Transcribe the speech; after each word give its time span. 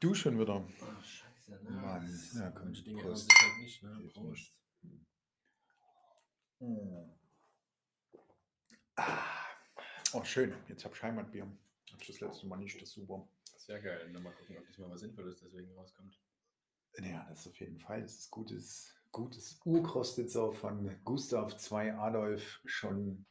Du 0.00 0.14
schon 0.14 0.40
wieder. 0.40 0.66
Ach, 0.80 1.04
scheiße, 1.04 1.52
ne? 1.62 1.70
Mann, 1.70 2.20
ja, 2.34 2.50
komm, 2.50 2.64
manche 2.64 2.84
Dinge 2.84 3.02
Prost. 3.02 3.30
sich 3.30 3.42
halt 3.42 3.58
nicht, 3.58 3.82
ne? 3.82 4.10
Prost. 4.14 4.52
Mm. 6.60 7.10
Ah. 8.96 9.26
Oh, 10.14 10.24
schön. 10.24 10.54
Jetzt 10.68 10.86
hab 10.86 10.94
ich 10.94 11.02
Heimatbier. 11.02 11.46
Hab 11.92 12.00
ich 12.00 12.06
das 12.06 12.20
letzte 12.20 12.46
Mal 12.46 12.56
nicht, 12.56 12.76
das 12.76 12.88
ist 12.88 12.94
super. 12.94 13.28
Sehr 13.58 13.80
geil. 13.80 14.10
Dann 14.10 14.22
mal 14.22 14.32
gucken, 14.32 14.56
ob 14.56 14.66
diesmal 14.66 14.90
was 14.90 15.00
Sinnvolles 15.00 15.40
deswegen 15.40 15.70
rauskommt. 15.74 16.18
Ja, 16.98 17.26
das 17.28 17.40
ist 17.40 17.48
auf 17.48 17.60
jeden 17.60 17.78
Fall. 17.78 18.00
Das 18.00 18.14
ist 18.20 18.30
gutes, 18.30 18.96
gutes 19.12 19.60
Urkrostitzer 19.64 20.50
von 20.52 20.98
Gustav 21.04 21.54
II 21.70 21.90
Adolf 21.90 22.60
schon 22.64 23.26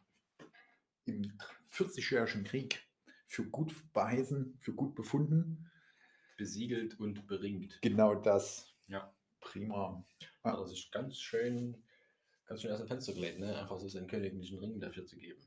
im 1.05 1.33
40-jährigen 1.71 2.43
Krieg 2.43 2.87
für 3.25 3.43
gut 3.43 3.75
beheißen, 3.91 4.57
für 4.59 4.73
gut 4.73 4.93
befunden. 4.93 5.68
Besiegelt 6.39 6.97
und 7.01 7.27
beringt. 7.27 7.77
Genau 7.81 8.15
das. 8.15 8.73
Ja. 8.87 9.13
Prima. 9.41 10.03
Hat 10.43 10.57
er 10.57 10.65
sich 10.65 10.89
ganz 10.89 11.19
schön, 11.19 11.75
ganz 12.45 12.61
schön 12.61 12.71
aus 12.71 12.79
dem 12.79 12.87
Fenster 12.87 13.13
gelegt, 13.13 13.39
ne? 13.39 13.57
Einfach 13.59 13.77
so 13.77 13.89
seinen 13.89 14.07
königlichen 14.07 14.57
Ring 14.59 14.79
dafür 14.79 15.05
zu 15.05 15.17
geben. 15.17 15.41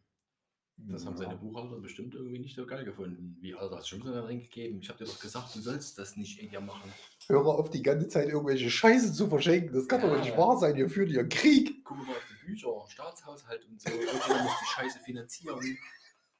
Das 0.77 1.06
haben 1.06 1.16
seine 1.16 1.33
Ja. 1.34 1.38
Buchhalter 1.38 1.78
bestimmt 1.80 2.14
irgendwie 2.14 2.38
nicht 2.38 2.56
so 2.56 2.66
geil 2.66 2.84
gefunden. 2.84 3.36
Wie, 3.41 3.55
Alter, 3.55 3.77
hast 3.77 3.86
du 3.91 3.97
schon 3.97 4.02
so 4.02 4.12
einen 4.12 4.24
Ring 4.27 4.41
gegeben? 4.42 4.80
Ich 4.83 4.88
hab 4.91 4.98
dir 4.98 5.05
doch 5.06 5.19
gesagt, 5.20 5.55
du 5.55 5.60
sollst 5.60 5.98
das 5.98 6.16
nicht 6.16 6.38
hier 6.38 6.60
machen. 6.60 6.92
Hör 7.28 7.45
auf, 7.47 7.70
die 7.70 7.83
ganze 7.83 8.09
Zeit 8.09 8.28
irgendwelche 8.28 8.70
Scheiße 8.70 9.12
zu 9.12 9.28
verschenken. 9.28 9.72
Das 9.72 9.88
kann 9.88 10.00
doch 10.02 10.12
Ja. 10.14 10.20
nicht 10.24 10.36
wahr 10.36 10.59
sein. 10.59 10.77
Ihr 10.77 10.91
führt 10.91 11.11
ja 11.11 11.24
Krieg. 11.24 11.84
Guck 11.84 11.98
mal 11.98 12.11
auf 12.11 12.27
die 12.30 12.47
Bücher, 12.47 12.84
Staatshaushalt 12.88 13.66
und 13.66 13.80
so. 13.80 13.88
Irgendjemand 13.91 14.42
muss 14.45 14.52
die 14.61 14.66
Scheiße 14.74 14.98
finanzieren. 15.00 15.78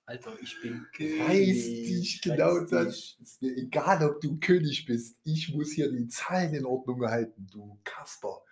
Alter, 0.05 0.33
ich 0.43 0.61
bin 0.61 0.87
König. 0.95 1.21
Weiß 1.21 1.65
dich, 1.67 2.21
genau 2.23 2.55
Weiß 2.61 2.71
das. 2.71 2.95
dich. 2.95 3.21
Ist 3.21 3.43
mir 3.43 3.57
egal, 3.57 4.05
ob 4.11 4.21
du 4.21 4.39
König 4.41 4.85
bist. 4.85 5.19
Ich 5.25 5.55
muss 5.55 5.73
hier 5.73 5.91
die 5.91 6.09
Zahlen 6.09 6.55
in 6.55 6.65
Ordnung 6.67 7.03
halten, 7.03 7.47
du 7.51 7.81
Kasper. 7.85 8.43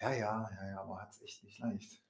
Ja, 0.00 0.12
ja, 0.12 0.50
ja, 0.50 0.68
ja, 0.70 0.80
aber 0.80 0.98
hat's 1.00 1.20
echt 1.22 1.44
nicht 1.44 1.58
leicht. 1.60 2.02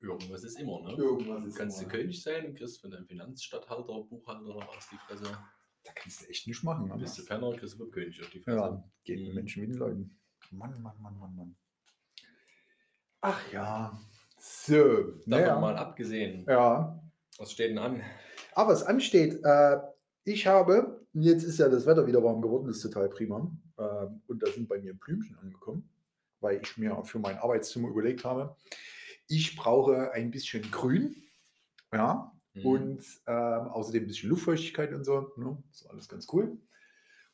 Irgendwas 0.00 0.44
ist 0.44 0.60
immer, 0.60 0.82
ne? 0.82 0.92
Irgendwas 0.96 1.42
Du 1.42 1.48
ist 1.48 1.56
kannst 1.56 1.78
du 1.78 1.84
immer. 1.84 1.92
König 1.92 2.22
sein 2.22 2.46
und 2.46 2.54
kriegst 2.56 2.80
von 2.80 2.90
deinem 2.90 3.06
Finanzstatthalter, 3.06 4.02
Buchhalter 4.04 4.42
noch 4.42 4.68
aus 4.76 4.88
die 4.92 4.98
Fresse. 4.98 5.36
Da 5.82 5.92
kannst 5.94 6.22
du 6.22 6.26
echt 6.28 6.46
nicht 6.46 6.62
machen. 6.62 6.90
aber- 6.90 7.00
Bist 7.00 7.18
du 7.18 7.24
Penner, 7.24 7.52
kriegst 7.56 7.78
du 7.80 7.90
König 7.90 8.20
auf 8.22 8.30
die 8.30 8.40
Fresse. 8.40 8.56
Ja, 8.58 8.84
geht 9.04 9.18
mit 9.20 9.28
Mhm. 9.30 9.34
Menschen 9.34 9.62
wie 9.62 9.66
den 9.66 9.76
Leuten. 9.76 10.20
Mann, 10.50 10.80
Mann, 10.82 11.00
Mann, 11.00 11.18
Mann, 11.18 11.34
Mann. 11.34 11.56
Ach 13.22 13.52
ja. 13.52 13.98
So. 14.38 14.74
Davon 15.02 15.22
naja. 15.26 15.58
mal 15.58 15.76
abgesehen, 15.76 16.44
Ja. 16.46 17.00
Was 17.38 17.52
steht 17.52 17.70
denn 17.70 17.78
an? 17.78 18.02
Aber 18.54 18.72
was 18.72 18.82
ansteht, 18.82 19.40
äh, 19.44 19.76
ich 20.24 20.46
habe, 20.46 21.06
jetzt 21.12 21.42
ist 21.44 21.58
ja 21.58 21.68
das 21.68 21.86
Wetter 21.86 22.06
wieder 22.06 22.22
warm 22.22 22.40
geworden, 22.40 22.66
das 22.66 22.76
ist 22.76 22.82
total 22.82 23.08
prima. 23.08 23.50
Äh, 23.76 24.06
und 24.26 24.42
da 24.42 24.50
sind 24.50 24.68
bei 24.68 24.78
mir 24.78 24.94
Blümchen 24.94 25.36
angekommen, 25.38 25.88
weil 26.40 26.60
ich 26.62 26.76
mir 26.78 27.02
für 27.04 27.18
mein 27.18 27.38
Arbeitszimmer 27.38 27.88
überlegt 27.88 28.24
habe, 28.24 28.56
ich 29.26 29.56
brauche 29.56 30.12
ein 30.12 30.30
bisschen 30.30 30.70
Grün. 30.70 31.16
Ja, 31.92 32.30
Mhm. 32.54 32.66
und 32.66 33.04
ähm, 33.26 33.68
außerdem 33.68 34.04
ein 34.04 34.06
bisschen 34.06 34.30
Luftfeuchtigkeit 34.30 34.92
und 34.92 35.02
so. 35.04 35.32
Ne? 35.36 35.60
ist 35.72 35.90
alles 35.90 36.08
ganz 36.08 36.26
cool. 36.32 36.56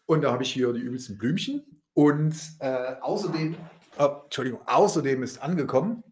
Und 0.07 0.23
da 0.23 0.33
habe 0.33 0.43
ich 0.43 0.53
hier 0.53 0.73
die 0.73 0.81
übelsten 0.81 1.19
Blümchen. 1.19 1.83
Und 1.93 2.35
äh, 2.61 2.95
außerdem, 3.01 3.55
äh, 3.99 4.09
Entschuldigung, 4.25 4.61
außerdem 4.67 5.23
ist 5.23 5.43
angekommen 5.43 6.03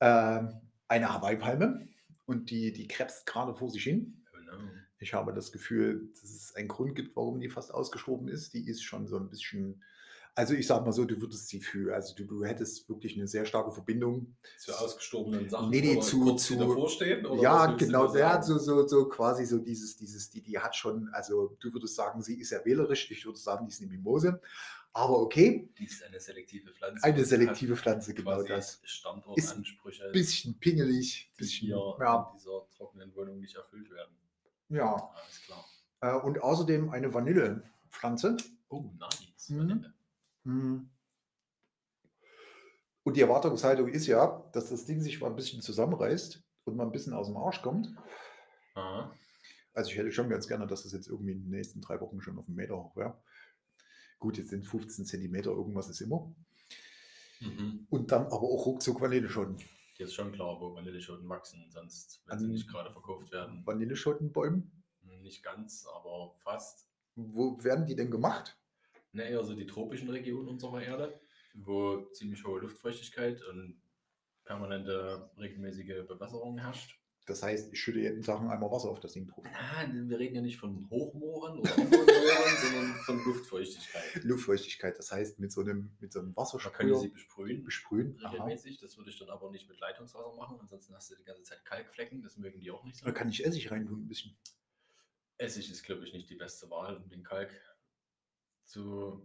ähm, 0.00 0.60
eine 0.88 1.12
Hawaii-Palme 1.12 1.88
und 2.26 2.50
die, 2.50 2.72
die 2.72 2.86
krebst 2.88 3.26
gerade 3.26 3.54
vor 3.54 3.70
sich 3.70 3.82
hin. 3.84 4.22
No. 4.44 4.58
Ich 4.98 5.12
habe 5.14 5.32
das 5.34 5.52
Gefühl, 5.52 6.08
dass 6.20 6.30
es 6.30 6.54
einen 6.54 6.68
Grund 6.68 6.94
gibt, 6.94 7.16
warum 7.16 7.40
die 7.40 7.48
fast 7.50 7.72
ausgestorben 7.74 8.28
ist. 8.28 8.54
Die 8.54 8.66
ist 8.68 8.82
schon 8.82 9.06
so 9.06 9.18
ein 9.18 9.28
bisschen, 9.28 9.82
also 10.34 10.54
ich 10.54 10.66
sag 10.66 10.84
mal 10.84 10.92
so, 10.92 11.04
du 11.04 11.20
würdest 11.20 11.48
sie 11.48 11.60
für, 11.60 11.94
also 11.94 12.14
du, 12.14 12.24
du 12.24 12.44
hättest 12.44 12.88
wirklich 12.88 13.16
eine 13.16 13.26
sehr 13.28 13.44
starke 13.44 13.72
Verbindung. 13.72 14.36
Zu 14.58 14.72
ausgestorbenen 14.72 15.48
Sachen 15.50 15.70
Nee, 15.70 15.80
nee, 15.80 16.00
zu- 16.00 16.34
zu- 16.36 16.54
die 16.54 16.60
davor 16.60 16.88
stehen? 16.88 17.26
Oder 17.26 17.42
ja, 17.42 17.66
genau, 17.74 18.10
der 18.12 18.32
hat 18.32 18.44
so, 18.44 18.56
so, 18.58 18.86
so 18.86 19.06
quasi 19.08 19.44
so 19.44 19.58
dieses, 19.58 19.96
dieses, 19.96 20.30
die, 20.30 20.40
die 20.42 20.58
hat 20.58 20.74
schon, 20.76 21.08
also 21.12 21.56
du 21.60 21.72
würdest 21.72 21.94
sagen, 21.94 22.22
sie 22.22 22.40
ist 22.40 22.48
sehr 22.50 22.64
wählerisch, 22.64 23.10
ich 23.10 23.26
würde 23.26 23.38
sagen, 23.38 23.66
die 23.66 23.72
ist 23.72 23.82
eine 23.82 23.90
Mimose. 23.90 24.40
Aber 24.96 25.20
okay, 25.20 25.68
Die 25.78 25.84
ist 25.84 26.02
eine 26.04 26.18
selektive 26.18 26.72
Pflanze. 26.72 27.04
eine 27.04 27.22
selektive 27.22 27.76
Pflanze, 27.76 28.14
genau 28.14 28.42
das. 28.42 28.80
Standortansprüche, 28.82 30.08
Bisschen 30.10 30.58
pingelig, 30.58 31.30
die 31.34 31.36
bisschen, 31.36 31.66
hier 31.66 31.96
ja, 32.00 32.30
in 32.32 32.38
dieser 32.38 32.66
trockenen 32.70 33.14
Wohnung 33.14 33.38
nicht 33.40 33.54
erfüllt 33.56 33.90
werden. 33.90 34.16
ja. 34.70 34.94
Alles 34.94 35.42
klar. 35.42 35.64
Äh, 36.00 36.18
und 36.24 36.40
außerdem 36.42 36.88
eine 36.88 37.12
Vanillepflanze. 37.12 38.38
Oh, 38.70 38.90
nice. 38.98 39.50
Mhm. 39.50 39.58
Vanille. 39.58 39.94
Mhm. 40.44 40.90
Und 43.02 43.16
die 43.18 43.20
Erwartungshaltung 43.20 43.88
ist 43.88 44.06
ja, 44.06 44.48
dass 44.54 44.70
das 44.70 44.86
Ding 44.86 45.02
sich 45.02 45.20
mal 45.20 45.28
ein 45.28 45.36
bisschen 45.36 45.60
zusammenreißt 45.60 46.42
und 46.64 46.74
mal 46.74 46.84
ein 46.86 46.92
bisschen 46.92 47.12
aus 47.12 47.26
dem 47.26 47.36
Arsch 47.36 47.60
kommt. 47.60 47.94
Aha. 48.74 49.14
Also 49.74 49.90
ich 49.90 49.98
hätte 49.98 50.10
schon 50.10 50.30
ganz 50.30 50.48
gerne, 50.48 50.66
dass 50.66 50.84
das 50.84 50.92
jetzt 50.92 51.08
irgendwie 51.08 51.32
in 51.32 51.42
den 51.42 51.50
nächsten 51.50 51.82
drei 51.82 52.00
Wochen 52.00 52.22
schon 52.22 52.38
auf 52.38 52.46
einen 52.46 52.56
Meter 52.56 52.78
hoch 52.78 52.96
wäre. 52.96 53.22
Gut, 54.18 54.38
jetzt 54.38 54.50
sind 54.50 54.66
15 54.66 55.04
Zentimeter, 55.04 55.50
irgendwas 55.50 55.88
ist 55.88 56.00
immer. 56.00 56.34
Mhm. 57.40 57.86
Und 57.90 58.12
dann 58.12 58.26
aber 58.26 58.42
auch 58.42 58.66
ruckzuck 58.66 59.00
Vanilleschoten. 59.00 59.56
Dir 59.98 60.06
ist 60.06 60.14
schon 60.14 60.32
klar, 60.32 60.60
wo 60.60 60.74
Vanilleschoten 60.74 61.28
wachsen, 61.28 61.64
sonst, 61.70 62.22
wenn 62.26 62.38
sie 62.38 62.48
nicht 62.48 62.68
gerade 62.68 62.90
verkauft 62.90 63.32
werden, 63.32 63.64
Vanilleschotenbäumen. 63.64 64.70
nicht 65.22 65.42
ganz, 65.42 65.86
aber 65.86 66.34
fast. 66.36 66.88
Wo 67.14 67.62
werden 67.64 67.86
die 67.86 67.96
denn 67.96 68.10
gemacht? 68.10 68.58
Ne, 69.12 69.28
eher 69.28 69.42
so 69.42 69.54
die 69.54 69.66
tropischen 69.66 70.10
Regionen 70.10 70.48
unserer 70.48 70.82
Erde, 70.82 71.18
wo 71.54 72.04
ziemlich 72.12 72.44
hohe 72.44 72.60
Luftfeuchtigkeit 72.60 73.42
und 73.42 73.80
permanente 74.44 75.30
regelmäßige 75.38 76.06
Bewässerung 76.06 76.58
herrscht. 76.58 77.00
Das 77.26 77.42
heißt, 77.42 77.72
ich 77.72 77.80
schütte 77.80 77.98
jeden 77.98 78.22
Tag 78.22 78.40
einmal 78.40 78.70
Wasser 78.70 78.88
auf 78.88 79.00
das 79.00 79.12
Ding 79.12 79.26
drauf. 79.26 79.44
Ah, 79.52 79.84
wir 79.92 80.18
reden 80.18 80.36
ja 80.36 80.42
nicht 80.42 80.58
von 80.58 80.88
Hochmooren 80.88 81.58
oder 81.58 81.76
Mohren, 81.76 81.90
sondern 82.62 82.94
von 83.04 83.24
Luftfeuchtigkeit. 83.24 84.22
Luftfeuchtigkeit, 84.22 84.96
das 84.96 85.10
heißt 85.10 85.40
mit 85.40 85.50
so 85.50 85.62
einem, 85.62 85.90
mit 85.98 86.12
so 86.12 86.20
einem 86.20 86.34
Man 86.36 86.46
könnte 86.46 86.60
Wassersprüher 86.60 86.96
sie 87.00 87.08
besprühen, 87.08 87.64
besprühen. 87.64 88.16
Aha. 88.22 88.30
regelmäßig. 88.30 88.78
Das 88.78 88.96
würde 88.96 89.10
ich 89.10 89.18
dann 89.18 89.28
aber 89.28 89.50
nicht 89.50 89.68
mit 89.68 89.80
Leitungswasser 89.80 90.36
machen, 90.36 90.58
ansonsten 90.60 90.94
hast 90.94 91.10
du 91.10 91.16
die 91.16 91.24
ganze 91.24 91.42
Zeit 91.42 91.64
Kalkflecken, 91.64 92.22
das 92.22 92.36
mögen 92.36 92.60
die 92.60 92.70
auch 92.70 92.84
nicht 92.84 92.96
so. 92.96 93.04
Da 93.04 93.10
kann 93.10 93.28
ich 93.28 93.44
Essig 93.44 93.72
reintun 93.72 94.02
ein 94.04 94.08
bisschen. 94.08 94.36
Essig 95.38 95.68
ist, 95.68 95.82
glaube 95.82 96.04
ich, 96.04 96.12
nicht 96.12 96.30
die 96.30 96.36
beste 96.36 96.70
Wahl, 96.70 96.96
um 96.96 97.08
den 97.08 97.24
Kalk 97.24 97.50
zu. 98.66 99.20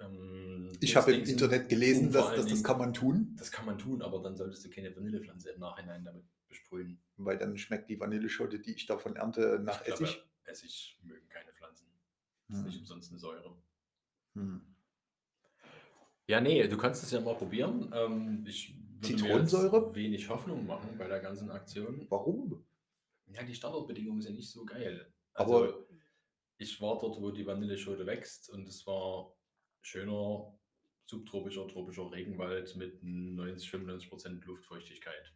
Ähm, 0.00 0.72
Ich 0.80 0.96
habe 0.96 1.12
im. 1.12 1.24
Internet 1.24 1.68
gelesen, 1.68 2.10
dass, 2.10 2.34
dass 2.34 2.46
das 2.46 2.64
kann 2.64 2.78
man 2.78 2.94
tun, 2.94 3.36
Das 3.38 3.52
kann 3.52 3.66
man 3.66 3.76
tun, 3.76 4.00
aber 4.00 4.22
dann 4.22 4.34
solltest 4.34 4.64
du 4.64 4.70
keine 4.70 4.96
Vanillepflanze 4.96 5.50
im 5.50 5.60
Nachhinein 5.60 6.04
damit 6.04 6.24
besprühen. 6.48 7.00
weil 7.16 7.36
dann 7.38 7.58
schmeckt 7.58 7.90
die 7.90 7.98
Vanilleschote, 7.98 8.58
die 8.60 8.72
ich 8.74 8.86
davon 8.86 9.16
ernte, 9.16 9.58
nach 9.62 9.80
ich 9.80 9.86
glaube, 9.88 10.04
Essig. 10.04 10.22
Essig 10.44 10.98
mögen 11.02 11.28
keine 11.28 11.52
Pflanzen. 11.52 11.86
Das 12.48 12.56
ist 12.58 12.62
Hm. 12.62 12.68
nicht 12.70 12.78
umsonst 12.80 13.10
eine 13.10 13.18
Säure. 13.18 13.56
Hm. 14.34 14.60
Ja, 16.26 16.40
nee, 16.40 16.66
du 16.68 16.76
kannst 16.76 17.02
es 17.02 17.10
ja 17.10 17.20
mal 17.20 17.34
probieren. 17.36 17.90
Ähm, 17.94 18.44
ich 18.46 18.70
würde 18.76 18.78
mir 18.80 19.08
jetzt 19.08 19.50
Zitronensäure? 19.50 19.94
wenig 19.94 20.28
Hoffnung 20.28 20.66
machen 20.66 20.96
bei 20.98 21.08
der 21.08 21.20
ganzen 21.20 21.50
Aktion. 21.50 22.06
Warum? 22.10 22.64
Ja, 23.32 23.42
die 23.42 23.54
Standardbedingungen 23.54 24.20
sind 24.22 24.36
nicht 24.36 24.50
so 24.50 24.64
geil. 24.64 25.12
Aber- 25.34 25.62
Also, 25.62 25.88
ich 26.58 26.80
war 26.80 26.98
dort, 26.98 27.20
wo 27.20 27.30
die 27.30 27.46
Vanilleschote 27.46 28.04
wächst 28.06 28.50
und 28.50 28.68
es 28.68 28.86
war 28.86 29.34
schöner 29.82 30.52
subtropischer, 31.06 31.66
tropischer 31.68 32.10
Regenwald 32.12 32.76
mit 32.76 33.02
90, 33.02 33.70
95% 33.70 34.44
Luftfeuchtigkeit. 34.44 35.32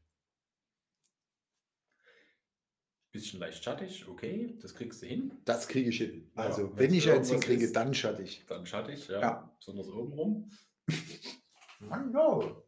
Bisschen 3.12 3.40
leicht 3.40 3.62
schattig, 3.62 4.08
okay, 4.08 4.56
das 4.62 4.74
kriegst 4.74 5.02
du 5.02 5.06
hin. 5.06 5.38
Das 5.44 5.68
kriege 5.68 5.90
ich 5.90 5.98
hin. 5.98 6.30
Ja, 6.34 6.44
Also, 6.44 6.68
wenn's 6.70 6.78
wenn 6.78 6.94
ich 6.94 7.10
eins 7.10 7.28
hinkriege, 7.30 7.64
ist- 7.66 7.76
dann 7.76 7.92
schattig. 7.92 8.42
Dann 8.48 8.64
schattig, 8.64 9.06
ja. 9.08 9.20
Ja. 9.20 9.52
Besonders 9.58 9.88
oben 9.88 10.12
rum. 10.14 10.50
Mann, 11.80 12.10
no. 12.10 12.64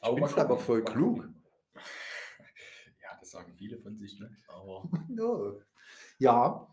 Aber 0.00 0.14
bin 0.14 0.24
mal 0.24 0.38
aber 0.38 0.58
voll 0.58 0.84
klug. 0.84 1.28
Ja, 3.02 3.16
das 3.20 3.30
sagen 3.30 3.52
viele 3.56 3.78
von 3.78 3.96
sich, 3.98 4.18
ne? 4.20 4.34
Aber. 4.48 4.88
no. 5.08 5.60
Ja, 6.18 6.68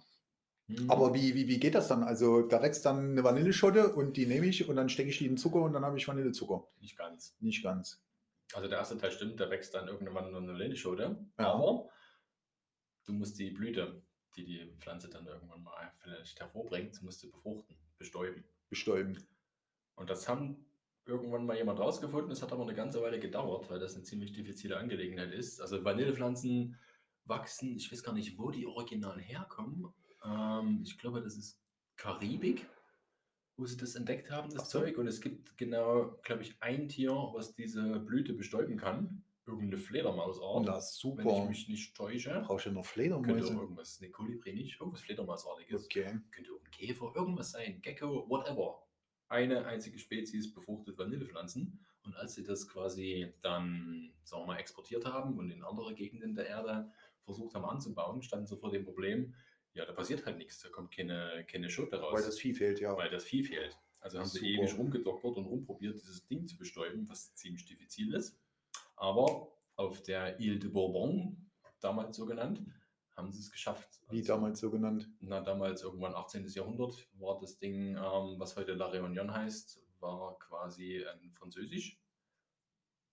hm, 0.68 0.90
aber 0.90 1.14
wie, 1.14 1.36
wie, 1.36 1.48
wie 1.48 1.60
geht 1.60 1.76
das 1.76 1.88
dann? 1.88 2.04
Also, 2.04 2.44
da 2.44 2.62
wächst 2.62 2.86
dann 2.86 3.12
eine 3.12 3.24
Vanilleschotte 3.24 3.94
und 3.94 4.16
die 4.18 4.26
nehme 4.26 4.46
ich 4.48 4.68
und 4.68 4.76
dann 4.76 4.90
stecke 4.90 5.10
ich 5.10 5.18
die 5.18 5.28
in 5.28 5.38
Zucker 5.38 5.62
und 5.62 5.74
dann 5.74 5.84
habe 5.86 5.98
ich 5.98 6.08
Vanillezucker. 6.08 6.68
Nicht 6.80 6.98
ganz. 6.98 7.36
Nicht 7.40 7.62
ganz. 7.64 8.02
Also 8.54 8.68
der 8.68 8.78
erste 8.78 8.98
Teil 8.98 9.12
stimmt, 9.12 9.40
da 9.40 9.50
wächst 9.50 9.74
dann 9.74 9.88
irgendwann 9.88 10.32
nur 10.32 10.42
eine 10.42 10.52
Vanilleschote. 10.52 11.18
Ja. 11.40 11.54
Aber 11.54 11.90
du 13.06 13.14
musst 13.14 13.40
die 13.40 13.52
Blüte, 13.52 14.04
die 14.36 14.46
die 14.46 14.76
Pflanze 14.80 15.10
dann 15.10 15.26
irgendwann 15.26 15.64
mal 15.64 15.92
vielleicht 15.96 16.40
hervorbringt, 16.40 17.02
musst 17.02 17.24
du 17.24 17.32
befruchten, 17.32 17.76
bestäuben. 17.98 18.44
Bestäuben. 18.70 19.28
Und 19.96 20.10
das 20.10 20.28
haben 20.28 20.66
irgendwann 21.06 21.46
mal 21.46 21.58
jemand 21.58 21.80
rausgefunden. 21.80 22.32
Es 22.32 22.42
hat 22.42 22.52
aber 22.52 22.64
eine 22.64 22.74
ganze 22.74 23.02
Weile 23.02 23.20
gedauert, 23.20 23.70
weil 23.70 23.80
das 23.80 23.96
eine 23.96 24.04
ziemlich 24.04 24.34
diffizile 24.34 24.78
Angelegenheit 24.78 25.32
ist. 25.32 25.62
Also 25.62 25.84
Vanillepflanzen 25.84 26.78
wachsen, 27.26 27.76
ich 27.76 27.92
weiß 27.92 28.04
gar 28.04 28.14
nicht, 28.14 28.38
wo 28.38 28.52
die 28.52 28.68
original 28.68 29.20
herkommen, 29.20 29.94
Ähm, 30.26 30.82
ich 30.84 30.98
glaube, 30.98 31.22
das 31.22 31.36
ist 31.36 31.62
Karibik, 31.98 32.68
wo 33.58 33.66
sie 33.66 33.78
das 33.78 33.96
entdeckt 33.96 34.32
haben, 34.32 34.50
das 34.50 34.70
so. 34.70 34.80
Zeug. 34.80 34.98
Und 34.98 35.08
es 35.08 35.22
gibt 35.22 35.58
genau, 35.58 36.20
glaube 36.24 36.44
ich, 36.44 36.56
ein 36.60 36.88
Tier, 36.88 37.12
was 37.12 37.54
diese 37.56 38.00
Blüte 38.00 38.34
bestäuben 38.34 38.78
kann. 38.78 39.24
Irgendeine 39.48 39.78
Fledermausart. 39.78 40.66
Na 40.66 40.74
wenn 40.74 40.80
ich 40.80 40.86
super. 40.86 41.46
mich 41.46 41.70
nicht 41.70 41.96
täusche. 41.96 42.44
Brauchst 42.46 42.66
du 42.66 42.72
noch 42.72 42.82
Könnte 42.82 43.16
auch 43.16 43.22
Fledermäuse? 43.22 43.54
irgendwas, 43.54 44.02
ne 44.02 44.10
Kolibri 44.10 44.54
nicht, 44.54 44.80
irgendwas 44.80 45.02
Fledermausartiges. 45.02 45.86
Okay. 45.86 46.20
Könnte 46.32 46.52
auch 46.52 46.66
ein 46.66 46.72
Käfer, 46.72 47.14
irgendwas 47.16 47.52
sein, 47.52 47.80
Gecko, 47.82 48.28
whatever. 48.28 48.82
Eine 49.28 49.66
einzige 49.66 50.00
Spezies 50.00 50.52
befruchtet 50.52 50.98
Vanillepflanzen. 50.98 51.80
Und 52.04 52.16
als 52.16 52.36
sie 52.36 52.44
das 52.44 52.68
quasi 52.68 53.34
dann, 53.42 54.14
sagen 54.24 54.44
wir 54.44 54.48
mal, 54.48 54.60
exportiert 54.60 55.06
haben 55.06 55.38
und 55.38 55.50
in 55.52 55.64
andere 55.64 55.94
Gegenden 55.94 56.36
der 56.36 56.48
Erde 56.48 56.92
versucht 57.24 57.56
haben 57.56 57.66
anzubauen, 57.66 58.22
standen 58.22 58.46
sie 58.48 58.58
vor 58.58 58.72
dem 58.72 58.84
Problem, 58.84 59.34
ja, 59.76 59.86
da 59.86 59.94
passiert 59.94 60.26
halt 60.26 60.38
nichts, 60.38 60.60
da 60.62 60.70
kommt 60.70 60.92
keine, 60.96 61.46
keine 61.48 61.70
Schote 61.70 61.98
raus, 62.00 62.14
Weil 62.14 62.24
das 62.24 62.40
Vieh 62.40 62.54
fehlt, 62.54 62.80
ja. 62.80 62.96
weil 62.98 63.10
das 63.10 63.24
Vieh 63.26 63.44
fehlt. 63.44 63.78
Also 64.00 64.20
haben 64.20 64.28
sie 64.28 64.54
ewig 64.54 64.78
rumgedoktert 64.78 65.36
und 65.38 65.46
rumprobiert, 65.46 65.96
dieses 65.96 66.26
Ding 66.28 66.48
zu 66.48 66.58
bestäuben, 66.58 67.08
was 67.10 67.34
ziemlich 67.36 67.66
diffizil 67.66 68.14
ist. 68.14 68.40
Aber 68.96 69.52
auf 69.76 70.02
der 70.04 70.40
Ile 70.40 70.58
de 70.60 70.70
Bourbon, 70.70 71.50
damals 71.80 72.16
so 72.16 72.26
genannt, 72.26 72.62
haben 73.16 73.32
sie 73.32 73.40
es 73.40 73.52
geschafft. 73.52 73.90
Wie 74.10 74.18
Also, 74.18 74.34
damals 74.34 74.60
so 74.60 74.70
genannt. 74.72 75.10
Na, 75.22 75.42
damals 75.42 75.82
irgendwann 75.82 76.14
18. 76.14 76.46
Jahrhundert 76.50 77.08
war 77.14 77.40
das 77.40 77.58
Ding, 77.58 77.96
ähm, 77.98 78.36
was 78.38 78.56
heute 78.56 78.74
La 78.74 78.92
Réunion 78.92 79.32
heißt, 79.34 79.82
war 80.00 80.38
quasi 80.40 81.04
ein 81.06 81.32
Französisch. 81.34 82.00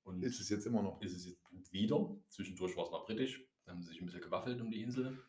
Und 0.05 0.23
Ist 0.23 0.41
es 0.41 0.49
jetzt 0.51 0.67
immer 0.67 0.83
noch. 0.83 1.01
ist 1.01 1.15
es 1.15 1.25
jetzt 1.53 1.73
wieder. 1.73 2.17
Zwischendurch 2.29 2.77
war 2.77 2.85
es 2.85 2.91
mal 2.91 3.05
britisch. 3.05 3.45
Da 3.65 3.73
haben 3.73 3.83
sie 3.83 3.91
sich 3.91 4.01
ein 4.01 4.07
bisschen 4.07 4.21
gewaffelt 4.21 4.61
um 4.61 4.71
die 4.71 4.83
Insel, 4.83 5.23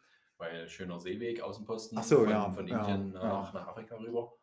weil 0.44 0.68
schöner 0.68 1.00
Seeweg, 1.00 1.42
Außenposten 1.42 1.98
Ach 1.98 2.04
so, 2.04 2.18
von, 2.20 2.30
ja, 2.30 2.52
von 2.52 2.68
ja, 2.68 2.80
Indien 2.86 3.14
ja. 3.14 3.24
nach, 3.24 3.54
nach 3.54 3.68
Afrika 3.68 3.96
rüber. 3.96 4.34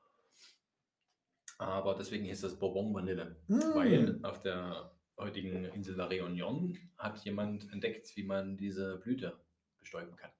Aber 1.58 1.94
deswegen 1.94 2.24
hieß 2.24 2.40
das 2.40 2.58
Bourbon 2.58 2.94
Vanille, 2.94 3.36
Mm. 3.48 3.58
weil 3.74 4.20
auf 4.24 4.40
der 4.40 4.92
heutigen 5.18 5.66
Insel 5.66 5.96
La 5.96 6.08
Réunion 6.08 6.76
hat 6.96 7.18
jemand 7.24 7.70
entdeckt, 7.70 8.16
wie 8.16 8.22
man 8.24 8.56
diese 8.56 8.96
Blüte 8.96 9.38
bestäuben 9.78 10.16
kann. 10.16 10.30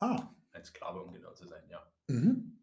Ah. 0.00 0.28
Ein 0.52 0.64
Sklave, 0.64 1.00
um 1.00 1.14
genau 1.14 1.32
zu 1.32 1.46
sein, 1.46 1.62
ja. 1.70 1.82
Mhm. 2.08 2.58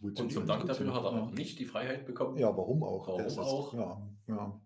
Wozu 0.00 0.22
Und 0.22 0.32
zum 0.32 0.46
Dank 0.46 0.64
dafür 0.66 0.94
hat 0.94 1.02
er 1.02 1.12
ja. 1.12 1.22
auch 1.22 1.30
nicht 1.32 1.58
die 1.58 1.64
Freiheit 1.64 2.06
bekommen. 2.06 2.36
Ja, 2.38 2.56
warum 2.56 2.84
auch? 2.84 3.08
Warum 3.08 3.24
Das 3.24 3.32
ist- 3.32 3.38
auch? 3.40 3.74
Ja, 3.74 4.08
ja. 4.28 4.60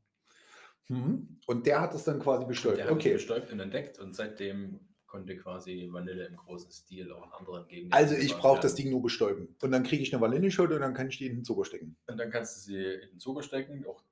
Mhm. 0.89 1.41
Und 1.47 1.65
der 1.67 1.81
hat 1.81 1.95
es 1.95 2.05
dann 2.05 2.19
quasi 2.21 2.45
bestäubt. 2.45 2.77
Der 2.77 2.85
hat 2.87 2.93
okay. 2.93 3.13
es 3.13 3.23
bestäubt 3.23 3.51
und 3.51 3.61
entdeckt 3.61 3.99
und 3.99 4.13
seitdem 4.15 4.92
konnte 5.13 5.37
quasi 5.37 5.91
Vanille 5.93 6.25
im 6.25 6.37
großen 6.37 6.71
Stil 6.73 7.13
auch 7.13 7.27
in 7.27 7.33
anderen 7.33 7.69
Gegenden. 7.69 7.93
Also 7.93 8.15
ich 8.15 8.35
brauche 8.35 8.61
das. 8.63 8.75
Ding 8.75 8.89
nur 8.91 9.03
bestäuben. 9.03 9.55
Und 9.61 9.71
dann 9.71 9.83
kriege 9.83 10.03
ich 10.03 10.11
eine 10.15 10.23
Vanilleschote 10.23 10.75
und 10.75 10.81
dann 10.81 10.95
kann 10.95 11.09
ich 11.09 11.19
die 11.19 11.27
in 11.27 11.35
den 11.37 11.45
Zucker 11.45 11.67
stecken. 11.67 11.97
Und 12.07 12.17
dann 12.17 12.31
kannst 12.31 12.57
du 12.57 12.61
sie 12.63 12.83
in 12.83 13.11
den 13.11 13.19
Zucker 13.19 13.43
stecken. 13.43 13.85
Auch 13.87 14.03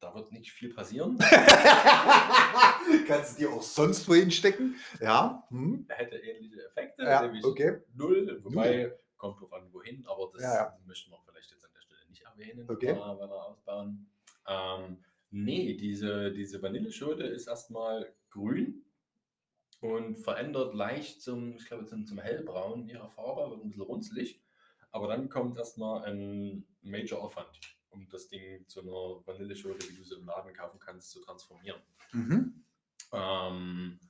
da 0.00 0.14
wird 0.14 0.30
nicht 0.30 0.52
viel 0.52 0.74
passieren. 0.74 1.16
Kannst 3.08 3.34
du 3.34 3.40
die 3.40 3.46
auch 3.46 3.62
sonst 3.62 4.06
wohin 4.06 4.30
stecken? 4.30 4.76
Ja. 5.00 5.44
Hm. 5.48 5.86
Hätte 5.88 6.16
ähnliche 6.16 6.62
Effekte, 6.66 7.02
Ja, 7.04 7.32
okay. 7.42 7.78
null. 7.94 8.38
Wobei, 8.44 8.92
kommt 9.16 9.40
drauf 9.40 9.52
an, 9.54 9.66
wohin, 9.72 10.04
aber 10.06 10.30
das 10.34 10.42
Ja, 10.42 10.54
ja. 10.54 10.78
möchten 10.86 11.10
wir 11.10 11.18
vielleicht 11.26 11.50
jetzt 11.50 11.64
an 11.64 11.70
der 11.74 11.80
Stelle 11.80 12.00
nicht 12.10 12.22
erwähnen, 12.22 12.70
Okay. 12.70 12.90
äh, 12.90 12.96
weiter 12.96 13.44
ausbauen. 13.46 14.06
Ähm, 14.46 14.98
nee, 15.30 15.74
diese, 15.74 16.30
diese 16.32 16.60
Vanilleschote 16.62 17.24
ist 17.24 17.48
erstmal 17.48 18.12
grün 18.30 18.84
und 19.80 20.16
verändert 20.16 20.74
leicht 20.74 21.22
zum, 21.22 21.56
ich 21.56 21.66
glaube, 21.66 21.86
zum, 21.86 22.06
zum 22.06 22.18
hellbraun 22.18 22.88
ihre 22.88 23.08
Farbe, 23.08 23.50
wird 23.50 23.64
ein 23.64 23.68
bisschen 23.68 23.82
runzlig. 23.82 24.40
Aber 24.90 25.08
dann 25.08 25.28
kommt 25.28 25.56
erstmal 25.56 26.04
ein 26.04 26.64
Major 26.82 27.22
Aufwand, 27.22 27.60
um 27.90 28.08
das 28.08 28.28
Ding 28.28 28.66
zu 28.68 28.80
einer 28.80 29.26
Vanilleschote, 29.26 29.88
wie 29.88 29.96
du 29.96 30.04
sie 30.04 30.16
im 30.16 30.26
Laden 30.26 30.52
kaufen 30.54 30.78
kannst, 30.78 31.10
zu 31.10 31.20
transformieren. 31.20 31.80
Mhm. 32.12 32.64
Ähm, 33.12 34.00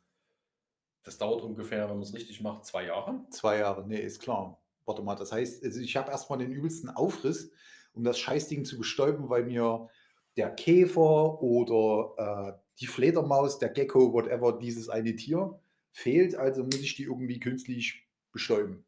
das 1.03 1.19
dauert 1.19 1.43
ungefähr, 1.43 1.89
wenn 1.89 1.97
man 1.97 2.03
es 2.03 2.15
richtig 2.15 2.41
macht, 2.41 2.65
zwei 2.65 2.87
Jahre. 2.87 3.25
Zwei 3.31 3.59
Jahre, 3.59 3.87
nee, 3.87 4.01
ist 4.01 4.21
klar. 4.21 4.61
Warte 4.85 5.03
mal, 5.03 5.17
das 5.17 5.33
heißt, 5.33 5.65
also 5.65 5.81
ich 5.81 5.97
habe 5.97 6.11
erstmal 6.11 6.39
den 6.39 6.53
übelsten 6.53 6.91
Aufriss, 6.91 7.51
um 7.93 8.05
das 8.05 8.19
Scheißding 8.19 8.65
zu 8.65 8.79
bestäuben, 8.79 9.29
weil 9.29 9.45
mir 9.45 9.89
der 10.37 10.51
Käfer 10.55 11.43
oder 11.43 12.57
äh, 12.57 12.68
die 12.81 12.87
Fledermaus, 12.87 13.59
der 13.59 13.71
Gecko, 13.71 14.13
whatever, 14.13 14.59
dieses 14.59 14.89
eine 14.89 15.17
Tier 15.17 15.59
fehlt. 15.93 16.35
Also 16.35 16.63
muss 16.63 16.81
ich 16.81 16.95
die 16.95 17.05
irgendwie 17.05 17.41
künstlich 17.41 18.07
bestäuben. 18.33 18.85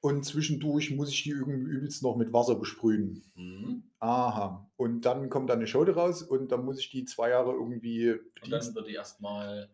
Und 0.00 0.24
zwischendurch 0.24 0.90
muss 0.90 1.10
ich 1.10 1.22
die 1.22 1.30
irgendwie 1.30 1.70
übelst 1.70 2.02
noch 2.02 2.16
mit 2.16 2.32
Wasser 2.32 2.56
besprühen. 2.56 3.22
Mhm. 3.34 3.84
Aha. 4.00 4.70
Und 4.76 5.02
dann 5.02 5.30
kommt 5.30 5.48
da 5.48 5.54
eine 5.54 5.66
Schote 5.66 5.94
raus 5.94 6.22
und 6.22 6.52
dann 6.52 6.64
muss 6.64 6.78
ich 6.78 6.90
die 6.90 7.04
zwei 7.04 7.30
Jahre 7.30 7.52
irgendwie 7.52 8.12
Und 8.42 8.52
dann 8.52 8.74
wird 8.74 8.88
die 8.88 8.94
erstmal, 8.94 9.70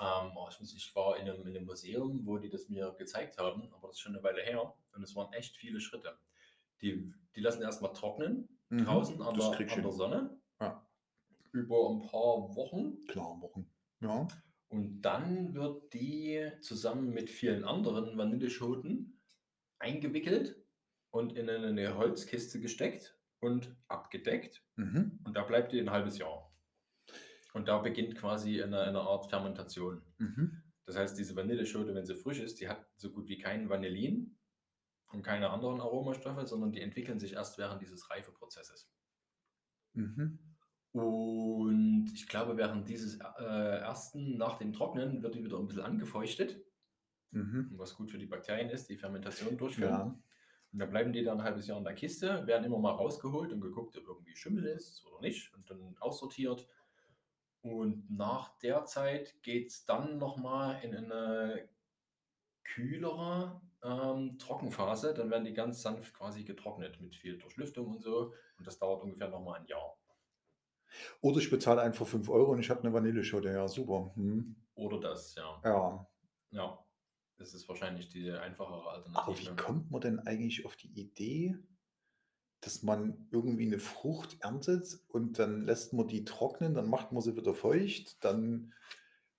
ähm, 0.00 0.32
oh, 0.34 0.48
ich, 0.48 0.94
war 0.96 1.16
in 1.16 1.28
einem, 1.28 1.46
in 1.46 1.56
einem 1.56 1.66
Museum, 1.66 2.20
wo 2.24 2.38
die 2.38 2.50
das 2.50 2.68
mir 2.68 2.94
gezeigt 2.98 3.38
haben, 3.38 3.68
aber 3.72 3.88
das 3.88 3.96
ist 3.96 4.00
schon 4.00 4.14
eine 4.14 4.24
Weile 4.24 4.42
her 4.42 4.74
und 4.94 5.02
es 5.02 5.14
waren 5.14 5.32
echt 5.32 5.56
viele 5.56 5.80
Schritte. 5.80 6.16
Die, 6.82 7.12
die 7.36 7.40
lassen 7.40 7.62
erstmal 7.62 7.92
trocknen 7.92 8.48
Mhm, 8.70 8.84
draußen 8.84 9.22
an 9.22 9.34
das 9.34 9.50
der, 9.50 9.72
an 9.72 9.82
der. 9.82 9.92
Sonne 9.92 10.38
Ja. 10.60 10.86
Über 11.52 11.90
ein 11.90 12.02
paar 12.02 12.54
Wochen 12.56 12.98
Klar, 13.06 13.40
Wochen. 13.40 13.70
Ja. 14.00 14.26
und 14.68 15.00
dann 15.02 15.54
wird 15.54 15.92
die 15.94 16.50
zusammen 16.60 17.10
mit 17.10 17.30
vielen 17.30 17.64
anderen 17.64 18.16
Vanilleschoten 18.18 19.20
eingewickelt 19.78 20.56
und 21.10 21.32
in 21.36 21.48
eine, 21.48 21.96
Holzkiste 21.96 22.60
gesteckt 22.60 23.16
und 23.40 23.74
abgedeckt 23.88 24.64
Mhm. 24.76 25.20
und 25.24 25.34
da 25.36 25.42
bleibt 25.44 25.72
die 25.72 25.80
ein 25.80 25.90
halbes 25.90 26.18
Jahr. 26.18 26.52
Und 27.54 27.66
da 27.66 27.78
beginnt 27.78 28.14
quasi 28.16 28.62
eine, 28.62 28.80
eine 28.82 29.00
Art 29.00 29.28
Fermentation. 29.30 30.02
Mhm. 30.18 30.62
Das 30.84 30.96
heißt, 30.96 31.18
diese 31.18 31.34
Vanilleschote, 31.34 31.94
wenn 31.94 32.06
sie 32.06 32.14
frisch 32.14 32.38
ist, 32.40 32.60
die 32.60 32.68
hat 32.68 32.86
so 32.96 33.10
gut 33.10 33.28
wie 33.28 33.38
keinen 33.38 33.68
Vanillin 33.68 34.38
und 35.12 35.22
keine 35.22 35.50
anderen 35.50 35.80
Aromastoffe, 35.80 36.46
sondern 36.46 36.72
die 36.72 36.80
entwickeln 36.80 37.18
sich 37.18 37.32
erst 37.32 37.58
während 37.58 37.80
dieses 37.82 38.10
Reifeprozesses. 38.10 38.90
Mhm. 39.94 40.38
Und 40.92 42.10
ich 42.14 42.26
glaube, 42.28 42.56
während 42.56 42.88
dieses 42.88 43.18
äh, 43.38 43.78
ersten, 43.78 44.36
nach 44.36 44.58
dem 44.58 44.72
Trocknen, 44.72 45.22
wird 45.22 45.34
die 45.34 45.44
wieder 45.44 45.58
ein 45.58 45.66
bisschen 45.66 45.82
angefeuchtet, 45.82 46.64
Mhm. 47.30 47.72
was 47.76 47.94
gut 47.94 48.10
für 48.10 48.18
die 48.18 48.26
Bakterien 48.26 48.70
ist, 48.70 48.88
die 48.88 48.96
Fermentation 48.96 49.56
durchführen. 49.58 49.92
Ja. 49.92 50.18
Und 50.72 50.78
dann 50.78 50.90
bleiben 50.90 51.12
die 51.12 51.22
dann 51.24 51.38
ein 51.38 51.44
halbes 51.44 51.66
Jahr 51.66 51.78
in 51.78 51.84
der 51.84 51.94
Kiste, 51.94 52.46
werden 52.46 52.64
immer 52.64 52.78
mal 52.78 52.92
rausgeholt 52.92 53.52
und 53.52 53.60
geguckt, 53.60 53.96
ob 53.96 54.06
irgendwie 54.06 54.36
Schimmel 54.36 54.64
ist 54.64 55.04
oder 55.06 55.20
nicht 55.20 55.52
und 55.54 55.68
dann 55.70 55.96
aussortiert. 56.00 56.66
Und 57.60 58.10
nach 58.10 58.58
der 58.60 58.84
Zeit 58.84 59.42
geht 59.42 59.68
es 59.68 59.84
dann 59.84 60.18
nochmal 60.18 60.82
in 60.84 60.94
eine 60.94 61.68
kühlere 62.64 63.60
ähm, 63.82 64.38
Trockenphase. 64.38 65.14
Dann 65.14 65.30
werden 65.30 65.44
die 65.44 65.54
ganz 65.54 65.82
sanft 65.82 66.14
quasi 66.14 66.44
getrocknet 66.44 67.00
mit 67.00 67.16
viel 67.16 67.38
Durchlüftung 67.38 67.88
und 67.88 68.00
so. 68.00 68.32
Und 68.58 68.66
das 68.66 68.78
dauert 68.78 69.02
ungefähr 69.02 69.28
nochmal 69.28 69.60
ein 69.60 69.66
Jahr. 69.66 69.98
Oder 71.20 71.38
ich 71.38 71.50
bezahle 71.50 71.80
einfach 71.82 72.06
5 72.06 72.28
Euro 72.28 72.52
und 72.52 72.60
ich 72.60 72.70
habe 72.70 72.80
eine 72.82 72.92
Vanilleschote. 72.92 73.50
Ja, 73.50 73.68
super. 73.68 74.12
Mhm. 74.16 74.56
Oder 74.74 75.00
das, 75.00 75.34
ja. 75.34 75.60
Ja. 75.64 76.06
Ja. 76.50 76.84
Das 77.38 77.54
ist 77.54 77.68
wahrscheinlich 77.68 78.08
die 78.08 78.30
einfachere 78.32 78.80
Aber 78.80 78.98
wie 78.98 79.48
Alternative. 79.48 79.56
kommt 79.56 79.90
man 79.90 80.00
denn 80.00 80.18
eigentlich 80.20 80.66
auf 80.66 80.74
die 80.76 80.88
Idee, 80.88 81.56
dass 82.60 82.82
man 82.82 83.28
irgendwie 83.30 83.66
eine 83.66 83.78
Frucht 83.78 84.38
erntet 84.40 84.98
und 85.08 85.38
dann 85.38 85.64
lässt 85.64 85.92
man 85.92 86.08
die 86.08 86.24
trocknen, 86.24 86.74
dann 86.74 86.88
macht 86.90 87.12
man 87.12 87.22
sie 87.22 87.36
wieder 87.36 87.54
feucht, 87.54 88.22
dann 88.24 88.74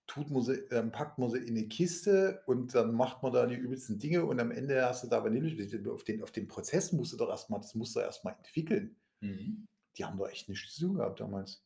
tut 0.08 0.32
man 0.32 0.42
sie, 0.42 0.66
dann 0.70 0.92
packt 0.92 1.20
man 1.20 1.30
sie 1.30 1.40
in 1.40 1.58
eine 1.58 1.68
Kiste 1.68 2.42
und 2.48 2.74
dann 2.74 2.94
macht 2.94 3.22
man 3.22 3.34
da 3.34 3.46
die 3.46 3.56
übelsten 3.56 4.00
Dinge 4.00 4.26
und 4.26 4.40
am 4.40 4.52
Ende 4.52 4.86
hast 4.86 5.04
du 5.04 5.08
da 5.08 5.24
Vanille. 5.24 5.92
Auf 5.92 6.04
den, 6.06 6.24
auf 6.24 6.32
den 6.32 6.48
Prozess 6.48 6.94
musst 6.94 7.14
du 7.14 7.18
doch 7.18 7.30
erstmal, 7.30 7.60
das 7.60 7.76
musst 7.76 7.96
du 7.96 8.00
erstmal 8.00 8.36
entwickeln. 8.36 8.96
Mhm. 9.20 9.68
Die 9.98 10.06
haben 10.06 10.18
doch 10.18 10.30
echt 10.30 10.50
nichts 10.50 10.76
zu 10.76 10.88
tun 10.88 10.96
gehabt 10.98 11.20
damals. 11.20 11.64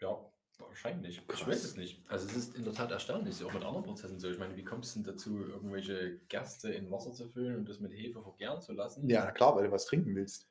Ja, 0.00 0.18
wahrscheinlich. 0.58 1.18
Ich 1.18 1.26
Krass. 1.26 1.46
weiß 1.46 1.64
es 1.64 1.76
nicht. 1.76 2.08
Also 2.10 2.26
es 2.26 2.36
ist 2.36 2.56
in 2.56 2.64
der 2.64 2.72
Tat 2.72 2.90
erstaunlich, 2.90 3.42
auch 3.44 3.52
mit 3.52 3.64
anderen 3.64 3.84
Prozessen 3.84 4.18
so. 4.18 4.30
Ich 4.30 4.38
meine, 4.38 4.56
wie 4.56 4.64
kommst 4.64 4.94
du 4.94 5.00
denn 5.00 5.12
dazu, 5.12 5.38
irgendwelche 5.38 6.18
Gerste 6.28 6.72
in 6.72 6.90
Wasser 6.90 7.12
zu 7.12 7.28
füllen 7.28 7.56
und 7.56 7.68
das 7.68 7.80
mit 7.80 7.92
Hefe 7.92 8.22
vergären 8.22 8.60
zu 8.60 8.72
lassen? 8.72 9.08
Ja, 9.08 9.30
klar, 9.32 9.56
weil 9.56 9.64
du 9.64 9.72
was 9.72 9.86
trinken 9.86 10.14
willst. 10.14 10.48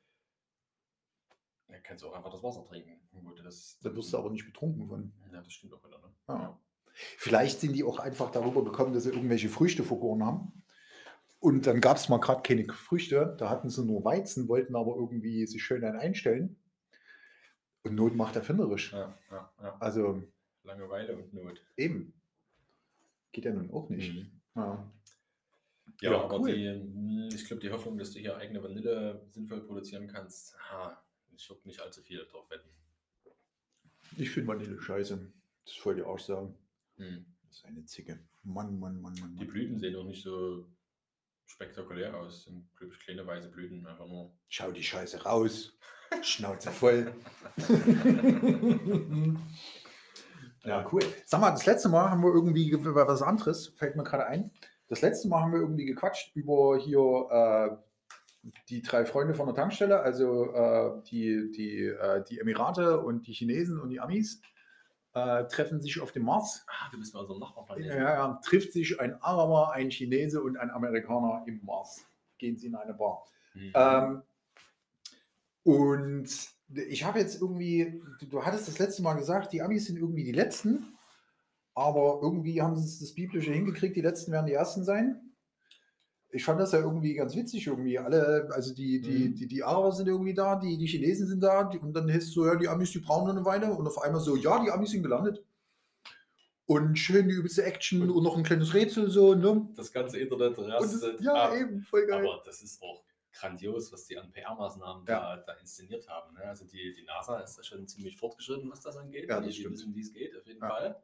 Dann 1.68 1.82
kannst 1.82 2.04
du 2.04 2.08
auch 2.08 2.14
einfach 2.14 2.30
das 2.30 2.42
Wasser 2.42 2.64
trinken. 2.64 3.00
Gut, 3.10 3.42
das, 3.44 3.78
Da 3.82 3.94
wirst 3.94 4.12
du 4.12 4.18
aber 4.18 4.30
nicht 4.30 4.44
betrunken 4.44 4.86
von. 4.86 5.12
Ja, 5.32 5.42
das 5.42 5.52
stimmt 5.52 5.72
auch 5.72 5.84
wieder, 5.84 5.98
ne? 5.98 6.14
Ja. 6.28 6.60
Vielleicht 6.94 7.60
sind 7.60 7.72
die 7.72 7.82
auch 7.82 7.98
einfach 7.98 8.30
darüber 8.30 8.62
gekommen, 8.64 8.92
dass 8.92 9.02
sie 9.04 9.10
irgendwelche 9.10 9.48
Früchte 9.48 9.82
vergoren 9.82 10.24
haben. 10.24 10.63
Und 11.44 11.66
dann 11.66 11.82
gab 11.82 11.98
es 11.98 12.08
mal 12.08 12.16
gerade 12.20 12.40
keine 12.40 12.64
Früchte. 12.72 13.36
Da 13.38 13.50
hatten 13.50 13.68
sie 13.68 13.84
nur 13.84 14.02
Weizen, 14.02 14.48
wollten 14.48 14.74
aber 14.74 14.96
irgendwie 14.96 15.46
sich 15.46 15.62
schön 15.62 15.82
dann 15.82 15.94
einstellen. 15.94 16.56
Und 17.82 17.96
Not 17.96 18.14
macht 18.16 18.34
erfinderisch. 18.34 18.94
Ja, 18.94 19.14
ja, 19.30 19.52
ja. 19.60 19.76
Also 19.78 20.22
Langeweile 20.62 21.14
und 21.14 21.34
Not. 21.34 21.60
eben. 21.76 22.14
Geht 23.32 23.44
ja 23.44 23.52
nun 23.52 23.70
auch 23.72 23.90
nicht. 23.90 24.14
Mhm. 24.14 24.30
Ja. 24.56 24.90
Ja, 26.00 26.12
Ja, 26.12 26.20
aber 26.22 26.40
cool. 26.40 26.54
die, 26.54 26.66
hm, 26.66 27.28
ich 27.30 27.44
glaube, 27.44 27.60
die 27.60 27.70
Hoffnung, 27.70 27.98
dass 27.98 28.12
du 28.12 28.20
hier 28.20 28.38
eigene 28.38 28.62
Vanille 28.62 29.20
sinnvoll 29.28 29.60
produzieren 29.66 30.06
kannst, 30.06 30.56
ha, 30.70 30.98
ich 31.36 31.46
würde 31.50 31.60
nicht 31.68 31.78
allzu 31.80 32.00
viel 32.00 32.24
drauf 32.24 32.48
wetten. 32.48 32.70
Ich 34.16 34.30
finde 34.30 34.48
Vanille 34.48 34.80
scheiße. 34.80 35.30
Das 35.66 35.84
wollte 35.84 36.00
ich 36.00 36.06
auch 36.06 36.18
sagen. 36.18 36.54
Hm. 36.96 37.26
Das 37.48 37.58
ist 37.58 37.64
eine 37.66 37.84
Zicke. 37.84 38.18
Mann, 38.44 38.78
Mann, 38.78 38.98
Mann, 39.02 39.12
Mann. 39.20 39.36
Die. 39.36 39.44
Blüten 39.44 39.78
sehen 39.78 39.94
auch 39.96 40.04
nicht 40.04 40.22
so 40.22 40.66
spektakulär 41.46 42.16
aus. 42.16 42.44
Sind, 42.44 42.68
glaube 42.76 42.92
ich, 42.92 43.00
kleine 43.00 43.26
weiße 43.26 43.48
Blüten, 43.48 43.86
einfach 43.86 44.06
nur. 44.06 44.32
Schau 44.48 44.70
die 44.70 44.82
Scheiße 44.82 45.24
raus. 45.24 45.76
Schnauze 46.22 46.70
voll. 46.70 47.12
ja, 50.64 50.88
cool. 50.92 51.02
Sag 51.24 51.40
mal, 51.40 51.50
das 51.50 51.66
letzte 51.66 51.88
Mal 51.88 52.10
haben 52.10 52.22
wir 52.22 52.32
irgendwie 52.32 52.72
was 52.74 53.22
anderes, 53.22 53.68
fällt 53.68 53.96
mir 53.96 54.04
gerade 54.04 54.26
ein. 54.26 54.50
Das 54.88 55.02
letzte 55.02 55.28
Mal 55.28 55.40
haben 55.40 55.52
wir 55.52 55.60
irgendwie 55.60 55.86
gequatscht 55.86 56.36
über 56.36 56.78
hier 56.78 57.28
äh, 57.30 57.76
die 58.68 58.82
drei 58.82 59.06
Freunde 59.06 59.34
von 59.34 59.46
der 59.46 59.54
Tankstelle, 59.54 60.00
also 60.00 60.52
äh, 60.52 61.02
die, 61.10 61.50
die, 61.50 61.86
äh, 61.86 62.22
die 62.28 62.38
Emirate 62.40 63.00
und 63.00 63.26
die 63.26 63.32
Chinesen 63.32 63.80
und 63.80 63.88
die 63.90 64.00
Amis 64.00 64.40
äh, 65.14 65.44
treffen 65.46 65.80
sich 65.80 66.00
auf 66.00 66.12
dem 66.12 66.24
Mars. 66.24 66.64
Ah, 66.68 66.90
du 66.90 66.98
bist 66.98 67.12
bei 67.12 67.20
unserem 67.20 67.40
Ja, 67.40 67.46
Nachbarplaneten. 67.46 67.96
ja, 67.98 68.40
trifft 68.44 68.72
sich 68.72 68.98
ein 69.00 69.14
Araber, 69.22 69.72
ein 69.72 69.90
Chinese 69.90 70.42
und 70.42 70.56
ein 70.56 70.70
Amerikaner 70.70 71.44
im 71.46 71.60
Mars. 71.64 72.04
Gehen 72.38 72.56
sie 72.56 72.66
in 72.66 72.74
eine 72.74 72.94
Bar. 72.94 73.24
Mhm. 73.54 73.72
Ähm, 73.74 74.22
und 75.62 76.28
ich 76.68 77.04
habe 77.04 77.18
jetzt 77.20 77.40
irgendwie, 77.40 78.02
du, 78.20 78.26
du 78.26 78.44
hattest 78.44 78.68
das 78.68 78.78
letzte 78.78 79.02
Mal 79.02 79.14
gesagt, 79.14 79.52
die 79.52 79.62
Amis 79.62 79.86
sind 79.86 79.98
irgendwie 79.98 80.24
die 80.24 80.32
Letzten, 80.32 80.96
aber 81.74 82.20
irgendwie 82.22 82.60
haben 82.60 82.76
sie 82.76 83.00
das 83.04 83.14
Biblische 83.14 83.52
hingekriegt, 83.52 83.96
die 83.96 84.00
Letzten 84.02 84.32
werden 84.32 84.46
die 84.46 84.52
Ersten 84.52 84.84
sein. 84.84 85.23
Ich 86.34 86.44
fand 86.44 86.58
das 86.60 86.72
ja 86.72 86.80
irgendwie 86.80 87.14
ganz 87.14 87.34
witzig, 87.36 87.66
irgendwie. 87.66 87.98
Alle, 87.98 88.48
also 88.52 88.74
die, 88.74 89.00
die, 89.00 89.28
Mhm. 89.28 89.34
die, 89.36 89.46
die 89.46 89.62
Araber 89.62 89.92
sind 89.92 90.08
irgendwie 90.08 90.34
da, 90.34 90.56
die, 90.56 90.76
die 90.76 90.86
Chinesen 90.86 91.26
sind 91.28 91.40
da, 91.40 91.64
die, 91.64 91.78
und 91.78 91.92
dann 91.94 92.10
heißt 92.10 92.32
so, 92.32 92.44
ja, 92.46 92.56
die 92.56 92.68
Amis, 92.68 92.90
die 92.90 92.98
brauchen 92.98 93.30
eine 93.30 93.44
Weile. 93.44 93.72
Und 93.72 93.86
auf 93.86 93.98
einmal 94.02 94.20
so, 94.20 94.34
ja, 94.36 94.62
die 94.62 94.70
Amis 94.70 94.90
sind 94.90 95.02
gelandet. 95.04 95.44
Und 96.66 96.98
schön 96.98 97.28
die 97.28 97.34
übelste 97.34 97.62
Action 97.62 98.10
und 98.10 98.22
noch 98.24 98.36
ein 98.38 98.42
kleines 98.42 98.72
Rätsel, 98.74 99.10
so, 99.10 99.34
ne? 99.34 99.68
das 99.76 99.92
ganze 99.92 100.18
Internet 100.18 100.58
rastet 100.58 101.02
das, 101.18 101.24
ja, 101.24 101.34
ab. 101.34 101.54
eben, 101.54 101.82
voll 101.82 102.06
geil. 102.06 102.26
Aber 102.26 102.42
das 102.44 102.62
ist 102.62 102.82
auch 102.82 103.04
grandios, 103.32 103.92
was 103.92 104.06
die 104.06 104.16
an 104.16 104.32
PR-Maßnahmen 104.32 105.04
Ja. 105.06 105.36
da, 105.36 105.42
da 105.46 105.52
inszeniert 105.60 106.08
haben. 106.08 106.34
Ne? 106.34 106.40
Also 106.44 106.64
die, 106.64 106.94
die 106.94 107.04
NASA 107.04 107.40
ist 107.40 107.58
da 107.58 107.62
schon 107.62 107.86
ziemlich 107.86 108.16
fortgeschritten, 108.16 108.70
was 108.70 108.80
das 108.80 108.96
angeht. 108.96 109.28
Ja, 109.28 109.40
die, 109.40 109.46
das 109.46 109.54
die 109.56 109.60
stimmt. 109.60 109.74
wissen, 109.74 109.94
wie 109.94 110.00
es 110.00 110.12
geht, 110.12 110.36
auf 110.36 110.46
jeden 110.46 110.62
Ja. 110.62 110.68
Fall. 110.68 111.02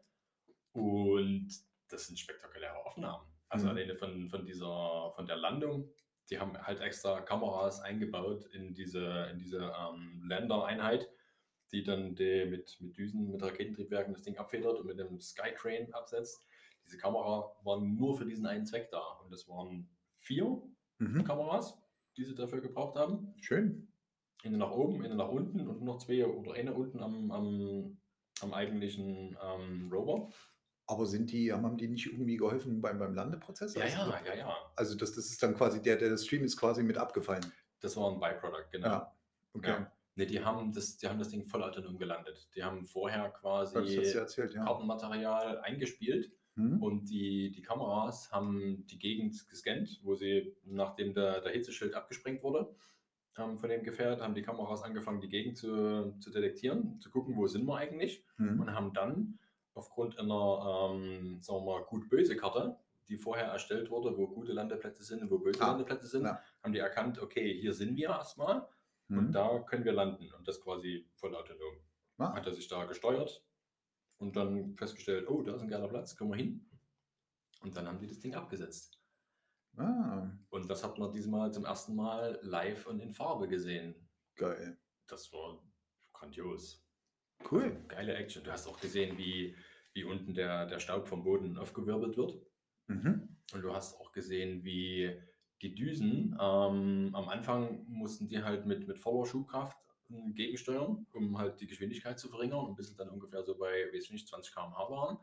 Und 0.72 1.48
das 1.88 2.06
sind 2.06 2.18
spektakuläre 2.18 2.76
Aufnahmen. 2.86 3.24
Also 3.50 3.66
Mhm. 3.66 3.70
alleine 3.72 3.96
von, 3.96 4.28
von 4.30 4.46
dieser, 4.46 5.12
von 5.14 5.26
der 5.26 5.36
Landung, 5.36 5.90
die 6.30 6.38
haben 6.38 6.56
halt 6.56 6.80
extra 6.80 7.20
Kameras 7.20 7.80
eingebaut 7.80 8.46
in 8.54 8.72
diese, 8.74 9.28
in 9.32 9.38
diese 9.38 9.72
ähm, 9.78 10.22
Landereinheit, 10.26 11.10
die 11.72 11.82
dann 11.82 12.14
die 12.14 12.46
mit, 12.46 12.78
mit 12.80 12.96
Düsen, 12.96 13.30
mit 13.30 13.42
Raketentriebwerken 13.42 14.14
das 14.14 14.22
Ding 14.22 14.38
abfedert 14.38 14.78
und 14.78 14.86
mit 14.86 15.00
einem 15.00 15.20
Skycrane 15.20 15.92
absetzt. 15.92 16.46
Diese 16.84 16.96
Kamera 16.98 17.52
waren 17.64 17.94
nur 17.96 18.16
für 18.16 18.24
diesen 18.24 18.46
einen 18.46 18.64
Zweck 18.66 18.90
da. 18.90 19.02
Und 19.22 19.30
das 19.32 19.46
waren 19.48 19.88
vier 20.16 20.62
Mhm. 20.98 21.24
Kameras, 21.24 21.80
die 22.16 22.24
sie 22.24 22.34
dafür 22.34 22.60
gebraucht 22.60 22.96
haben. 22.96 23.34
Schön. 23.40 23.88
Eine 24.44 24.58
nach 24.58 24.70
oben, 24.70 25.02
eine 25.02 25.14
nach 25.14 25.28
unten 25.28 25.66
und 25.66 25.82
noch 25.82 25.98
zwei 25.98 26.26
oder 26.26 26.52
eine 26.52 26.74
unten 26.74 27.00
am, 27.02 27.30
am, 27.30 27.98
am 28.42 28.52
eigentlichen 28.54 29.36
ähm, 29.42 29.90
Rover. 29.92 30.28
Aber 30.90 31.06
sind 31.06 31.30
die, 31.30 31.52
haben 31.52 31.76
die 31.76 31.88
nicht 31.88 32.06
irgendwie 32.06 32.36
geholfen 32.36 32.80
beim, 32.80 32.98
beim 32.98 33.14
Landeprozess? 33.14 33.74
Ja, 33.74 33.82
Also, 33.84 33.96
ja, 34.10 34.20
ja, 34.26 34.34
ja. 34.34 34.56
Also 34.76 34.96
das, 34.96 35.12
das 35.12 35.26
ist 35.26 35.42
dann 35.42 35.54
quasi, 35.54 35.80
der, 35.80 35.96
der 35.96 36.16
Stream 36.16 36.44
ist 36.44 36.56
quasi 36.56 36.82
mit 36.82 36.96
abgefallen. 36.98 37.44
Das 37.80 37.96
war 37.96 38.10
ein 38.10 38.18
Byproduct, 38.18 38.72
genau. 38.72 38.86
Ja, 38.88 39.16
okay. 39.54 39.70
Ja. 39.70 39.92
Ne, 40.16 40.26
die 40.26 40.44
haben 40.44 40.72
das, 40.72 40.96
die 40.98 41.06
haben 41.08 41.18
das 41.20 41.28
Ding 41.28 41.44
voll 41.44 41.62
autonom 41.62 41.96
gelandet. 41.96 42.48
Die 42.56 42.64
haben 42.64 42.84
vorher 42.84 43.30
quasi 43.30 43.76
erzählt, 44.14 44.52
ja. 44.54 44.64
Kartenmaterial 44.64 45.60
eingespielt 45.60 46.32
Hm? 46.56 46.82
und 46.82 47.08
die, 47.08 47.52
die 47.52 47.62
Kameras 47.62 48.32
haben 48.32 48.84
die 48.88 48.98
Gegend 48.98 49.48
gescannt, 49.48 50.00
wo 50.02 50.16
sie, 50.16 50.56
nachdem 50.64 51.14
der, 51.14 51.40
der 51.40 51.52
Hitzeschild 51.52 51.94
abgesprengt 51.94 52.42
wurde 52.42 52.74
ähm, 53.38 53.56
von 53.56 53.68
dem 53.70 53.84
Gefährt, 53.84 54.20
haben 54.20 54.34
die 54.34 54.42
Kameras 54.42 54.82
angefangen, 54.82 55.20
die 55.20 55.28
Gegend 55.28 55.56
zu, 55.58 56.12
zu 56.18 56.30
detektieren, 56.32 57.00
zu 57.00 57.08
gucken, 57.12 57.36
wo 57.36 57.46
sind 57.46 57.64
wir 57.66 57.76
eigentlich 57.76 58.24
Hm? 58.38 58.60
und 58.60 58.74
haben 58.74 58.92
dann 58.92 59.38
aufgrund 59.74 60.18
einer, 60.18 60.90
ähm, 60.92 61.40
sagen 61.42 61.64
wir 61.64 61.78
mal, 61.78 61.84
gut-böse 61.84 62.36
Karte, 62.36 62.76
die 63.08 63.16
vorher 63.16 63.46
erstellt 63.46 63.90
wurde, 63.90 64.16
wo 64.16 64.28
gute 64.28 64.52
Landeplätze 64.52 65.02
sind 65.02 65.22
und 65.22 65.30
wo 65.30 65.38
böse 65.38 65.60
Ah, 65.62 65.68
Landeplätze 65.68 66.06
sind, 66.06 66.24
ja. 66.24 66.40
haben 66.62 66.72
die 66.72 66.78
erkannt, 66.78 67.18
okay, 67.20 67.58
hier 67.60 67.72
sind 67.72 67.96
wir 67.96 68.08
erstmal 68.10 68.68
Hm? 69.08 69.18
und 69.18 69.32
da 69.32 69.58
können 69.60 69.84
wir 69.84 69.92
landen 69.92 70.32
und 70.32 70.46
das 70.46 70.60
quasi 70.60 71.08
voll 71.16 71.34
autonom. 71.34 71.74
Ah, 72.18 72.34
Hat 72.34 72.46
er 72.46 72.52
sich 72.52 72.68
da 72.68 72.84
gesteuert 72.84 73.44
und 74.18 74.36
dann 74.36 74.76
festgestellt, 74.76 75.28
oh, 75.28 75.42
da 75.42 75.54
ist 75.54 75.62
ein 75.62 75.68
geiler 75.68 75.88
Platz, 75.88 76.14
können 76.16 76.30
wir 76.30 76.36
hin. 76.36 76.70
Und 77.62 77.76
dann 77.76 77.86
haben 77.88 77.98
die 77.98 78.06
das 78.06 78.20
Ding 78.20 78.34
abgesetzt. 78.34 79.00
ah, 79.76 80.30
Und 80.50 80.68
das 80.70 80.84
hat 80.84 80.98
man 80.98 81.12
diesmal 81.12 81.52
zum 81.52 81.64
ersten 81.64 81.94
Mal 81.96 82.38
live 82.42 82.86
und 82.86 83.00
in 83.00 83.12
Farbe 83.12 83.48
gesehen. 83.48 83.94
geil. 84.36 84.78
Das 85.06 85.32
war 85.32 85.60
grandios. 86.12 86.86
Cool. 87.48 87.76
Geile 87.88 88.14
Action. 88.14 88.42
Du 88.44 88.50
hast 88.50 88.66
auch 88.66 88.80
gesehen, 88.80 89.16
wie, 89.18 89.54
wie 89.92 90.04
unten 90.04 90.34
der, 90.34 90.66
der 90.66 90.80
Staub 90.80 91.08
vom 91.08 91.22
Boden 91.22 91.58
aufgewirbelt 91.58 92.16
wird. 92.16 92.34
Mhm. 92.86 93.36
Und 93.52 93.62
du 93.62 93.74
hast 93.74 93.98
auch 94.00 94.12
gesehen, 94.12 94.64
wie 94.64 95.20
die 95.62 95.74
Düsen 95.74 96.36
ähm, 96.40 97.10
am 97.12 97.28
Anfang 97.28 97.84
mussten 97.88 98.28
die 98.28 98.42
halt 98.42 98.66
mit, 98.66 98.88
mit 98.88 98.98
voller 98.98 99.26
Schubkraft 99.26 99.76
ähm, 100.10 100.34
gegensteuern, 100.34 101.06
um 101.12 101.38
halt 101.38 101.60
die 101.60 101.66
Geschwindigkeit 101.66 102.18
zu 102.18 102.28
verringern. 102.28 102.64
Und 102.64 102.76
bis 102.76 102.88
sie 102.88 102.96
dann 102.96 103.10
ungefähr 103.10 103.42
so 103.42 103.56
bei, 103.56 103.88
weiß 103.92 104.04
ich 104.04 104.10
nicht, 104.12 104.28
20 104.28 104.54
km/h 104.54 104.90
waren, 104.90 105.18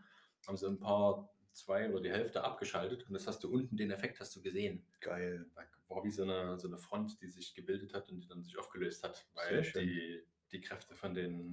haben 0.47 0.57
sie 0.57 0.67
ein 0.67 0.79
paar, 0.79 1.29
zwei 1.53 1.89
oder 1.89 2.01
die 2.01 2.12
Hälfte 2.12 2.43
abgeschaltet. 2.43 3.07
Und 3.07 3.13
das 3.13 3.25
hast 3.27 3.43
du 3.43 3.51
unten, 3.51 3.77
den 3.77 3.91
Effekt 3.91 4.19
hast 4.19 4.36
du 4.36 4.41
gesehen. 4.41 4.86
Geil. 5.00 5.50
Da 5.55 5.63
war 5.89 6.03
wie 6.03 6.12
so 6.12 6.24
eine, 6.24 6.59
so 6.59 6.67
eine 6.67 6.77
Front, 6.77 7.19
die 7.21 7.27
sich 7.27 7.55
gebildet 7.55 7.93
hat 7.93 8.09
und 8.12 8.19
die 8.19 8.27
dann 8.27 8.43
sich 8.43 8.57
aufgelöst 8.57 9.03
hat, 9.03 9.25
weil 9.33 9.62
die, 9.62 10.21
die 10.51 10.62
Kräfte 10.62 10.95
von 10.95 11.13
den, 11.13 11.51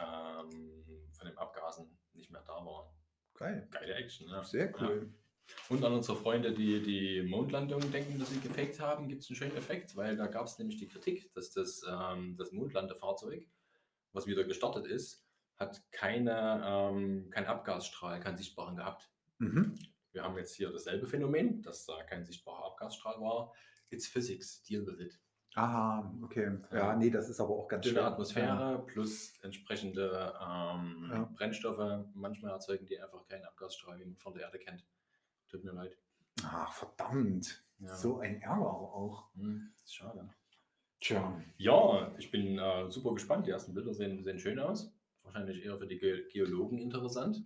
ähm, 0.00 0.84
von 1.12 1.26
dem 1.26 1.38
Abgasen 1.38 1.98
nicht 2.14 2.30
mehr 2.30 2.42
da 2.42 2.54
waren. 2.64 2.88
Geil. 3.34 3.66
Geile 3.70 3.94
Action, 3.94 4.28
ja. 4.28 4.42
Sehr 4.42 4.70
Ja. 4.70 4.76
cool. 4.80 5.12
Und 5.68 5.84
an 5.84 5.92
unsere 5.92 6.16
Freunde, 6.16 6.52
die 6.54 6.80
die 6.82 7.22
Mondlandung 7.22 7.80
denken, 7.90 8.18
dass 8.18 8.30
sie 8.30 8.40
gefaked 8.40 8.80
haben, 8.80 9.08
gibt 9.08 9.22
es 9.22 9.28
einen 9.28 9.36
schönen 9.36 9.56
Effekt, 9.56 9.96
weil 9.96 10.16
da 10.16 10.26
gab 10.26 10.46
es 10.46 10.58
nämlich 10.58 10.78
die 10.78 10.88
Kritik, 10.88 11.32
dass 11.34 11.50
das, 11.50 11.82
ähm, 11.88 12.36
das 12.36 12.52
Mondlandefahrzeug, 12.52 13.46
was 14.12 14.26
wieder 14.26 14.44
gestartet 14.44 14.86
ist, 14.86 15.26
hat 15.56 15.82
keine, 15.90 16.62
ähm, 16.64 17.28
keinen 17.30 17.46
Abgasstrahl, 17.46 18.20
keinen 18.20 18.36
sichtbaren 18.36 18.76
gehabt. 18.76 19.10
Mhm. 19.38 19.74
Wir 20.12 20.22
haben 20.22 20.36
jetzt 20.38 20.54
hier 20.54 20.70
dasselbe 20.70 21.06
Phänomen, 21.06 21.62
dass 21.62 21.86
da 21.86 22.02
kein 22.04 22.24
sichtbarer 22.24 22.66
Abgasstrahl 22.66 23.20
war. 23.20 23.52
It's 23.90 24.06
physics, 24.06 24.62
deal 24.62 24.86
with 24.86 25.00
it. 25.00 25.18
Ah, 25.54 26.10
okay. 26.22 26.58
Ja, 26.70 26.76
Ja. 26.78 26.96
nee, 26.96 27.10
das 27.10 27.28
ist 27.28 27.38
aber 27.40 27.50
auch 27.50 27.68
ganz 27.68 27.84
schön. 27.86 27.98
Atmosphäre 27.98 28.82
plus 28.86 29.38
entsprechende 29.42 30.34
ähm, 30.40 31.10
Ja. 31.12 31.28
Brennstoffe. 31.34 32.06
Manchmal 32.14 32.52
erzeugen 32.52 32.86
die 32.86 32.98
einfach 33.00 33.26
keinen 33.28 33.44
Abgasstrahl, 33.44 33.98
wie 34.00 34.06
man 34.06 34.16
von 34.16 34.32
der 34.34 34.44
Erde 34.44 34.58
kennt. 34.58 34.86
Tut 35.48 35.64
mir 35.64 35.72
leid. 35.72 35.96
Ach, 36.44 36.72
verdammt. 36.72 37.62
Ja. 37.80 37.94
So 37.94 38.18
ein 38.20 38.40
Ärger 38.40 38.70
auch. 38.70 39.28
Hm, 39.34 39.72
ist 39.84 39.94
schade. 39.94 40.28
Tja. 41.00 41.38
Ja, 41.58 42.10
ich 42.16 42.30
bin 42.30 42.58
äh, 42.58 42.88
super 42.90 43.12
gespannt. 43.12 43.46
Die 43.46 43.50
ersten 43.50 43.74
Bilder 43.74 43.92
sehen, 43.92 44.22
sehen 44.24 44.38
schön 44.38 44.58
aus. 44.58 44.94
Wahrscheinlich 45.24 45.64
eher 45.64 45.76
für 45.76 45.86
die 45.86 45.98
Ge 45.98 46.28
Geologen 46.30 46.78
interessant. 46.78 47.44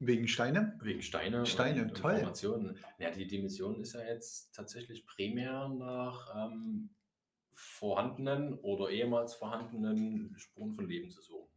Wegen 0.00 0.28
Steine? 0.28 0.78
Wegen 0.82 1.02
Steine. 1.02 1.44
Steine, 1.44 1.82
und, 1.82 1.94
toll. 1.94 2.16
Formationen. 2.16 2.78
Ja, 2.98 3.10
die, 3.10 3.38
Mission 3.38 3.78
ist 3.80 3.92
ja 3.92 4.02
jetzt 4.02 4.54
tatsächlich 4.54 5.06
primär 5.06 5.68
nach 5.68 6.34
ähm, 6.34 6.88
vorhandenen 7.52 8.54
oder 8.54 8.88
ehemals 8.88 9.34
vorhandenen 9.34 10.34
Spuren 10.38 10.72
von 10.72 10.88
Leben 10.88 11.10
zu 11.10 11.20
suchen. 11.20 11.50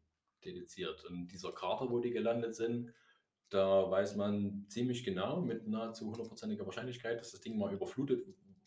Dediziert. 0.44 1.06
Und 1.06 1.28
dieser 1.30 1.54
Krater, 1.54 1.90
wo 1.90 2.00
die 2.00 2.12
gelandet 2.12 2.54
sind, 2.54 2.94
da 3.50 3.90
weiß 3.90 4.18
man 4.18 4.66
ziemlich 4.68 5.06
genau 5.06 5.42
mit 5.42 5.66
nahezu 5.66 6.08
hundertprozentiger 6.08 6.66
Wahrscheinlichkeit, 6.66 7.22
dass 7.22 7.32
das 7.32 7.40
Ding 7.40 7.58
mal 7.58 7.74
überflutet 7.74 8.26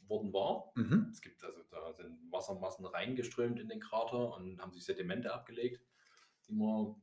worden 0.09 0.33
war. 0.33 0.73
Mhm. 0.75 1.09
Es 1.13 1.21
gibt 1.21 1.45
also, 1.45 1.61
da 1.71 1.93
sind 1.93 2.17
Wassermassen 2.31 2.87
reingeströmt 2.87 3.61
in 3.61 3.69
den 3.69 3.81
Krater 3.81 4.35
und 4.37 4.59
haben 4.61 4.73
sich 4.73 4.85
Sedimente 4.85 5.35
abgelegt, 5.35 5.83
die 6.49 6.55
man 6.55 6.95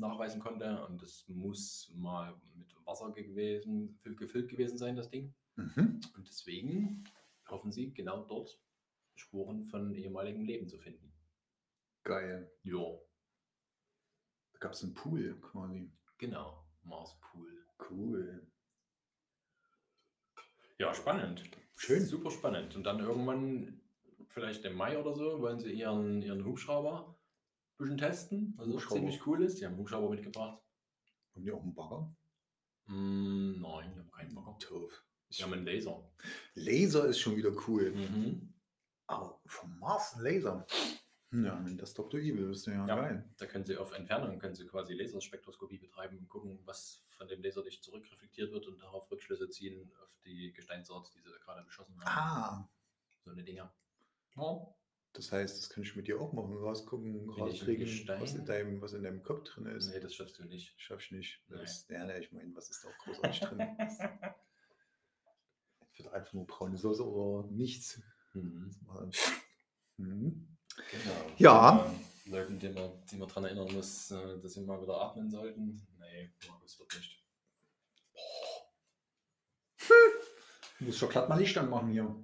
nachweisen 0.00 0.40
konnte. 0.40 0.84
Und 0.86 1.00
das 1.02 1.24
muss 1.28 1.92
mal 1.94 2.34
mit 2.54 2.74
Wasser 2.86 3.12
gewesen, 3.12 3.98
gefüllt 4.02 4.48
gewesen 4.48 4.78
sein, 4.78 4.96
das 4.96 5.10
Ding. 5.10 5.34
Mhm. 5.56 6.00
Und 6.16 6.26
deswegen 6.28 7.04
hoffen 7.48 7.70
sie, 7.72 7.92
genau 7.92 8.24
dort 8.24 8.60
Spuren 9.14 9.64
von 9.66 9.94
ehemaligem 9.94 10.44
Leben 10.44 10.68
zu 10.68 10.78
finden. 10.78 11.12
Geil. 12.02 12.50
Jo, 12.62 13.06
Da 14.52 14.58
gab 14.60 14.72
es 14.72 14.82
einen 14.82 14.94
Pool 14.94 15.38
quasi. 15.40 15.92
genau. 16.18 16.64
Mars 16.82 17.18
Pool. 17.20 17.66
Cool. 17.90 18.46
Ja, 20.78 20.94
spannend. 20.94 21.44
Schön. 21.76 22.04
Super 22.06 22.30
spannend. 22.30 22.74
Und 22.74 22.84
dann 22.84 23.00
irgendwann, 23.00 23.82
vielleicht 24.28 24.64
im 24.64 24.76
Mai 24.76 24.98
oder 24.98 25.12
so, 25.14 25.40
wollen 25.42 25.58
sie 25.60 25.72
ihren, 25.72 26.22
ihren 26.22 26.44
Hubschrauber 26.44 27.19
bisschen 27.80 27.98
testen, 27.98 28.54
was 28.56 28.68
auch 28.68 28.92
ziemlich 28.92 29.26
cool 29.26 29.42
ist. 29.42 29.60
Die 29.60 29.64
haben 29.64 29.72
einen 29.72 29.80
Hubschrauber 29.80 30.10
mitgebracht. 30.10 30.62
Haben 31.34 31.42
die 31.44 31.52
auch 31.52 31.62
einen 31.62 31.74
Bagger? 31.74 32.14
Mm, 32.86 33.60
nein, 33.60 33.92
die 33.94 33.98
haben 34.00 34.10
keinen 34.10 34.34
Bagger. 34.34 34.56
Doof. 34.68 35.04
Die 35.30 35.42
haben 35.42 35.52
einen 35.52 35.64
Laser. 35.64 36.10
Laser 36.54 37.06
ist 37.06 37.20
schon 37.20 37.36
wieder 37.36 37.52
cool. 37.68 37.92
Mhm. 37.92 38.52
Aber 39.06 39.40
vom 39.46 39.78
Mars 39.78 40.14
ein 40.16 40.22
Laser. 40.22 40.66
Ja, 41.32 41.64
wenn 41.64 41.78
das 41.78 41.94
Dr. 41.94 42.18
Evil 42.18 42.50
ist, 42.50 42.66
ja, 42.66 42.72
Ja. 42.86 42.96
geil. 42.96 43.28
Da 43.36 43.46
können 43.46 43.64
sie 43.64 43.76
auf 43.76 43.92
Entfernung 43.92 44.36
können 44.40 44.56
sie 44.56 44.66
quasi 44.66 44.94
Laserspektroskopie 44.94 45.78
betreiben 45.78 46.18
und 46.18 46.28
gucken, 46.28 46.58
was 46.64 47.04
von 47.10 47.28
dem 47.28 47.40
Laserlicht 47.42 47.84
zurückreflektiert 47.84 48.50
wird 48.50 48.66
und 48.66 48.82
darauf 48.82 49.08
Rückschlüsse 49.12 49.48
ziehen 49.48 49.92
auf 50.02 50.18
die 50.24 50.52
Gesteinsart, 50.52 51.12
die 51.14 51.20
sie 51.20 51.30
gerade 51.44 51.62
beschossen 51.62 51.94
haben. 52.00 52.08
Ah, 52.08 52.68
So 53.24 53.30
eine 53.30 53.44
Dinger. 53.44 53.72
Ja. 54.36 54.74
Das 55.12 55.32
heißt, 55.32 55.58
das 55.58 55.70
kann 55.70 55.82
ich 55.82 55.96
mit 55.96 56.06
dir 56.06 56.20
auch 56.20 56.32
machen. 56.32 56.56
Rausgucken, 56.56 57.14
im 57.14 57.30
rauskriegen, 57.30 57.86
was 58.06 58.34
in, 58.34 58.44
deinem, 58.44 58.80
was 58.80 58.92
in 58.92 59.02
deinem 59.02 59.22
Kopf 59.22 59.42
drin 59.44 59.66
ist. 59.66 59.88
Nee, 59.88 59.98
das 60.00 60.14
schaffst 60.14 60.38
du 60.38 60.44
nicht. 60.44 60.74
Schaff 60.80 61.02
ich 61.02 61.10
nicht. 61.10 61.42
Nee. 61.48 61.56
Das, 61.58 61.86
ja, 61.88 62.04
ne, 62.04 62.20
ich 62.20 62.30
meine, 62.32 62.54
was 62.54 62.70
ist 62.70 62.84
da 62.84 62.88
auch 62.88 62.98
großartig 62.98 63.40
drin? 63.40 63.58
Wird 65.96 66.12
einfach 66.12 66.32
nur 66.32 66.46
braune 66.46 66.78
Soße 66.78 67.04
oder 67.04 67.48
nichts. 67.50 68.00
Mhm. 68.34 68.70
Mhm. 69.96 70.56
Genau. 70.90 71.32
Ja. 71.36 71.84
Ähm, 71.84 72.32
Leuten, 72.32 72.58
die 72.58 72.68
man, 72.68 72.92
die 73.10 73.16
man 73.16 73.28
daran 73.28 73.44
erinnern 73.44 73.72
muss, 73.72 74.10
äh, 74.12 74.38
dass 74.40 74.54
sie 74.54 74.60
mal 74.62 74.80
wieder 74.80 75.00
atmen 75.00 75.28
sollten. 75.30 75.86
Nee, 75.98 76.30
Markus 76.48 76.78
wird 76.78 76.94
nicht. 76.94 77.24
Ich 80.78 80.86
muss 80.86 80.96
schon 80.96 81.08
glatt 81.08 81.28
mal 81.28 81.38
Licht 81.38 81.58
anmachen 81.58 81.90
hier. 81.90 82.14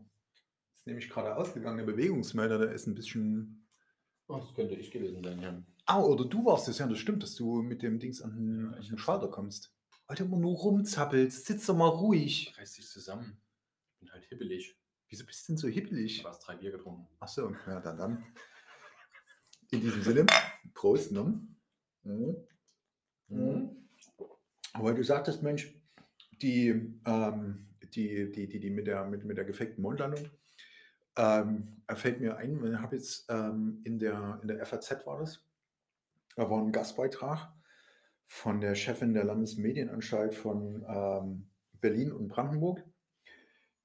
Ist 0.87 0.90
nämlich 0.90 1.11
gerade 1.11 1.35
ausgegangen, 1.35 1.78
der 1.78 1.85
Bewegungsmelder, 1.85 2.59
der 2.59 2.71
ist 2.71 2.87
ein 2.87 2.95
bisschen. 2.95 3.66
Oh, 4.28 4.37
das 4.38 4.55
könnte 4.55 4.76
ich 4.76 4.93
gewesen 4.93 5.21
sein, 5.21 5.40
ja. 5.43 5.61
Ah, 5.85 6.00
oder 6.00 6.25
du 6.25 6.45
warst 6.45 6.69
es, 6.69 6.78
ja, 6.78 6.87
das 6.87 6.99
stimmt, 6.99 7.25
dass 7.25 7.35
du 7.35 7.61
mit 7.61 7.83
dem 7.83 7.99
Dings 7.99 8.23
an 8.23 8.37
den, 8.37 8.71
Ja, 8.71 8.76
an 8.78 8.83
den 8.87 8.97
Schalter 8.99 9.26
kommst. 9.26 9.75
Alter, 10.07 10.26
immer 10.26 10.38
nur 10.38 10.57
rumzappelst, 10.57 11.45
sitz 11.45 11.66
doch 11.66 11.76
mal 11.76 11.88
ruhig. 11.88 12.55
Reiß 12.57 12.75
dich 12.75 12.88
zusammen. 12.88 13.37
Ich 13.95 13.99
bin 13.99 14.12
halt 14.12 14.26
hibbelig. 14.26 14.78
Wieso 15.09 15.26
bist 15.26 15.49
du 15.49 15.52
denn 15.52 15.57
so 15.59 15.66
Ich 15.66 15.75
hippelig? 15.75 16.21
habe 16.21 16.28
erst 16.28 16.47
drei 16.47 16.55
Bier 16.55 16.71
getrunken. 16.71 17.09
Ach 17.19 17.26
so, 17.26 17.50
ja, 17.66 17.81
dann 17.81 17.99
dann. 17.99 18.25
In 19.73 19.81
diesem 19.81 20.02
Sinne, 20.02 20.26
Prost, 20.73 21.11
ne? 21.11 21.40
Mhm. 22.05 22.37
Mhm. 23.26 23.88
Aber 24.73 24.95
du 24.95 25.02
sagtest, 25.02 25.43
Mensch, 25.43 25.75
die, 26.43 26.69
ähm, 27.05 27.66
die, 27.93 28.31
die, 28.31 28.47
die, 28.47 28.61
die 28.61 28.71
mit 28.71 28.87
der, 28.87 29.05
mit, 29.07 29.25
mit 29.25 29.37
der 29.37 29.45
gefakten 29.45 29.83
Mondlandung, 29.83 30.31
ähm, 31.16 31.82
fällt 31.94 32.20
mir 32.20 32.37
ein, 32.37 32.64
ich 32.64 32.78
habe 32.78 32.96
jetzt 32.96 33.26
ähm, 33.28 33.80
in, 33.85 33.99
der, 33.99 34.38
in 34.42 34.49
der 34.49 34.64
FAZ 34.64 35.06
war 35.06 35.18
das, 35.18 35.44
da 36.37 36.49
war 36.50 36.61
ein 36.61 36.73
Gastbeitrag 36.73 37.52
von 38.25 38.61
der 38.61 38.75
Chefin 38.75 39.14
der 39.14 39.25
Landesmedienanstalt 39.25 40.35
von 40.35 40.85
ähm, 40.88 41.49
Berlin 41.80 42.12
und 42.12 42.28
Brandenburg, 42.28 42.82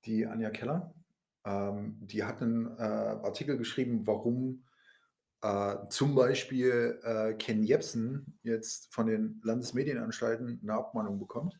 die 0.06 0.26
Anja 0.26 0.50
Keller. 0.50 0.94
Ähm, 1.46 1.98
die 2.02 2.24
hat 2.24 2.42
einen 2.42 2.78
äh, 2.78 2.82
Artikel 2.82 3.58
geschrieben, 3.58 4.06
warum 4.06 4.64
äh, 5.42 5.76
zum 5.90 6.16
Beispiel 6.16 7.00
äh, 7.04 7.34
Ken 7.34 7.64
Jebsen 7.64 8.38
jetzt 8.44 8.94
von 8.94 9.08
den 9.08 9.42
Landesmedienanstalten 9.44 10.60
eine 10.62 10.74
Abmahnung 10.74 11.20
bekommt. 11.20 11.60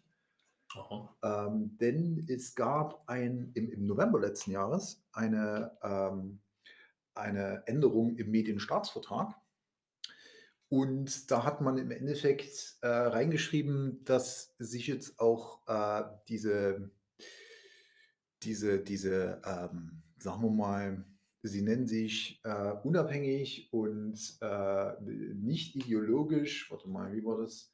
Ähm, 1.24 1.78
denn 1.80 2.26
es 2.30 2.56
gab 2.56 3.04
ein, 3.08 3.52
im, 3.54 3.72
im 3.72 3.86
November 3.86 4.20
letzten 4.20 4.52
Jahres 4.52 5.04
eine, 5.12 5.78
ähm, 5.84 6.42
eine 7.14 7.64
Änderung 7.68 8.16
im 8.16 8.32
Medienstaatsvertrag. 8.32 9.36
Und 10.70 11.30
da 11.30 11.44
hat 11.44 11.60
man 11.60 11.78
im 11.78 11.92
Endeffekt 11.92 12.78
äh, 12.82 12.88
reingeschrieben, 12.88 14.04
dass 14.06 14.56
sich 14.58 14.88
jetzt 14.88 15.20
auch 15.20 15.68
äh, 15.68 16.04
diese, 16.30 16.92
diese, 18.42 18.80
diese 18.80 19.42
ähm, 19.46 20.02
sagen 20.22 20.42
wir 20.44 20.50
mal, 20.52 21.06
sie 21.44 21.62
nennen 21.62 21.88
sich 21.88 22.40
äh, 22.44 22.74
unabhängig 22.84 23.70
und 23.74 24.38
äh, 24.42 24.94
nicht 25.02 25.76
ideologisch, 25.76 26.70
warte 26.70 26.88
mal, 26.90 27.12
wie 27.14 27.26
war 27.26 27.40
das? 27.40 27.74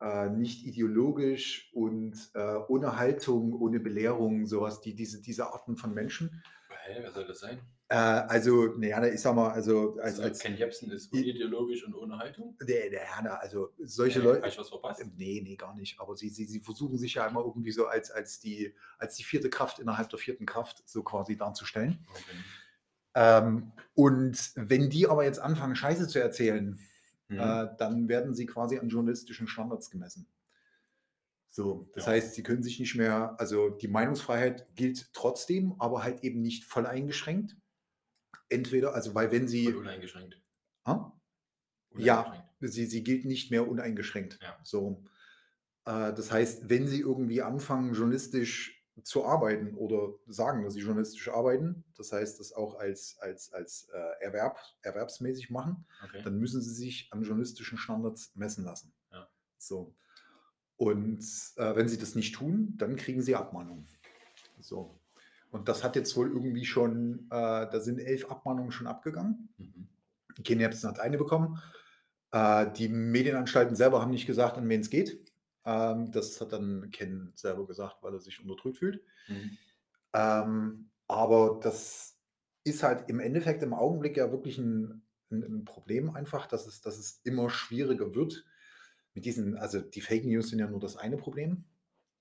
Äh, 0.00 0.30
nicht 0.30 0.64
ideologisch 0.66 1.70
und 1.74 2.14
äh, 2.34 2.56
ohne 2.68 2.96
Haltung, 2.96 3.52
ohne 3.60 3.80
Belehrung, 3.80 4.46
sowas, 4.46 4.80
die, 4.80 4.94
diese, 4.94 5.20
diese 5.20 5.52
Arten 5.52 5.76
von 5.76 5.92
Menschen. 5.92 6.42
Hä, 6.86 7.00
wer 7.02 7.12
soll 7.12 7.26
das 7.26 7.40
sein? 7.40 7.60
Äh, 7.88 7.96
also, 7.96 8.68
naja, 8.78 9.04
ich 9.04 9.20
sag 9.20 9.34
mal, 9.34 9.50
also 9.50 9.96
als, 9.96 10.14
Also, 10.14 10.22
als 10.22 10.38
Ken 10.38 10.56
Jebsen 10.56 10.90
ist 10.90 11.12
unideologisch 11.12 11.84
und 11.84 11.94
ohne 11.94 12.16
Haltung? 12.16 12.56
der, 12.66 12.88
der, 12.88 13.02
na, 13.22 13.34
also 13.34 13.74
solche 13.78 14.20
Hä, 14.20 14.24
Leute. 14.24 14.42
Hab 14.42 14.48
ich 14.48 14.58
was 14.58 14.70
verpasst? 14.70 15.04
Nee, 15.16 15.42
nee, 15.44 15.56
gar 15.56 15.74
nicht. 15.74 16.00
Aber 16.00 16.16
sie, 16.16 16.30
sie, 16.30 16.46
sie 16.46 16.60
versuchen 16.60 16.96
sich 16.96 17.14
ja 17.14 17.26
immer 17.26 17.40
irgendwie 17.44 17.72
so 17.72 17.86
als, 17.86 18.10
als, 18.10 18.40
die, 18.40 18.74
als 18.96 19.16
die 19.16 19.24
vierte 19.24 19.50
Kraft 19.50 19.80
innerhalb 19.80 20.08
der 20.08 20.18
vierten 20.18 20.46
Kraft 20.46 20.82
so 20.88 21.02
quasi 21.02 21.36
darzustellen. 21.36 22.06
Okay. 22.10 22.22
Ähm, 23.16 23.72
und 23.94 24.52
wenn 24.54 24.88
die 24.88 25.08
aber 25.08 25.24
jetzt 25.24 25.40
anfangen, 25.40 25.76
Scheiße 25.76 26.08
zu 26.08 26.20
erzählen, 26.20 26.78
Mhm. 27.30 27.38
äh, 27.38 27.68
dann 27.78 28.08
werden 28.08 28.34
sie 28.34 28.46
quasi 28.46 28.78
an 28.78 28.88
journalistischen 28.88 29.46
Standards 29.48 29.90
gemessen. 29.90 30.26
So, 31.48 31.88
das 31.94 32.06
Ja. 32.06 32.12
heißt, 32.12 32.34
sie 32.34 32.42
können 32.42 32.62
sich 32.62 32.78
nicht 32.78 32.94
mehr, 32.94 33.34
also 33.40 33.70
die 33.70 33.88
Meinungsfreiheit 33.88 34.68
gilt 34.76 35.12
trotzdem, 35.12 35.74
aber 35.80 36.02
halt 36.04 36.22
eben 36.22 36.42
nicht 36.42 36.64
voll 36.64 36.86
eingeschränkt. 36.86 37.56
Entweder, 38.48 38.94
also 38.94 39.14
weil 39.14 39.32
wenn 39.32 39.48
sie, 39.48 39.72
uneingeschränkt. 39.72 40.40
Ah? 40.84 41.12
Ja. 41.96 42.20
Uneingeschränkt. 42.22 42.54
sie, 42.60 42.86
sie 42.86 43.02
gilt 43.02 43.24
nicht 43.24 43.50
mehr 43.50 43.68
uneingeschränkt. 43.68 44.38
Ja. 44.42 44.58
So, 44.62 45.04
äh, 45.86 46.12
das 46.12 46.30
heißt, 46.32 46.68
wenn 46.68 46.86
sie 46.86 47.00
irgendwie 47.00 47.42
anfangen, 47.42 47.94
journalistisch 47.94 48.79
zu 49.02 49.24
arbeiten 49.24 49.74
oder 49.74 50.14
sagen, 50.26 50.64
dass 50.64 50.74
sie 50.74 50.80
journalistisch 50.80 51.28
arbeiten, 51.28 51.84
das 51.96 52.12
heißt, 52.12 52.40
das 52.40 52.52
auch 52.52 52.78
als, 52.78 53.18
als, 53.20 53.52
als 53.52 53.88
äh, 53.92 54.24
Erwerb, 54.24 54.58
erwerbsmäßig 54.82 55.50
machen, 55.50 55.84
Okay. 56.04 56.22
dann 56.22 56.38
müssen 56.38 56.60
sie 56.60 56.72
sich 56.72 57.08
an 57.12 57.22
journalistischen 57.22 57.78
Standards 57.78 58.34
messen 58.34 58.64
lassen. 58.64 58.92
Ja. 59.12 59.28
So. 59.58 59.94
Und 60.76 61.20
äh, 61.56 61.76
wenn 61.76 61.88
sie 61.88 61.98
das 61.98 62.14
nicht 62.14 62.34
tun, 62.34 62.74
dann 62.78 62.96
kriegen 62.96 63.22
sie 63.22 63.36
Abmahnungen. 63.36 63.86
So. 64.60 64.98
Und 65.50 65.68
das 65.68 65.84
hat 65.84 65.96
jetzt 65.96 66.16
wohl 66.16 66.28
irgendwie 66.28 66.64
schon, 66.64 67.26
äh, 67.26 67.68
da 67.70 67.80
sind 67.80 67.98
elf 67.98 68.30
Abmahnungen 68.30 68.72
schon 68.72 68.86
abgegangen. 68.86 69.52
Mhm. 69.58 69.88
Ken 70.44 70.60
Jebsen 70.60 70.88
hat 70.88 71.00
eine 71.00 71.18
bekommen. 71.18 71.60
Äh, 72.32 72.70
die 72.72 72.88
Medienanstalten 72.88 73.74
selber 73.74 74.00
haben 74.00 74.10
nicht 74.12 74.26
gesagt, 74.26 74.56
an 74.56 74.68
wen 74.68 74.80
es 74.80 74.90
geht. 74.90 75.29
Ähm, 75.64 76.10
das 76.10 76.40
hat 76.40 76.52
dann 76.52 76.90
Ken 76.90 77.32
selber 77.34 77.66
gesagt, 77.66 78.02
weil 78.02 78.14
er 78.14 78.20
sich 78.20 78.40
unterdrückt 78.40 78.78
fühlt. 78.78 79.02
Mhm. 79.28 79.58
Ähm, 80.12 80.90
aber 81.06 81.60
das 81.62 82.18
ist 82.64 82.82
halt 82.82 83.08
im 83.08 83.20
Endeffekt 83.20 83.62
im 83.62 83.74
Augenblick 83.74 84.16
ja 84.16 84.30
wirklich 84.30 84.58
ein, 84.58 85.02
ein, 85.30 85.42
ein 85.42 85.64
Problem 85.64 86.10
einfach, 86.10 86.46
dass 86.46 86.66
es, 86.66 86.80
dass 86.80 86.98
es 86.98 87.20
immer 87.24 87.50
schwieriger 87.50 88.14
wird. 88.14 88.44
Mit 89.14 89.24
diesen, 89.24 89.56
also 89.56 89.80
die 89.80 90.00
Fake 90.00 90.24
News 90.24 90.50
sind 90.50 90.60
ja 90.60 90.68
nur 90.68 90.80
das 90.80 90.96
eine 90.96 91.16
Problem. 91.16 91.64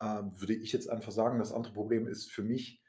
Ähm, 0.01 0.31
würde 0.39 0.55
ich 0.55 0.71
jetzt 0.71 0.89
einfach 0.89 1.11
sagen, 1.11 1.39
das 1.39 1.51
andere 1.51 1.73
Problem 1.73 2.07
ist 2.07 2.31
für 2.31 2.43
mich, 2.43 2.81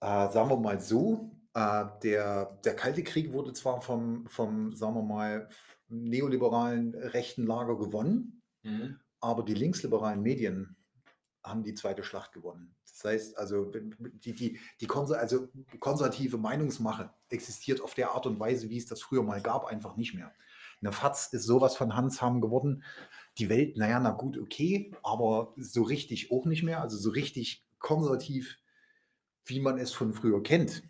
äh, 0.00 0.30
sagen 0.30 0.50
wir 0.50 0.56
mal 0.58 0.80
so, 0.80 1.36
äh, 1.54 1.84
der, 2.02 2.58
der 2.64 2.74
Kalte 2.74 3.02
Krieg 3.02 3.32
wurde 3.32 3.52
zwar 3.52 3.80
vom, 3.82 4.26
vom, 4.26 4.74
sagen 4.74 4.94
wir 4.94 5.02
mal, 5.02 5.48
neoliberalen 5.88 6.94
rechten 6.94 7.46
Lager 7.46 7.78
gewonnen, 7.78 8.38
Mhm. 8.62 8.98
Aber 9.20 9.42
die 9.42 9.54
linksliberalen 9.54 10.22
Medien 10.22 10.76
haben 11.42 11.62
die 11.62 11.74
zweite 11.74 12.02
Schlacht 12.02 12.32
gewonnen. 12.32 12.74
Das 12.84 13.04
heißt, 13.04 13.38
also 13.38 13.66
die, 13.66 14.32
die, 14.32 14.58
die 14.80 14.86
konser 14.86 15.18
also 15.18 15.48
konservative 15.78 16.36
Meinungsmache 16.36 17.10
existiert 17.28 17.80
auf 17.80 17.94
der 17.94 18.12
Art 18.12 18.26
und 18.26 18.40
Weise, 18.40 18.70
wie 18.70 18.76
es 18.76 18.86
das 18.86 19.00
früher 19.00 19.22
mal 19.22 19.40
gab, 19.40 19.66
einfach 19.66 19.96
nicht 19.96 20.14
mehr. 20.14 20.32
Eine 20.80 20.92
FAZ 20.92 21.32
ist 21.32 21.44
sowas 21.44 21.76
von 21.76 21.94
Handsham 21.94 22.40
geworden. 22.40 22.84
Die 23.38 23.48
Welt, 23.48 23.76
naja, 23.76 24.00
na 24.00 24.10
gut, 24.10 24.38
okay, 24.38 24.92
aber 25.02 25.54
so 25.56 25.82
richtig 25.82 26.30
auch 26.30 26.44
nicht 26.44 26.62
mehr. 26.62 26.80
Also 26.80 26.96
so 26.96 27.10
richtig 27.10 27.64
konservativ, 27.78 28.58
wie 29.44 29.60
man 29.60 29.78
es 29.78 29.92
von 29.92 30.12
früher 30.12 30.42
kennt, 30.42 30.82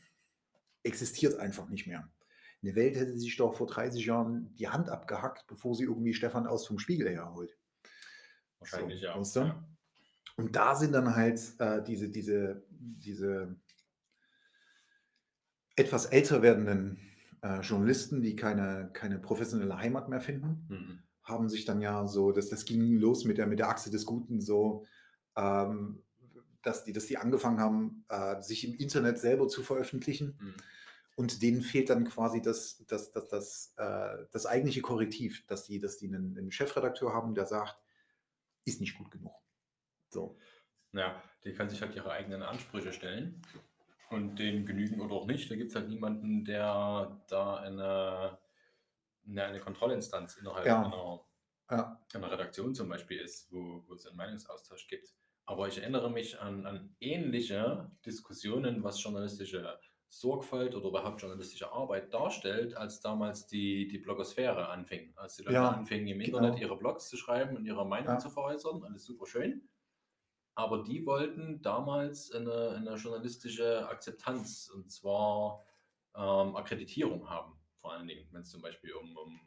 existiert 0.83 1.38
einfach 1.38 1.69
nicht 1.69 1.87
mehr. 1.87 2.09
Eine 2.62 2.75
Welt 2.75 2.97
hätte 2.97 3.19
sich 3.19 3.37
doch 3.37 3.55
vor 3.55 3.67
30 3.67 4.05
Jahren 4.05 4.55
die 4.57 4.69
Hand 4.69 4.88
abgehackt, 4.88 5.47
bevor 5.47 5.75
sie 5.75 5.85
irgendwie 5.85 6.14
Stefan 6.14 6.47
aus 6.47 6.67
vom 6.67 6.79
Spiegel 6.79 7.09
herholt. 7.09 7.58
Wahrscheinlich 8.61 9.01
So, 9.01 9.07
ja. 9.07 9.18
weißt 9.18 9.37
du? 9.37 9.40
ja. 9.40 9.64
Und 10.37 10.55
da 10.55 10.75
sind 10.75 10.92
dann 10.92 11.16
halt 11.16 11.40
äh, 11.59 11.83
diese, 11.83 12.09
diese, 12.11 12.64
diese 12.71 13.57
etwas 15.77 16.07
älter 16.07 16.42
werdenden 16.42 16.99
äh, 17.42 17.61
Journalisten, 17.61 18.23
die 18.23 18.37
keine, 18.37 18.90
keine 18.92 19.18
professionelle 19.18 19.77
Heimat 19.79 20.09
mehr 20.09 20.21
finden, 20.21 20.66
Mhm. 20.68 20.99
haben 21.23 21.49
sich 21.49 21.64
dann 21.64 21.81
ja 21.81 22.07
so, 22.07 22.33
das, 22.33 22.49
das 22.49 22.64
ging 22.64 22.99
los 22.99 23.25
mit 23.25 23.38
der, 23.38 23.47
mit 23.47 23.59
der 23.59 23.68
Achse 23.68 23.90
des 23.90 24.07
Guten, 24.07 24.40
so, 24.40 24.85
ähm, 25.37 26.03
dass 26.62 26.85
die, 26.85 26.92
dass 26.92 27.07
die 27.07 27.18
angefangen 27.18 27.61
haben, 27.61 28.05
äh, 28.09 28.40
sich 28.42 28.66
im 28.66 28.75
Internet 28.75 29.18
selber 29.18 29.49
zu 29.49 29.62
veröffentlichen. 29.62 30.37
Mhm. 30.40 30.55
Und 31.16 31.42
denen 31.42 31.62
fehlt 31.62 31.90
dann 31.90 32.05
quasi 32.05 32.40
das, 32.40 32.85
das, 32.87 33.11
das, 33.11 33.27
das, 33.29 33.75
äh, 33.77 34.25
das 34.31 34.47
eigentliche 34.47 34.83
Korrektiv, 34.83 35.44
dass 35.47 35.64
die, 35.64 35.81
dass 35.81 35.99
die 35.99 36.07
einen, 36.07 36.38
einen 36.38 36.53
Chefredakteur 36.53 37.12
haben, 37.12 37.35
der 37.35 37.47
sagt, 37.47 37.77
ist 38.69 38.81
nicht 38.81 38.97
gut 38.97 39.11
genug. 39.11 39.35
So. 40.11 40.39
Ja, 40.93 41.23
die 41.45 41.53
können 41.53 41.69
sich 41.71 41.83
halt 41.83 41.95
ihre 41.95 42.11
eigenen 42.11 42.43
Ansprüche 42.43 42.93
stellen 42.93 43.43
und 44.11 44.39
denen 44.39 44.65
genügen 44.65 45.01
oder 45.01 45.15
auch 45.15 45.27
nicht. 45.27 45.51
Da 45.51 45.57
gibt 45.57 45.71
es 45.71 45.77
halt 45.77 45.89
niemanden, 45.89 46.45
der 46.45 47.21
da 47.29 47.57
eine, 47.57 48.39
eine, 49.27 49.45
eine 49.45 49.61
Kontrollinstanz 49.61 50.37
innerhalb 50.37 50.67
Ja. 50.67 50.83
einer, 50.83 51.25
Ja. 51.71 52.01
einer 52.15 52.31
Redaktion 52.31 52.75
zum 52.75 52.89
Beispiel 52.89 53.21
ist, 53.21 53.53
wo, 53.53 53.85
wo 53.87 53.95
es 53.95 54.07
einen 54.07 54.17
Meinungsaustausch 54.17 54.89
gibt. 54.89 55.15
Aber 55.45 55.69
ich 55.69 55.79
erinnere 55.79 56.11
mich 56.11 56.41
an, 56.41 56.67
an 56.67 56.95
ähnliche 57.01 57.91
Diskussionen, 58.05 58.83
was 58.83 59.03
journalistische 59.03 59.63
Sorgfalt 60.09 60.75
oder 60.75 60.88
überhaupt 60.88 61.21
journalistische 61.21 61.73
Arbeit 61.73 62.12
darstellt, 62.14 62.75
als 62.77 63.01
damals 63.01 63.47
die, 63.47 63.88
die 63.88 63.99
Blogosphäre 63.99 64.68
anfing. 64.68 65.12
Als 65.16 65.37
die 65.37 65.42
Leute 65.42 65.55
Ja, 65.55 65.68
anfingen, 65.68 66.09
im 66.09 66.21
genau. 66.23 66.29
Internet 66.38 66.61
ihre 66.61 66.77
Blogs 66.79 67.09
zu 67.09 67.16
schreiben 67.16 67.57
und 67.57 67.66
ihre 67.66 67.87
Meinung 67.87 68.07
Ja. 68.14 68.18
zu 68.18 68.31
veräußern. 68.31 68.83
Alles 68.85 69.05
super 69.05 69.27
schön. 69.27 69.68
Aber 70.55 70.83
die 70.83 71.07
wollten 71.07 71.62
damals 71.62 72.33
eine, 72.33 72.71
eine 72.77 72.94
journalistische 72.97 73.88
Akzeptanz 73.88 74.68
und 74.75 74.90
zwar 74.90 75.64
ähm, 76.16 76.57
Akkreditierung 76.57 77.29
haben, 77.31 77.61
vor 77.81 77.92
allen 77.92 78.09
Dingen, 78.09 78.29
wenn 78.33 78.42
es 78.42 78.51
zum 78.51 78.61
Beispiel 78.62 78.92
um, 78.94 79.16
um 79.16 79.40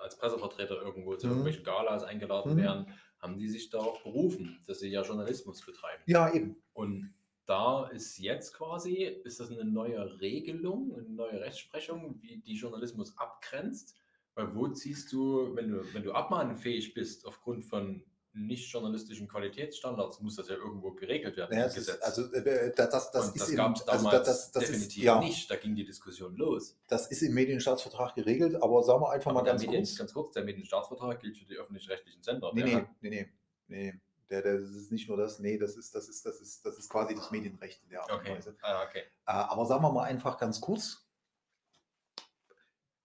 als 0.00 0.16
Pressevertreter 0.18 0.80
irgendwo 0.80 1.16
zu 1.16 1.26
Mhm. 1.26 1.30
irgendwelchen 1.30 1.64
Galas 1.64 2.04
eingeladen 2.04 2.54
Mhm. 2.54 2.56
werden, 2.56 2.98
haben 3.18 3.38
die 3.38 3.48
sich 3.48 3.70
darauf 3.70 4.02
berufen, 4.02 4.62
dass 4.66 4.80
sie 4.80 4.88
ja 4.88 5.02
Journalismus 5.02 5.64
betreiben. 5.64 6.04
ja, 6.06 6.32
eben. 6.32 6.62
Und 6.72 7.14
da 7.46 7.86
ist 7.88 8.18
jetzt 8.18 8.54
quasi, 8.54 9.04
ist 9.24 9.40
das 9.40 9.50
eine 9.50 9.64
neue 9.64 10.20
Regelung, 10.20 10.94
eine 10.94 11.08
neue 11.08 11.40
Rechtsprechung, 11.40 12.16
wie 12.20 12.38
die 12.38 12.54
Journalismus 12.54 13.16
abgrenzt. 13.18 13.96
Weil 14.34 14.54
wo 14.54 14.66
ziehst 14.68 15.12
du, 15.12 15.54
wenn 15.54 15.68
du, 15.70 15.82
wenn 15.94 16.02
du 16.04 16.12
abmahnfähig 16.12 16.94
bist 16.94 17.26
aufgrund 17.26 17.64
von 17.64 18.02
nicht 18.34 18.72
journalistischen 18.72 19.28
Qualitätsstandards, 19.28 20.20
muss 20.22 20.36
das 20.36 20.48
ja 20.48 20.54
irgendwo 20.54 20.92
geregelt 20.92 21.36
werden 21.36 21.52
Ja, 21.54 21.64
im 21.64 21.68
es 21.68 21.76
ist, 21.76 21.86
Gesetz. 21.88 22.02
also 22.02 22.32
äh, 22.32 22.72
das, 22.74 22.88
das, 22.88 23.10
das 23.10 23.28
Und 23.28 23.36
ist 23.36 23.48
das 23.48 23.54
gab 23.56 23.76
es 23.76 23.86
also 23.86 24.04
damals 24.08 24.26
das, 24.26 24.52
das 24.52 24.64
definitiv 24.64 24.96
ist, 24.96 25.04
ja, 25.04 25.20
nicht. 25.20 25.50
Da 25.50 25.56
ging 25.56 25.74
die 25.74 25.84
Diskussion 25.84 26.34
los. 26.36 26.78
das 26.88 27.08
ist 27.10 27.20
im 27.20 27.34
Medienstaatsvertrag 27.34 28.14
geregelt, 28.14 28.56
aber 28.62 28.82
sagen 28.84 29.02
wir 29.02 29.10
einfach 29.10 29.32
Aber 29.32 29.40
mal 29.42 29.46
ganz 29.46 29.60
Medien, 29.66 29.82
kurz. 29.82 29.98
ganz 29.98 30.14
kurz, 30.14 30.32
der 30.32 30.44
Medienstaatsvertrag 30.44 31.20
gilt 31.20 31.36
für 31.36 31.44
die 31.44 31.56
öffentlich-rechtlichen 31.56 32.22
Sender. 32.22 32.52
Nee, 32.54 32.62
nee, 32.64 32.84
nee, 33.02 33.10
nee, 33.10 33.28
nee. 33.68 34.00
Der, 34.32 34.40
der, 34.40 34.58
das 34.58 34.70
ist 34.70 34.90
nicht 34.90 35.08
nur 35.10 35.18
das, 35.18 35.40
nee, 35.40 35.58
das 35.58 35.76
ist, 35.76 35.94
das 35.94 36.08
ist, 36.08 36.24
das 36.24 36.40
ist, 36.40 36.64
das 36.64 36.78
ist 36.78 36.88
quasi 36.88 37.14
das 37.14 37.30
Medienrecht 37.30 37.82
in 37.82 37.90
der 37.90 38.00
Art 38.00 38.10
und 38.10 38.20
Okay. 38.20 38.34
Weise. 38.34 38.56
Ah, 38.62 38.82
okay. 38.88 39.00
Äh, 39.26 39.32
aber 39.32 39.66
sagen 39.66 39.82
wir 39.82 39.92
mal 39.92 40.04
einfach 40.04 40.38
ganz 40.38 40.58
kurz. 40.58 41.06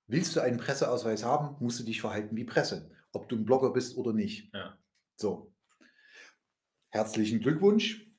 Willst 0.08 0.38
du 0.38 0.40
einen 0.40 0.58
Presseausweis 0.58 1.26
haben, 1.26 1.58
musst 1.60 1.82
du 1.82 1.84
dich 1.84 2.00
verhalten 2.00 2.38
wie 2.38 2.46
Presse, 2.46 2.90
ob 3.12 3.28
du 3.28 3.36
ein 3.36 3.44
Blogger 3.44 3.74
bist 3.74 3.98
oder 3.98 4.14
nicht. 4.14 4.54
Ja. 4.54 4.78
So. 5.18 5.52
Herzlichen 6.92 7.42
Glückwunsch. 7.42 8.10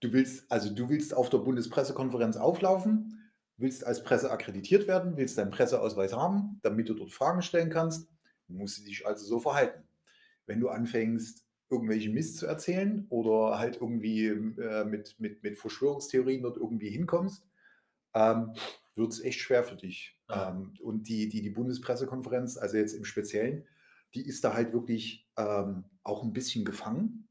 Du 0.00 0.12
willst, 0.12 0.50
also 0.50 0.74
du 0.74 0.88
willst 0.88 1.14
auf 1.14 1.30
der 1.30 1.38
Bundespressekonferenz 1.38 2.36
auflaufen, 2.36 3.32
willst 3.58 3.86
als 3.86 4.02
Presse 4.02 4.32
akkreditiert 4.32 4.88
werden, 4.88 5.16
willst 5.16 5.38
deinen 5.38 5.52
Presseausweis 5.52 6.12
haben, 6.12 6.58
damit 6.64 6.88
du 6.88 6.94
dort 6.94 7.12
Fragen 7.12 7.42
stellen 7.42 7.70
kannst, 7.70 8.10
musst 8.48 8.78
du 8.78 8.82
dich 8.82 9.06
also 9.06 9.24
so 9.24 9.38
verhalten. 9.38 9.86
Wenn 10.46 10.58
du 10.58 10.68
anfängst, 10.68 11.41
irgendwelchen 11.72 12.14
Mist 12.14 12.36
zu 12.36 12.46
erzählen 12.46 13.06
oder 13.08 13.58
halt 13.58 13.80
irgendwie 13.80 14.26
äh, 14.26 14.84
mit, 14.84 15.18
mit, 15.18 15.42
mit 15.42 15.58
Verschwörungstheorien 15.58 16.42
dort 16.42 16.56
irgendwie 16.56 16.90
hinkommst, 16.90 17.48
ähm, 18.14 18.52
wird 18.94 19.12
es 19.12 19.20
echt 19.20 19.40
schwer 19.40 19.64
für 19.64 19.76
dich. 19.76 20.18
Ah. 20.28 20.50
Ähm, 20.50 20.74
und 20.82 21.08
die, 21.08 21.28
die, 21.28 21.42
die 21.42 21.50
Bundespressekonferenz, 21.50 22.56
also 22.56 22.76
jetzt 22.76 22.94
im 22.94 23.04
Speziellen, 23.04 23.64
die 24.14 24.26
ist 24.26 24.44
da 24.44 24.54
halt 24.54 24.72
wirklich 24.72 25.28
ähm, 25.36 25.84
auch 26.02 26.22
ein 26.22 26.32
bisschen 26.32 26.64
gefangen. 26.64 27.28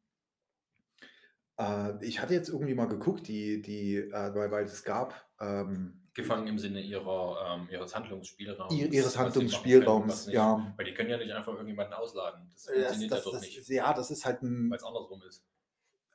Äh, 1.58 2.04
ich 2.06 2.20
hatte 2.20 2.34
jetzt 2.34 2.50
irgendwie 2.50 2.74
mal 2.74 2.88
geguckt, 2.88 3.28
die, 3.28 3.62
die, 3.62 3.98
äh, 3.98 4.36
weil, 4.36 4.52
weil 4.52 4.66
es 4.66 4.84
gab 4.84 5.30
ähm, 5.40 6.01
Gefangen 6.14 6.48
im 6.48 6.60
Sinne 6.60 6.82
ihrer, 6.82 7.58
ähm, 7.62 7.68
ihres 7.72 7.96
Handlungsspielraums. 7.96 8.74
ihr- 8.74 8.92
ihres 8.92 9.14
können, 9.14 9.26
Handlungsspielraums, 9.26 10.28
nicht. 10.28 10.36
ja. 10.36 10.74
Weil 10.76 10.86
die 10.86 10.94
können 10.94 11.10
ja 11.10 11.18
nicht 11.18 11.32
einfach 11.32 11.54
irgendjemanden 11.54 11.94
ausladen. 11.94 12.50
Das 12.52 12.66
Das, 12.66 12.74
funktioniert 12.76 13.12
das, 13.12 13.18
ja 13.20 13.24
dort 13.24 13.36
das, 13.36 13.42
nicht, 13.44 13.68
ja, 13.70 13.94
das 13.94 14.12
ist 14.12 14.26
halt 14.26 14.42
ein, 14.44 14.70
weil 14.70 14.78
es 14.78 14.84
andersrum 14.84 15.22
ist. 15.28 15.46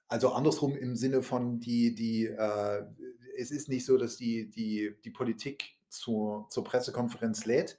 Also 0.08 0.32
andersrum 0.32 0.76
im 0.76 0.96
Sinne 0.96 1.22
von, 1.22 1.60
die, 1.60 1.94
die, 1.94 2.26
äh, 2.26 2.82
es 3.38 3.50
ist 3.50 3.68
nicht 3.68 3.84
so, 3.86 3.96
dass 3.96 4.16
die, 4.16 4.50
die, 4.50 4.94
die 5.04 5.10
Politik 5.10 5.76
zur, 5.88 6.46
zur 6.50 6.62
Pressekonferenz 6.62 7.46
lädt, 7.46 7.78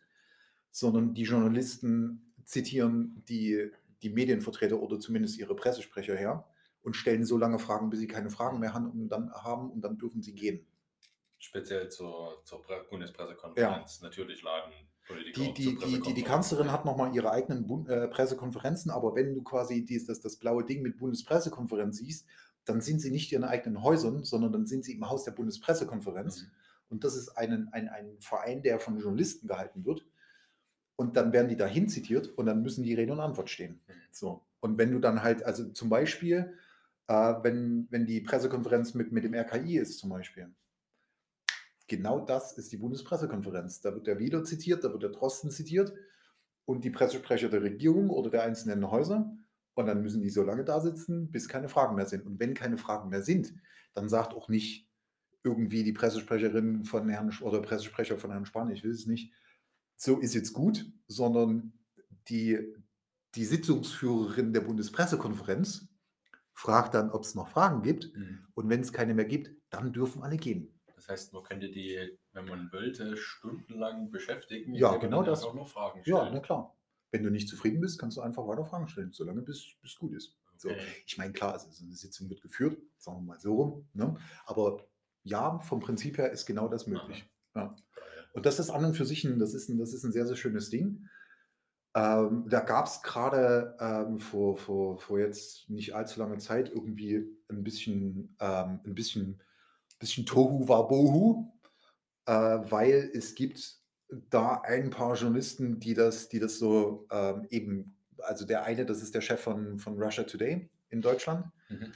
sondern 0.72 1.14
die 1.14 1.24
Journalisten 1.24 2.34
zitieren 2.46 3.24
die, 3.30 3.72
die 4.02 4.10
Medienvertreter 4.10 4.80
oder 4.82 5.00
zumindest 5.00 5.38
ihre 5.38 5.56
Pressesprecher 5.56 6.16
her 6.16 6.48
und 6.82 6.96
stellen 6.96 7.26
so 7.26 7.38
lange 7.38 7.60
Fragen, 7.60 7.90
bis 7.90 8.00
sie 8.00 8.08
keine 8.08 8.30
Fragen 8.30 8.60
mehr 8.60 8.74
haben 8.74 8.90
und 8.90 9.10
dann, 9.10 9.32
haben, 9.34 9.70
und 9.72 9.82
dann 9.82 9.98
dürfen 9.98 10.22
sie 10.22 10.34
gehen. 10.34 10.66
Speziell 11.40 11.90
zur, 11.90 12.42
zur 12.44 12.62
Pre 12.62 12.86
Bundespressekonferenz. 12.90 14.02
Natürlich 14.02 14.42
laden 14.42 14.74
Politiker 15.08 15.42
Die, 15.42 15.54
die, 15.54 15.78
die, 15.78 16.02
die, 16.02 16.14
die 16.14 16.24
Kanzlerin 16.24 16.72
hat 16.72 16.86
nochmal 16.86 17.16
ihre 17.16 17.32
eigenen 17.32 17.66
Bund, 17.66 17.90
äh, 17.90 18.08
Pressekonferenzen, 18.08 18.92
aber 18.92 19.16
wenn 19.16 19.34
du 19.34 19.44
quasi 19.44 19.86
dies, 19.86 20.06
das, 20.06 20.20
das 20.20 20.38
blaue 20.38 20.66
Ding 20.66 20.82
mit 20.82 20.98
Bundespressekonferenz 20.98 21.98
siehst, 21.98 22.28
dann 22.66 22.82
sind 22.82 23.00
sie 23.00 23.12
nicht 23.12 23.32
in 23.32 23.42
ihren 23.42 23.50
eigenen 23.50 23.82
Häusern, 23.82 24.24
sondern 24.24 24.52
dann 24.52 24.66
sind 24.66 24.84
sie 24.84 24.94
im 24.94 25.10
Haus 25.10 25.24
der 25.24 25.32
Bundespressekonferenz. 25.32 26.42
Mhm. 26.42 26.52
Und 26.90 27.04
das 27.04 27.16
ist 27.16 27.30
ein, 27.30 27.70
ein, 27.72 27.88
ein 27.88 28.18
Verein, 28.20 28.62
der 28.62 28.80
von 28.80 29.00
Journalisten 29.00 29.48
gehalten 29.48 29.86
wird. 29.86 30.06
Und 30.96 31.16
dann 31.16 31.32
werden 31.32 31.48
die 31.48 31.56
dahin 31.56 31.88
zitiert 31.88 32.28
und 32.28 32.46
dann 32.46 32.62
müssen 32.62 32.84
die 32.84 32.94
Rede 32.94 33.14
und 33.14 33.20
Antwort 33.20 33.50
stehen. 33.50 33.82
Mhm. 33.88 33.94
So. 34.12 34.46
Und 34.60 34.78
wenn 34.78 34.92
du 34.92 35.00
dann 35.00 35.24
halt, 35.24 35.44
also 35.44 35.70
zum 35.70 35.90
Beispiel, 35.90 36.54
äh, 37.08 37.34
wenn, 37.44 37.88
wenn 37.90 38.06
die 38.06 38.22
Pressekonferenz 38.22 38.94
mit, 38.96 39.12
mit 39.12 39.24
dem 39.24 39.34
RKI 39.34 39.78
ist, 39.78 40.00
zum 40.00 40.10
Beispiel, 40.10 40.54
genau 41.88 42.20
das 42.20 42.58
ist 42.58 42.72
die 42.72 42.78
Bundespressekonferenz. 42.78 43.82
Da 43.82 43.94
wird 43.94 44.08
der 44.08 44.20
wieder 44.20 44.44
zitiert, 44.44 44.84
da 44.84 44.92
wird 44.92 45.04
der 45.04 45.12
Drosten 45.12 45.52
zitiert 45.52 45.94
und 46.66 46.84
die 46.84 46.90
Pressesprecher 46.90 47.50
der 47.50 47.64
Regierung 47.64 48.10
oder 48.10 48.30
der 48.30 48.44
einzelnen 48.44 48.90
Häuser. 48.90 49.34
Und 49.74 49.86
dann 49.86 50.02
müssen 50.02 50.22
die 50.22 50.30
so 50.30 50.44
lange 50.44 50.66
da 50.66 50.80
sitzen, 50.80 51.32
bis 51.32 51.48
keine 51.48 51.70
Fragen 51.70 51.96
mehr 51.96 52.08
sind. 52.08 52.26
Und 52.26 52.40
wenn 52.40 52.54
keine 52.54 52.78
Fragen 52.78 53.10
mehr 53.10 53.22
sind, 53.22 53.54
dann 53.94 54.10
sagt 54.10 54.34
auch 54.34 54.50
nicht 54.50 54.90
irgendwie 55.44 55.84
die 55.84 55.94
Pressesprecherin 55.94 56.84
von 56.84 57.08
Herrn 57.10 57.32
oder 57.42 57.62
Pressesprecher 57.62 58.18
von 58.18 58.32
Herrn 58.32 58.46
Spahn, 58.46 58.72
ich 58.72 58.84
will 58.84 58.92
es 58.92 59.06
nicht, 59.06 59.32
so 59.96 60.20
ist 60.20 60.34
jetzt 60.34 60.54
gut, 60.54 60.92
sondern 61.08 61.74
die, 62.28 62.60
die 63.36 63.46
Sitzungsführerin 63.46 64.52
der 64.52 64.62
Bundespressekonferenz 64.62 65.88
fragt 66.54 66.96
dann, 66.96 67.12
ob 67.12 67.24
es 67.24 67.36
noch 67.36 67.48
Fragen 67.48 67.82
gibt. 67.82 68.16
Mhm. 68.16 68.40
Und 68.56 68.70
wenn 68.70 68.82
es 68.82 68.92
keine 68.92 69.14
mehr 69.14 69.26
gibt, 69.26 69.52
dann 69.70 69.94
dürfen 69.94 70.24
alle 70.24 70.38
gehen. 70.38 70.77
Das 71.08 71.22
heißt, 71.22 71.34
man 71.34 71.44
könnte 71.44 71.70
die, 71.70 72.18
wenn 72.34 72.46
man 72.46 72.72
wollte, 72.74 73.16
stundenlang 73.16 74.12
beschäftigen, 74.12 74.74
Ja, 74.74 74.98
genau 74.98 75.24
das. 75.24 75.42
einfach 75.42 75.56
nur 75.56 75.66
Fragen 75.66 76.02
Ja, 76.06 76.18
stellt. 76.20 76.34
na 76.34 76.40
klar. 76.42 76.76
Wenn 77.12 77.24
du 77.24 77.30
nicht 77.32 77.48
zufrieden 77.48 77.80
bist, 77.80 77.98
kannst 77.98 78.18
du 78.18 78.22
einfach 78.22 78.46
weiter 78.46 78.66
Fragen 78.66 78.90
stellen, 78.90 79.14
solange 79.14 79.42
bis 79.42 79.66
bis 79.82 79.96
gut 79.96 80.14
ist. 80.14 80.36
So. 80.58 80.70
Okay. 80.70 80.82
Ich 81.06 81.18
meine, 81.18 81.32
klar, 81.32 81.54
also 81.54 81.70
so 81.72 81.86
eine 81.86 81.96
Sitzung 81.96 82.30
wird 82.30 82.42
geführt, 82.42 82.78
sagen 82.98 83.20
wir 83.20 83.22
mal 83.34 83.40
so 83.40 83.56
rum. 83.56 83.88
Ne? 83.94 84.18
Aber 84.46 84.86
ja, 85.24 85.60
vom 85.60 85.80
Prinzip 85.80 86.18
her 86.18 86.32
ist 86.32 86.46
genau 86.46 86.68
das 86.68 86.88
möglich. 86.88 87.26
Ja. 87.56 87.76
Und 88.34 88.46
das 88.46 88.60
ist 88.60 88.70
an 88.70 88.84
und 88.84 88.96
für 88.96 89.06
sich 89.06 89.24
ein, 89.24 89.40
das 89.40 89.54
ist 89.54 89.70
ein, 89.70 89.78
das 89.78 89.94
ist 89.94 90.04
ein 90.04 90.12
sehr, 90.12 90.26
sehr 90.28 90.36
schönes 90.36 90.70
Ding. 90.70 91.08
Ähm, 91.96 92.46
da 92.50 92.60
gab 92.60 92.86
es 92.88 93.02
gerade 93.02 93.76
ähm, 93.80 94.20
vor, 94.20 94.58
vor, 94.58 95.00
vor 95.00 95.20
jetzt 95.20 95.70
nicht 95.70 95.96
allzu 95.96 96.20
langer 96.20 96.38
Zeit 96.40 96.70
irgendwie 96.70 97.26
ein 97.50 97.64
bisschen, 97.64 98.36
ähm, 98.40 98.82
ein 98.86 98.94
bisschen, 98.94 99.42
bisschen 100.00 100.26
Tohu 100.26 100.68
Wabohu, 100.68 101.52
äh, 102.26 102.32
weil 102.32 103.12
es 103.14 103.36
gibt 103.36 103.78
da 104.30 104.62
ein 104.62 104.90
paar 104.90 105.16
Journalisten, 105.16 105.80
die 105.80 105.94
das, 105.94 106.30
die 106.30 106.40
das 106.40 106.60
so 106.60 107.08
ähm, 107.12 107.46
eben, 107.50 107.96
also 108.20 108.46
der 108.46 108.64
eine, 108.64 108.86
das 108.86 109.02
ist 109.02 109.14
der 109.14 109.22
Chef 109.22 109.42
von, 109.42 109.78
von 109.78 110.02
Russia 110.02 110.24
Today 110.24 110.70
in 110.90 111.02
Deutschland. 111.02 111.46
Mhm. 111.70 111.92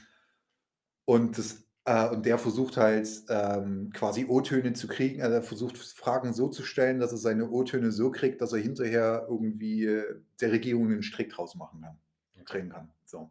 Und, 1.04 1.38
das, 1.38 1.64
äh, 1.84 2.08
und 2.10 2.26
der 2.26 2.38
versucht 2.38 2.76
halt 2.76 3.08
ähm, 3.28 3.90
quasi 3.92 4.26
O-Töne 4.26 4.72
zu 4.74 4.86
kriegen. 4.86 5.22
Also 5.22 5.36
er 5.36 5.42
versucht 5.42 5.78
Fragen 5.78 6.32
so 6.32 6.48
zu 6.48 6.62
stellen, 6.62 7.00
dass 7.00 7.12
er 7.12 7.18
seine 7.18 7.50
O-Töne 7.50 7.90
so 7.90 8.10
kriegt, 8.10 8.40
dass 8.40 8.52
er 8.52 8.60
hinterher 8.60 9.26
irgendwie 9.28 9.86
äh, 9.86 10.20
der 10.40 10.52
Regierung 10.52 10.86
einen 10.86 11.02
Strick 11.02 11.30
draus 11.30 11.54
machen 11.54 11.80
kann, 11.80 11.98
drehen 12.44 12.68
kann. 12.68 12.90
So. 13.06 13.30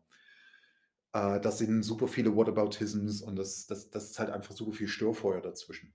Äh, 1.13 1.39
das 1.39 1.57
sind 1.57 1.83
super 1.83 2.07
viele 2.07 2.35
Whataboutisms 2.35 3.21
und 3.21 3.35
das, 3.35 3.67
das, 3.67 3.89
das 3.89 4.11
ist 4.11 4.19
halt 4.19 4.29
einfach 4.29 4.55
super 4.55 4.73
viel 4.73 4.87
Störfeuer 4.87 5.41
dazwischen. 5.41 5.93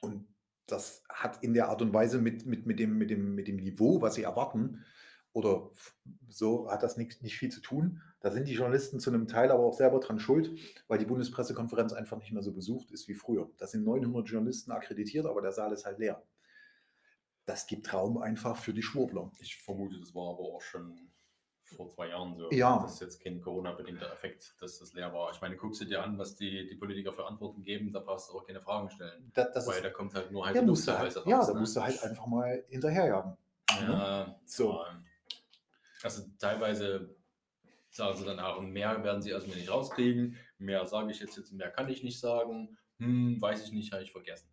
Und 0.00 0.26
das 0.66 1.02
hat 1.08 1.42
in 1.42 1.54
der 1.54 1.68
Art 1.68 1.82
und 1.82 1.92
Weise 1.92 2.20
mit, 2.20 2.46
mit, 2.46 2.66
mit, 2.66 2.78
dem, 2.78 2.96
mit, 2.96 3.10
dem, 3.10 3.34
mit 3.34 3.48
dem 3.48 3.56
Niveau, 3.56 4.00
was 4.00 4.14
sie 4.14 4.22
erwarten, 4.22 4.84
oder 5.32 5.70
so 6.28 6.70
hat 6.70 6.82
das 6.82 6.96
nicht, 6.96 7.22
nicht 7.22 7.38
viel 7.38 7.50
zu 7.50 7.60
tun, 7.60 8.02
Da 8.20 8.30
sind 8.30 8.48
die 8.48 8.54
Journalisten 8.54 8.98
zu 9.00 9.10
einem 9.10 9.28
Teil 9.28 9.50
aber 9.50 9.64
auch 9.64 9.74
selber 9.74 10.00
dran 10.00 10.18
schuld, 10.18 10.58
weil 10.88 10.98
die 10.98 11.04
Bundespressekonferenz 11.06 11.92
einfach 11.92 12.18
nicht 12.18 12.32
mehr 12.32 12.42
so 12.42 12.52
besucht 12.52 12.90
ist 12.90 13.08
wie 13.08 13.14
früher. 13.14 13.48
Da 13.58 13.66
sind 13.66 13.84
900 13.84 14.28
Journalisten 14.28 14.72
akkreditiert, 14.72 15.26
aber 15.26 15.40
der 15.40 15.52
Saal 15.52 15.72
ist 15.72 15.86
halt 15.86 15.98
leer. 15.98 16.22
Das 17.46 17.66
gibt 17.66 17.92
Raum 17.92 18.18
einfach 18.18 18.56
für 18.56 18.74
die 18.74 18.82
Schwurbler. 18.82 19.32
Ich 19.38 19.56
vermute, 19.56 19.98
das 20.00 20.14
war 20.14 20.30
aber 20.34 20.42
auch 20.42 20.60
schon 20.60 21.09
vor 21.76 21.88
zwei 21.88 22.08
Jahren 22.08 22.36
so. 22.36 22.50
Ja. 22.50 22.80
Das 22.82 22.94
ist 22.94 23.00
jetzt 23.00 23.22
kein 23.22 23.40
Corona-bedingter 23.40 24.12
Effekt, 24.12 24.54
dass 24.60 24.78
das 24.78 24.92
leer 24.92 25.12
war. 25.12 25.30
Ich 25.32 25.40
meine, 25.40 25.56
guckst 25.56 25.80
du 25.80 25.84
dir 25.84 26.02
an, 26.02 26.18
was 26.18 26.36
die, 26.36 26.68
die 26.68 26.74
Politiker 26.76 27.12
für 27.12 27.26
Antworten 27.26 27.62
geben, 27.62 27.92
da 27.92 28.00
brauchst 28.00 28.30
du 28.30 28.38
auch 28.38 28.46
keine 28.46 28.60
Fragen 28.60 28.90
stellen. 28.90 29.30
Da, 29.34 29.48
Weil 29.54 29.76
ist, 29.76 29.84
da 29.84 29.90
kommt 29.90 30.14
halt 30.14 30.30
nur 30.30 30.46
ja, 30.46 30.54
heiße 30.54 30.62
musst 30.66 30.88
du 30.88 30.92
halt, 30.92 31.12
teilweise 31.14 31.30
ja, 31.30 31.38
raus, 31.38 31.46
da 31.46 31.54
ne? 31.54 31.60
musst 31.60 31.76
du 31.76 31.82
halt 31.82 32.02
einfach 32.02 32.26
mal 32.26 32.64
hinterherjagen. 32.68 33.36
Ja, 33.70 34.36
So. 34.44 34.72
so. 34.72 34.84
Also 36.02 36.22
teilweise 36.38 37.14
sagen 37.90 38.16
sie 38.16 38.24
dann 38.24 38.40
auch, 38.40 38.60
mehr 38.60 39.02
werden 39.02 39.22
sie 39.22 39.34
aus 39.34 39.46
mir 39.46 39.56
nicht 39.56 39.70
rauskriegen, 39.70 40.36
mehr 40.58 40.86
sage 40.86 41.10
ich 41.10 41.20
jetzt, 41.20 41.36
jetzt 41.36 41.52
mehr 41.52 41.70
kann 41.70 41.88
ich 41.88 42.02
nicht 42.02 42.20
sagen, 42.20 42.78
hm, 42.98 43.40
weiß 43.40 43.64
ich 43.64 43.72
nicht, 43.72 43.92
habe 43.92 44.02
ich 44.02 44.12
vergessen. 44.12 44.48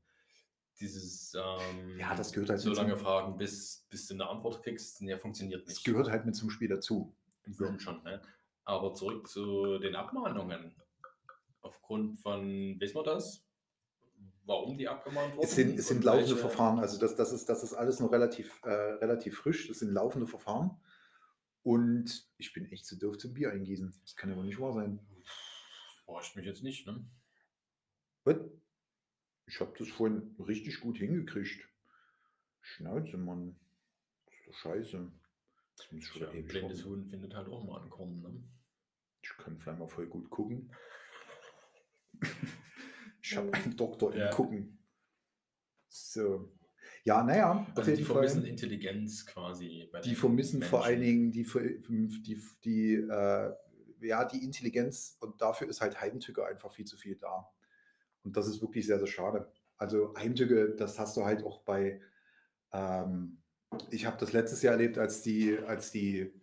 Dieses 0.79 1.33
ähm, 1.33 1.97
Ja, 1.99 2.13
das 2.15 2.31
gehört 2.31 2.49
halt 2.51 2.59
so 2.59 2.71
lange 2.71 2.95
fragen, 2.97 3.35
bis, 3.37 3.85
bis 3.89 4.07
du 4.07 4.13
eine 4.13 4.27
Antwort 4.29 4.61
kriegst, 4.63 5.01
ne, 5.01 5.17
funktioniert 5.17 5.63
Das 5.67 5.73
nicht. 5.75 5.83
gehört 5.85 6.09
halt 6.09 6.25
mit 6.25 6.35
zum 6.35 6.49
Spiel 6.51 6.67
dazu. 6.67 7.15
Im 7.45 7.53
Grunde 7.53 7.79
schon, 7.79 8.03
ne? 8.03 8.21
Aber 8.63 8.93
zurück 8.93 9.27
zu 9.27 9.79
den 9.79 9.95
Abmahnungen. 9.95 10.75
Aufgrund 11.61 12.19
von, 12.19 12.79
wissen 12.79 12.95
wir 12.95 13.03
das? 13.03 13.43
Warum 14.45 14.77
die 14.77 14.87
abgemahnt 14.87 15.35
wurden? 15.35 15.45
Es 15.45 15.55
sind, 15.55 15.77
es 15.79 15.87
sind 15.87 16.03
laufende 16.03 16.29
welche- 16.29 16.41
Verfahren, 16.41 16.79
also 16.79 16.97
das, 16.99 17.15
das, 17.15 17.31
ist, 17.33 17.47
das 17.49 17.63
ist 17.63 17.73
alles 17.73 17.99
noch 17.99 18.11
relativ, 18.11 18.61
äh, 18.63 18.69
relativ 18.69 19.37
frisch, 19.39 19.67
das 19.67 19.79
sind 19.79 19.91
laufende 19.91 20.27
Verfahren. 20.27 20.79
Und 21.63 22.29
ich 22.37 22.53
bin 22.53 22.65
echt 22.71 22.85
zu 22.85 22.97
doof 22.97 23.17
zum 23.17 23.33
Bier 23.33 23.51
eingießen. 23.51 23.93
Das 24.03 24.15
kann 24.15 24.29
ja 24.29 24.37
wohl 24.37 24.45
nicht 24.45 24.59
wahr 24.59 24.73
sein. 24.73 24.99
Ich 26.21 26.35
mich 26.35 26.45
jetzt 26.45 26.63
nicht, 26.63 26.87
ne? 26.87 27.05
Was? 28.23 28.37
Ich 29.47 29.59
habe 29.59 29.73
das 29.77 29.87
vorhin 29.87 30.35
richtig 30.39 30.79
gut 30.81 30.97
hingekriegt. 30.97 31.67
Schnauze, 32.61 33.17
Mann. 33.17 33.57
Das 34.25 34.33
ist 34.35 34.47
doch 34.47 34.53
scheiße. 34.55 35.11
Das 35.77 35.91
muss 35.91 36.03
ich 36.03 36.11
Tja, 36.11 36.25
schon 36.27 36.35
ewig 36.35 36.47
blindes. 36.47 36.85
Huhn 36.85 37.05
findet 37.05 37.33
halt 37.33 37.47
auch 37.47 37.63
mal 37.63 37.79
einen 37.81 37.89
Korn, 37.89 38.21
ne? 38.21 38.43
Ich 39.21 39.29
kann 39.37 39.57
vielleicht 39.57 39.79
mal 39.79 39.87
voll 39.87 40.07
gut 40.07 40.29
gucken. 40.29 40.71
Ich 43.19 43.35
habe 43.35 43.53
einen 43.53 43.75
Doktor 43.75 44.13
im 44.13 44.19
Ja. 44.19 44.29
Gucken. 44.29 44.79
So. 45.89 46.49
Ja, 47.03 47.21
naja, 47.23 47.67
Also 47.75 47.93
die 47.93 48.03
vermissen 48.05 48.41
Fall. 48.41 48.49
Intelligenz 48.49 49.25
quasi. 49.25 49.89
Die 50.05 50.15
vermissen 50.15 50.61
vor 50.61 50.85
allen 50.85 50.99
Menschen. 50.99 51.33
Dingen 51.33 51.81
die, 51.81 52.21
die, 52.21 52.41
die, 52.63 52.93
äh, 52.93 53.53
ja, 53.99 54.23
die 54.23 54.43
Intelligenz 54.45 55.17
und 55.19 55.41
dafür 55.41 55.67
ist 55.67 55.81
halt 55.81 55.99
Heimtücke 55.99 56.45
einfach 56.45 56.71
viel 56.71 56.85
zu 56.85 56.95
viel 56.95 57.17
da. 57.17 57.49
Und 58.27 58.35
das 58.35 58.47
ist 58.47 58.61
wirklich 58.61 58.85
sehr, 58.85 58.99
sehr 58.99 59.07
schade. 59.07 59.49
Also 59.77 60.13
Heimtücke, 60.17 60.75
das 60.75 60.99
hast 60.99 61.15
du 61.15 61.23
halt 61.23 61.45
auch 61.45 61.61
bei, 61.61 62.01
ähm, 62.73 63.37
ich 63.89 64.05
habe 64.05 64.17
das 64.17 64.33
letztes 64.33 64.61
Jahr 64.61 64.73
erlebt, 64.73 64.97
als 64.97 65.21
die, 65.21 65.57
als 65.57 65.91
die, 65.91 66.33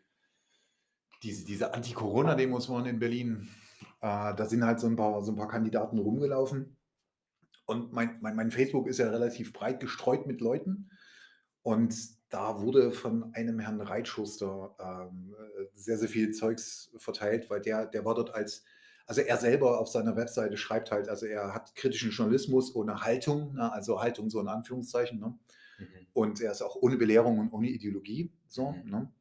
diese, 1.22 1.44
diese 1.44 1.74
Anti-Corona-Demos 1.74 2.70
waren 2.70 2.86
in 2.86 2.98
Berlin. 2.98 3.50
Äh, 4.00 4.34
da 4.34 4.46
sind 4.46 4.64
halt 4.64 4.80
so 4.80 4.86
ein 4.86 4.96
paar, 4.96 5.22
so 5.22 5.32
ein 5.32 5.36
paar 5.36 5.48
Kandidaten 5.48 5.98
rumgelaufen. 5.98 6.78
Und 7.66 7.92
mein, 7.92 8.18
mein, 8.22 8.34
mein 8.34 8.50
Facebook 8.50 8.88
ist 8.88 8.98
ja 8.98 9.10
relativ 9.10 9.52
breit 9.52 9.80
gestreut 9.80 10.26
mit 10.26 10.40
Leuten. 10.40 10.90
Und 11.60 11.94
da 12.30 12.62
wurde 12.62 12.92
von 12.92 13.34
einem 13.34 13.58
Herrn 13.58 13.82
Reitschuster 13.82 14.74
ähm, 14.80 15.34
äh, 15.38 15.66
sehr, 15.74 15.98
sehr 15.98 16.08
viel 16.08 16.30
Zeugs 16.30 16.90
verteilt, 16.96 17.50
weil 17.50 17.60
der, 17.60 17.86
der 17.86 18.06
war 18.06 18.14
dort 18.14 18.34
als, 18.34 18.64
also 19.06 19.20
er 19.20 19.36
selber 19.36 19.80
auf 19.80 19.88
seiner 19.88 20.16
Webseite 20.16 20.56
schreibt 20.56 20.90
halt, 20.90 21.08
also 21.08 21.26
er 21.26 21.54
hat 21.54 21.74
kritischen 21.74 22.10
Journalismus 22.10 22.74
ohne 22.74 23.02
Haltung, 23.02 23.54
ne, 23.54 23.72
also 23.72 24.00
Haltung 24.00 24.30
so 24.30 24.40
in 24.40 24.48
Anführungszeichen, 24.48 25.18
ne? 25.20 25.38
Mhm. 25.78 26.06
und 26.12 26.40
er 26.40 26.52
ist 26.52 26.62
auch 26.62 26.76
ohne 26.76 26.96
Belehrung 26.96 27.38
und 27.38 27.52
ohne 27.52 27.68
Ideologie, 27.68 28.32
so, 28.46 28.70
Mhm. 28.72 28.90
ne? 28.90 29.12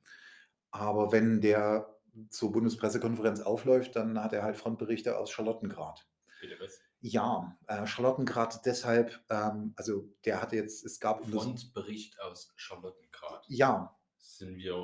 aber 0.71 1.11
wenn 1.11 1.41
der 1.41 1.89
zur 2.29 2.51
Bundespressekonferenz 2.51 3.41
aufläuft, 3.41 3.95
dann 3.95 4.21
hat 4.23 4.33
er 4.33 4.43
halt 4.43 4.55
Frontberichte 4.57 5.17
aus 5.17 5.31
Charlottengrad. 5.31 6.05
Bitte 6.41 6.55
was? 6.59 6.79
Ja, 7.01 7.57
äh, 7.67 7.87
Charlottengrad 7.87 8.65
deshalb, 8.65 9.19
ähm, 9.29 9.73
also 9.75 10.07
der 10.25 10.41
hatte 10.41 10.55
jetzt, 10.55 10.85
es 10.85 10.99
gab 10.99 11.25
Frontbericht 11.27 12.19
aus 12.21 12.53
Charlottengrad. 12.55 13.45
ja, 13.49 13.95
Sind 14.19 14.55
wir, 14.57 14.75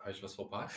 habe 0.00 0.10
ich 0.10 0.22
was 0.22 0.34
verpasst? 0.34 0.76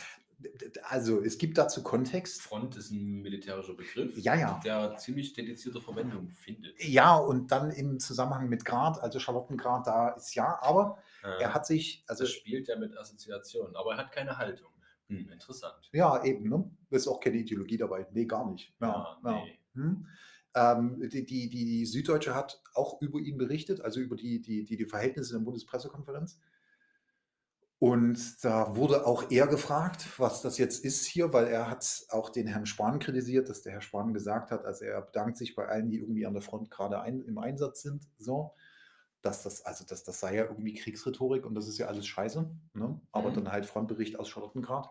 Also 0.84 1.20
es 1.22 1.38
gibt 1.38 1.58
dazu 1.58 1.82
Kontext. 1.82 2.42
Front 2.42 2.76
ist 2.76 2.90
ein 2.90 3.22
militärischer 3.22 3.74
Begriff, 3.74 4.16
Ja, 4.18 4.34
ja. 4.34 4.60
der 4.64 4.96
ziemlich 4.96 5.32
dedizierte 5.32 5.80
Verwendung 5.80 6.30
findet. 6.30 6.74
Ja, 6.82 7.16
und 7.16 7.50
dann 7.50 7.70
im 7.70 7.98
Zusammenhang 7.98 8.48
mit 8.48 8.64
Grad, 8.64 9.00
also 9.02 9.18
Charlottengrad, 9.18 9.86
da 9.86 10.10
ist 10.10 10.34
ja, 10.34 10.58
aber 10.62 10.98
Äh, 11.24 11.42
er 11.42 11.54
hat 11.54 11.66
sich, 11.66 12.04
also 12.06 12.22
das 12.24 12.32
spielt 12.32 12.68
ja 12.68 12.78
mit 12.78 12.96
Assoziationen, 12.96 13.74
aber 13.74 13.92
er 13.92 13.98
hat 13.98 14.12
keine 14.12 14.38
Haltung. 14.38 14.70
Hm, 15.08 15.28
interessant. 15.30 15.88
ja, 15.92 16.22
eben, 16.24 16.48
ne? 16.48 16.70
Ist 16.90 17.08
auch 17.08 17.18
keine 17.18 17.38
Ideologie 17.38 17.76
dabei. 17.78 18.06
Nee, 18.12 18.26
gar 18.26 18.48
nicht. 18.50 18.72
Ja, 18.80 19.18
Ja, 19.24 19.30
ja. 19.30 19.44
nee. 19.44 19.58
Hm. 19.74 20.06
Ähm, 20.54 21.08
die, 21.10 21.24
die, 21.26 21.48
die, 21.48 21.64
die 21.64 21.86
Süddeutsche 21.86 22.34
hat 22.34 22.62
auch 22.74 23.00
über 23.00 23.18
ihn 23.18 23.36
berichtet, 23.38 23.80
also 23.80 24.00
über 24.00 24.16
die, 24.16 24.40
die, 24.40 24.64
die, 24.64 24.76
die 24.76 24.84
Verhältnisse 24.86 25.34
in 25.34 25.40
der 25.40 25.44
Bundespressekonferenz. 25.46 26.38
Und 27.80 28.44
da 28.44 28.74
wurde 28.74 29.06
auch 29.06 29.30
er 29.30 29.46
gefragt, 29.46 30.04
was 30.18 30.42
das 30.42 30.58
jetzt 30.58 30.84
ist 30.84 31.06
hier, 31.06 31.32
weil 31.32 31.46
er 31.46 31.70
hat 31.70 32.06
auch 32.10 32.30
den 32.30 32.48
Herrn 32.48 32.66
Spahn 32.66 32.98
kritisiert, 32.98 33.48
dass 33.48 33.62
der 33.62 33.72
Herr 33.72 33.82
Spahn 33.82 34.12
gesagt 34.12 34.50
hat, 34.50 34.64
also 34.64 34.84
er 34.84 35.00
bedankt 35.02 35.36
sich 35.36 35.54
bei 35.54 35.66
allen, 35.68 35.88
die 35.88 35.98
irgendwie 36.00 36.26
an 36.26 36.32
der 36.32 36.42
Front 36.42 36.70
gerade 36.70 37.00
ein, 37.00 37.22
im 37.22 37.38
Einsatz 37.38 37.82
sind, 37.82 38.08
so, 38.18 38.54
dass 39.22 39.42
das, 39.44 39.62
also 39.64 39.84
das, 39.84 40.04
das 40.04 40.20
sei 40.20 40.36
ja 40.36 40.44
irgendwie 40.44 40.74
Kriegsrhetorik 40.74 41.46
und 41.46 41.54
das 41.54 41.68
ist 41.68 41.78
ja 41.78 41.86
alles 41.86 42.06
scheiße, 42.06 42.50
ne? 42.74 43.00
aber 43.12 43.30
Mhm. 43.30 43.34
dann 43.34 43.52
halt 43.52 43.66
Frontbericht 43.66 44.18
aus 44.18 44.28
Charlottengrad. 44.28 44.90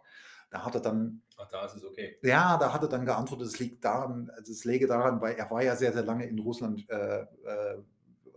Da 0.50 0.64
hat 0.66 0.76
er 0.76 0.82
dann 0.82 1.24
Ach, 1.38 1.50
da 1.50 1.66
ist 1.66 1.76
es 1.76 1.84
okay. 1.86 2.18
ja, 2.24 2.58
da 2.58 2.74
hat 2.74 2.82
er 2.84 2.90
dann 2.90 3.06
geantwortet, 3.06 3.48
es 3.48 3.60
liegt 3.60 3.86
daran, 3.86 4.30
also 4.32 4.52
es 4.52 4.66
läge 4.66 4.88
daran, 4.88 5.22
weil 5.22 5.36
er 5.36 5.50
war 5.52 5.64
ja 5.64 5.76
sehr, 5.76 5.94
sehr 5.94 6.04
lange 6.04 6.26
in 6.26 6.40
Russland 6.40 6.90
äh, 6.90 7.22
äh, 7.22 7.84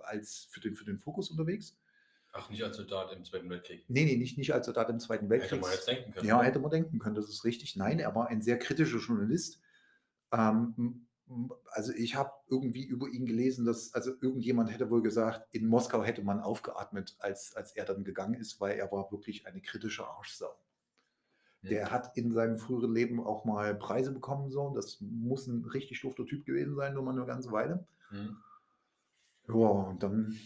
als 0.03 0.49
für 0.51 0.61
den, 0.61 0.75
für 0.75 0.85
den 0.85 0.99
Fokus 0.99 1.31
unterwegs. 1.31 1.80
Ach, 2.33 2.49
nicht 2.49 2.63
als 2.63 2.77
Soldat 2.77 3.13
im 3.13 3.25
Zweiten 3.25 3.51
Weltkrieg. 3.51 3.85
Nee, 3.89 4.05
nee, 4.05 4.17
nicht, 4.17 4.39
nicht 4.39 4.55
als 4.55 4.67
Soldat 4.67 4.89
im 4.89 5.01
Zweiten 5.01 5.27
Hätte 5.27 5.41
Weltkrieg. 5.41 5.61
man 5.61 5.73
jetzt 5.73 5.89
denken 5.89 6.13
können. 6.13 6.29
Ja, 6.29 6.39
ne? 6.39 6.45
hätte 6.45 6.61
man 6.61 6.71
denken 6.71 6.99
können, 6.99 7.17
das 7.17 7.29
ist 7.29 7.45
richtig. 7.45 7.77
Nein, 7.77 7.99
er 7.99 8.15
war 8.15 8.29
ein 8.29 8.41
sehr 8.41 8.59
kritischer 8.59 8.99
Journalist. 8.99 9.61
Ähm, 10.33 11.07
also 11.73 11.93
ich 11.93 12.15
habe 12.17 12.33
irgendwie 12.49 12.85
über 12.85 13.09
ihn 13.09 13.27
gelesen, 13.27 13.65
dass, 13.65 13.95
also 13.95 14.13
irgendjemand 14.21 14.73
hätte 14.73 14.91
wohl 14.91 15.03
gesagt, 15.03 15.53
in 15.55 15.67
Moskau 15.67 16.03
hätte 16.03 16.23
man 16.23 16.41
aufgeatmet, 16.41 17.17
als, 17.19 17.55
als 17.57 17.73
er 17.73 17.85
dann 17.85 18.05
gegangen 18.05 18.35
ist, 18.35 18.61
weil 18.61 18.79
er 18.79 18.91
war 18.91 19.11
wirklich 19.11 19.47
eine 19.47 19.61
kritische 19.61 20.07
Arschsau. 20.07 20.57
Hm. 21.63 21.71
Der 21.71 21.91
hat 21.91 22.17
in 22.17 22.33
seinem 22.33 22.59
früheren 22.59 22.95
Leben 22.95 23.25
auch 23.25 23.45
mal 23.45 23.75
Preise 23.75 24.13
bekommen, 24.13 24.51
so. 24.51 24.73
Das 24.75 25.01
muss 25.01 25.47
ein 25.47 25.65
richtig 25.65 26.01
dufter 26.01 26.27
Typ 26.27 26.47
gewesen 26.47 26.75
sein, 26.77 26.95
nur 26.95 27.03
mal 27.03 27.13
eine 27.13 27.27
ganze 27.27 27.53
Weile. 27.53 27.87
Hm. 28.11 28.37
Ja, 29.49 29.55
und 29.55 30.03
dann 30.03 30.37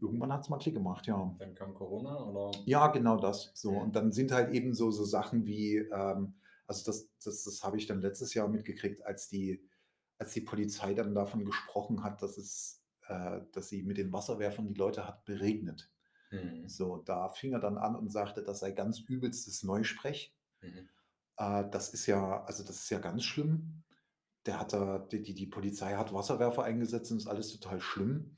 irgendwann 0.00 0.32
hat 0.32 0.42
es 0.42 0.48
mal 0.48 0.58
Klick 0.58 0.74
gemacht, 0.74 1.06
ja. 1.06 1.34
Dann 1.38 1.54
kam 1.54 1.74
Corona 1.74 2.24
oder? 2.24 2.58
Ja, 2.66 2.88
genau 2.88 3.16
das. 3.16 3.52
So. 3.54 3.72
Mhm. 3.72 3.78
Und 3.78 3.96
dann 3.96 4.12
sind 4.12 4.32
halt 4.32 4.52
eben 4.52 4.74
so, 4.74 4.90
so 4.90 5.04
Sachen 5.04 5.46
wie, 5.46 5.76
ähm, 5.76 6.34
also 6.66 6.84
das, 6.84 7.08
das, 7.22 7.44
das 7.44 7.62
habe 7.62 7.76
ich 7.76 7.86
dann 7.86 8.00
letztes 8.00 8.34
Jahr 8.34 8.48
mitgekriegt, 8.48 9.04
als 9.04 9.28
die, 9.28 9.62
als 10.18 10.32
die 10.32 10.40
Polizei 10.40 10.94
dann 10.94 11.14
davon 11.14 11.44
gesprochen 11.44 12.02
hat, 12.02 12.22
dass 12.22 12.38
es, 12.38 12.82
äh, 13.08 13.40
dass 13.52 13.68
sie 13.68 13.82
mit 13.82 13.98
den 13.98 14.12
Wasserwerfern 14.12 14.66
die 14.66 14.78
Leute 14.78 15.06
hat 15.06 15.24
beregnet. 15.24 15.90
Hm. 16.30 16.68
So, 16.68 16.98
da 16.98 17.28
fing 17.28 17.52
er 17.52 17.60
dann 17.60 17.78
an 17.78 17.94
und 17.94 18.10
sagte, 18.10 18.42
das 18.42 18.60
sei 18.60 18.72
ganz 18.72 19.00
übelstes 19.00 19.62
Neusprech. 19.62 20.34
Mhm. 20.60 20.88
Äh, 21.36 21.64
das 21.70 21.90
ist 21.90 22.06
ja, 22.06 22.44
also 22.44 22.64
das 22.64 22.76
ist 22.76 22.90
ja 22.90 22.98
ganz 22.98 23.24
schlimm. 23.24 23.82
Der 24.46 24.60
hat 24.60 24.72
da, 24.72 24.98
die, 24.98 25.22
die, 25.22 25.34
die 25.34 25.46
Polizei 25.46 25.94
hat 25.94 26.12
Wasserwerfer 26.12 26.64
eingesetzt 26.64 27.10
und 27.12 27.18
ist 27.18 27.26
alles 27.26 27.50
total 27.50 27.80
schlimm. 27.80 28.36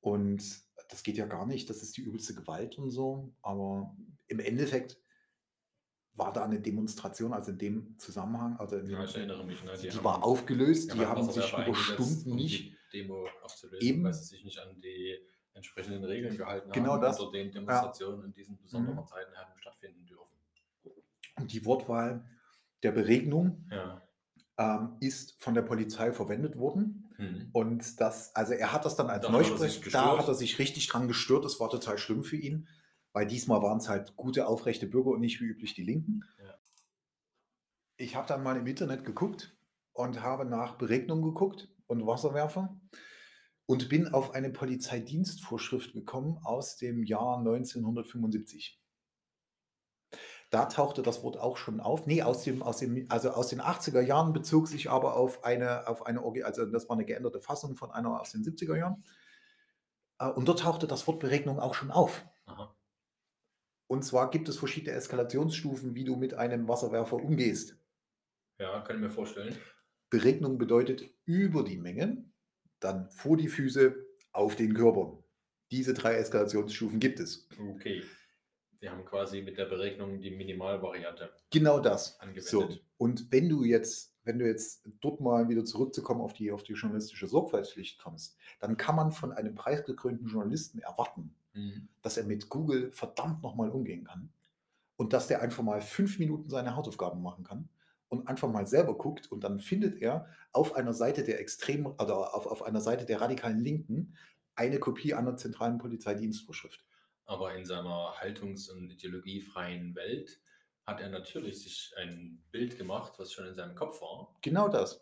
Und 0.00 0.42
das 0.90 1.02
geht 1.02 1.16
ja 1.16 1.26
gar 1.26 1.46
nicht, 1.46 1.68
das 1.70 1.82
ist 1.82 1.96
die 1.96 2.02
übelste 2.02 2.34
Gewalt 2.34 2.78
und 2.78 2.90
so. 2.90 3.34
Aber 3.42 3.94
im 4.28 4.40
Endeffekt 4.40 4.98
war 6.14 6.32
da 6.32 6.44
eine 6.44 6.60
Demonstration, 6.60 7.32
also 7.32 7.52
in 7.52 7.58
dem 7.58 7.98
Zusammenhang, 7.98 8.56
also 8.58 8.76
Ja, 8.76 9.04
ich 9.04 9.16
erinnere 9.16 9.44
mich. 9.44 9.62
Ne? 9.64 9.72
die, 9.82 9.90
haben- 9.90 10.04
war 10.04 10.22
aufgelöst, 10.22 10.92
die 10.94 10.98
haben 11.06 11.18
haben 11.22 11.30
sich 11.30 11.52
über 11.52 11.74
Stunden 11.74 12.30
um 12.32 12.36
die 12.36 12.42
nicht. 12.44 12.76
Demo 12.92 13.26
aufzulösen, 13.42 13.88
Eben. 13.88 14.04
weil 14.04 14.12
sie 14.12 14.24
sich 14.24 14.44
nicht 14.44 14.58
an 14.58 14.78
die 14.80 15.16
entsprechenden 15.54 16.04
Regeln 16.04 16.36
gehalten 16.36 16.70
Genau 16.72 16.92
haben, 16.92 17.02
das. 17.02 17.18
unter 17.20 17.32
den 17.32 17.50
Demonstrationen 17.50 18.24
in 18.26 18.32
diesen 18.34 18.58
besonderen 18.58 18.98
Mhm. 18.98 19.06
Zeiten 19.06 19.32
hätten 19.34 19.58
stattfinden 19.58 20.04
dürfen. 20.06 20.36
Und 21.38 21.52
die 21.52 21.64
Wortwahl 21.64 22.24
der 22.82 22.92
Beregnung 22.92 23.66
Ja. 23.70 24.02
ähm, 24.58 24.96
ist 25.00 25.40
von 25.42 25.54
der 25.54 25.62
Polizei 25.62 26.12
verwendet 26.12 26.58
worden. 26.58 27.11
Mhm. 27.22 27.48
Und 27.52 28.00
das, 28.00 28.34
also 28.34 28.52
er 28.52 28.72
hat 28.72 28.84
das 28.84 28.96
dann 28.96 29.08
als 29.08 29.26
Da 29.26 29.32
Neusprech, 29.32 29.80
da 29.92 30.18
hat 30.18 30.28
er 30.28 30.34
sich 30.34 30.58
richtig 30.58 30.88
dran 30.88 31.08
gestört. 31.08 31.44
Das 31.44 31.60
war 31.60 31.70
total 31.70 31.98
schlimm 31.98 32.24
für 32.24 32.36
ihn, 32.36 32.68
weil 33.12 33.26
diesmal 33.26 33.62
waren 33.62 33.78
es 33.78 33.88
halt 33.88 34.16
gute, 34.16 34.46
aufrechte 34.46 34.86
Bürger 34.86 35.10
und 35.10 35.20
nicht 35.20 35.40
wie 35.40 35.44
üblich 35.44 35.74
die 35.74 35.84
Linken. 35.84 36.24
Ja. 36.38 36.58
ich 37.96 38.16
habe 38.16 38.26
dann 38.26 38.42
mal 38.42 38.56
im 38.56 38.66
Internet 38.66 39.04
geguckt 39.04 39.54
und 39.92 40.22
habe 40.22 40.44
nach 40.44 40.76
Beregnungen 40.76 41.22
geguckt 41.22 41.68
und 41.86 42.06
Wasserwerfer 42.06 42.80
und 43.66 43.88
bin 43.88 44.08
auf 44.08 44.34
eine 44.34 44.50
Polizeidienstvorschrift 44.50 45.92
gekommen 45.92 46.38
aus 46.42 46.76
dem 46.76 47.04
Jahr 47.04 47.38
1975. 47.38 48.81
Da 50.52 50.66
tauchte 50.66 51.00
das 51.02 51.22
Wort 51.22 51.38
auch 51.38 51.56
schon 51.56 51.80
auf. 51.80 52.06
Ne, 52.06 52.22
aus 52.22 52.44
dem 52.44 52.62
aus 52.62 52.76
dem 52.76 53.06
also 53.08 53.30
aus 53.30 53.48
den 53.48 53.62
80er 53.62 54.02
Jahren 54.02 54.34
bezog 54.34 54.68
sich 54.68 54.90
aber 54.90 55.16
auf 55.16 55.44
eine 55.44 55.88
auf 55.88 56.04
eine 56.04 56.22
also 56.44 56.66
das 56.66 56.90
war 56.90 56.96
eine 56.96 57.06
geänderte 57.06 57.40
Fassung 57.40 57.74
von 57.74 57.90
einer 57.90 58.20
aus 58.20 58.32
den 58.32 58.44
70er 58.44 58.76
Jahren. 58.76 59.02
Äh, 60.18 60.28
und 60.28 60.46
dort 60.46 60.60
tauchte 60.60 60.86
das 60.86 61.06
Wort 61.06 61.20
Beregnung 61.20 61.58
auch 61.58 61.72
schon 61.72 61.90
auf. 61.90 62.26
Aha. 62.44 62.76
Und 63.86 64.04
zwar 64.04 64.30
gibt 64.30 64.46
es 64.50 64.58
verschiedene 64.58 64.94
Eskalationsstufen, 64.94 65.94
wie 65.94 66.04
du 66.04 66.16
mit 66.16 66.34
einem 66.34 66.68
Wasserwerfer 66.68 67.16
umgehst. 67.16 67.78
Ja, 68.58 68.82
kann 68.82 68.96
ich 68.96 69.02
mir 69.02 69.10
vorstellen. 69.10 69.56
Beregnung 70.10 70.58
bedeutet 70.58 71.08
über 71.24 71.64
die 71.64 71.78
Menge, 71.78 72.30
dann 72.78 73.10
vor 73.10 73.38
die 73.38 73.48
Füße, 73.48 73.96
auf 74.32 74.56
den 74.56 74.74
Körper. 74.74 75.22
Diese 75.70 75.94
drei 75.94 76.16
Eskalationsstufen 76.16 77.00
gibt 77.00 77.20
es. 77.20 77.48
Okay. 77.58 78.02
Wir 78.82 78.90
haben 78.90 79.04
quasi 79.04 79.42
mit 79.42 79.56
der 79.58 79.66
Beregnung 79.66 80.20
die 80.20 80.32
Minimalvariante 80.32 81.30
Genau 81.50 81.78
das. 81.78 82.18
angewendet. 82.18 82.48
So. 82.50 82.68
Und 82.98 83.30
wenn 83.30 83.48
du 83.48 83.62
jetzt, 83.62 84.12
wenn 84.24 84.40
du 84.40 84.44
jetzt 84.46 84.84
dort 85.00 85.20
mal 85.20 85.48
wieder 85.48 85.64
zurückzukommen 85.64 86.20
auf 86.20 86.32
die, 86.32 86.50
auf 86.50 86.64
die 86.64 86.72
journalistische 86.72 87.28
Sorgfaltspflicht 87.28 88.00
kommst, 88.02 88.36
dann 88.58 88.76
kann 88.76 88.96
man 88.96 89.12
von 89.12 89.30
einem 89.30 89.54
preisgekrönten 89.54 90.26
Journalisten 90.26 90.80
erwarten, 90.80 91.32
Mhm. 91.54 91.88
dass 92.00 92.16
er 92.16 92.24
mit 92.24 92.48
Google 92.48 92.90
verdammt 92.92 93.42
nochmal 93.42 93.70
umgehen 93.70 94.04
kann 94.04 94.32
und 94.96 95.12
dass 95.12 95.28
der 95.28 95.42
einfach 95.42 95.62
mal 95.62 95.80
fünf 95.80 96.18
Minuten 96.18 96.48
seine 96.50 96.74
Hausaufgaben 96.74 97.22
machen 97.22 97.44
kann 97.44 97.68
und 98.08 98.26
einfach 98.26 98.48
mal 98.50 98.66
selber 98.66 98.96
guckt 98.98 99.30
und 99.30 99.44
dann 99.44 99.60
findet 99.60 100.00
er 100.02 100.26
auf 100.52 100.74
einer 100.74 100.92
Seite 100.94 101.22
der 101.22 101.38
extrem 101.40 101.86
oder 101.86 102.34
auf, 102.34 102.46
auf 102.46 102.62
einer 102.62 102.80
Seite 102.80 103.04
der 103.04 103.20
radikalen 103.20 103.60
Linken 103.60 104.16
eine 104.56 104.78
Kopie 104.80 105.14
einer 105.14 105.36
zentralen 105.36 105.78
Polizeidienstvorschrift. 105.78 106.82
Aber 107.32 107.54
in 107.54 107.64
seiner 107.64 108.14
haltungs- 108.20 108.68
und 108.70 108.90
ideologiefreien 108.90 109.94
Welt 109.94 110.40
hat 110.86 111.00
er 111.00 111.08
natürlich 111.08 111.62
sich 111.62 111.92
ein 111.96 112.42
Bild 112.50 112.76
gemacht, 112.76 113.14
was 113.18 113.32
schon 113.32 113.46
in 113.46 113.54
seinem 113.54 113.74
Kopf 113.74 114.02
war. 114.02 114.36
Genau 114.42 114.68
das. 114.68 115.00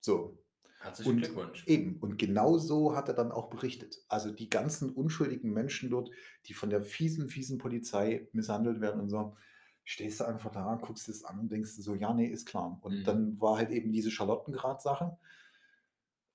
So, 0.00 0.38
Herzlichen 0.80 1.10
Und 1.12 1.18
Glückwunsch. 1.18 1.66
Eben, 1.66 1.98
und 2.00 2.18
genau 2.18 2.58
so 2.58 2.94
hat 2.94 3.08
er 3.08 3.14
dann 3.14 3.32
auch 3.32 3.48
berichtet. 3.50 4.04
Also 4.08 4.30
die 4.30 4.48
ganzen 4.50 4.90
unschuldigen 4.90 5.52
Menschen 5.52 5.90
dort, 5.90 6.10
die 6.46 6.54
von 6.54 6.70
der 6.70 6.82
fiesen, 6.82 7.28
fiesen 7.28 7.58
Polizei 7.58 8.28
misshandelt 8.32 8.80
werden 8.80 9.00
und 9.00 9.08
so, 9.08 9.36
stehst 9.84 10.20
du 10.20 10.24
einfach 10.24 10.52
da, 10.52 10.78
guckst 10.80 11.08
es 11.08 11.24
an 11.24 11.40
und 11.40 11.50
denkst 11.50 11.70
so, 11.70 11.94
ja, 11.94 12.12
nee, 12.12 12.26
ist 12.28 12.46
klar. 12.46 12.78
Und 12.82 13.00
Mhm. 13.00 13.04
dann 13.04 13.40
war 13.40 13.56
halt 13.56 13.70
eben 13.70 13.90
diese 13.90 14.10
Charlottengrad-Sache. 14.10 15.16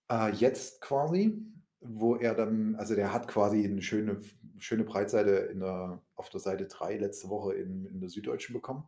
Äh, 0.09 0.33
jetzt 0.33 0.81
quasi, 0.81 1.37
wo 1.79 2.15
er 2.15 2.33
dann, 2.35 2.75
also 2.75 2.95
der 2.95 3.13
hat 3.13 3.27
quasi 3.27 3.63
eine 3.63 3.81
schöne, 3.81 4.21
schöne 4.61 4.83
Breitseite 4.83 5.31
in 5.31 5.59
der, 5.59 6.01
auf 6.15 6.29
der 6.29 6.39
Seite 6.39 6.67
3 6.67 6.97
letzte 6.97 7.29
Woche 7.29 7.53
in, 7.53 7.85
in 7.85 7.99
der 7.99 8.09
Süddeutschen 8.09 8.53
bekommen. 8.53 8.87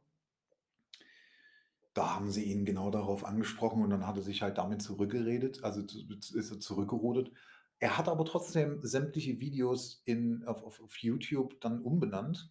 Da 1.93 2.15
haben 2.15 2.31
sie 2.31 2.43
ihn 2.43 2.65
genau 2.65 2.89
darauf 2.89 3.23
angesprochen 3.23 3.83
und 3.83 3.89
dann 3.91 4.07
hat 4.07 4.17
er 4.17 4.23
sich 4.23 4.41
halt 4.41 4.57
damit 4.57 4.81
zurückgeredet, 4.81 5.63
also 5.63 5.81
ist 5.81 6.51
er 6.51 6.59
zurückgerudert. 6.59 7.31
Er 7.79 7.97
hat 7.97 8.07
aber 8.07 8.25
trotzdem 8.25 8.79
sämtliche 8.81 9.39
Videos 9.39 10.01
in, 10.05 10.43
auf, 10.45 10.63
auf, 10.63 10.81
auf 10.81 10.97
YouTube 10.97 11.59
dann 11.59 11.81
umbenannt 11.81 12.49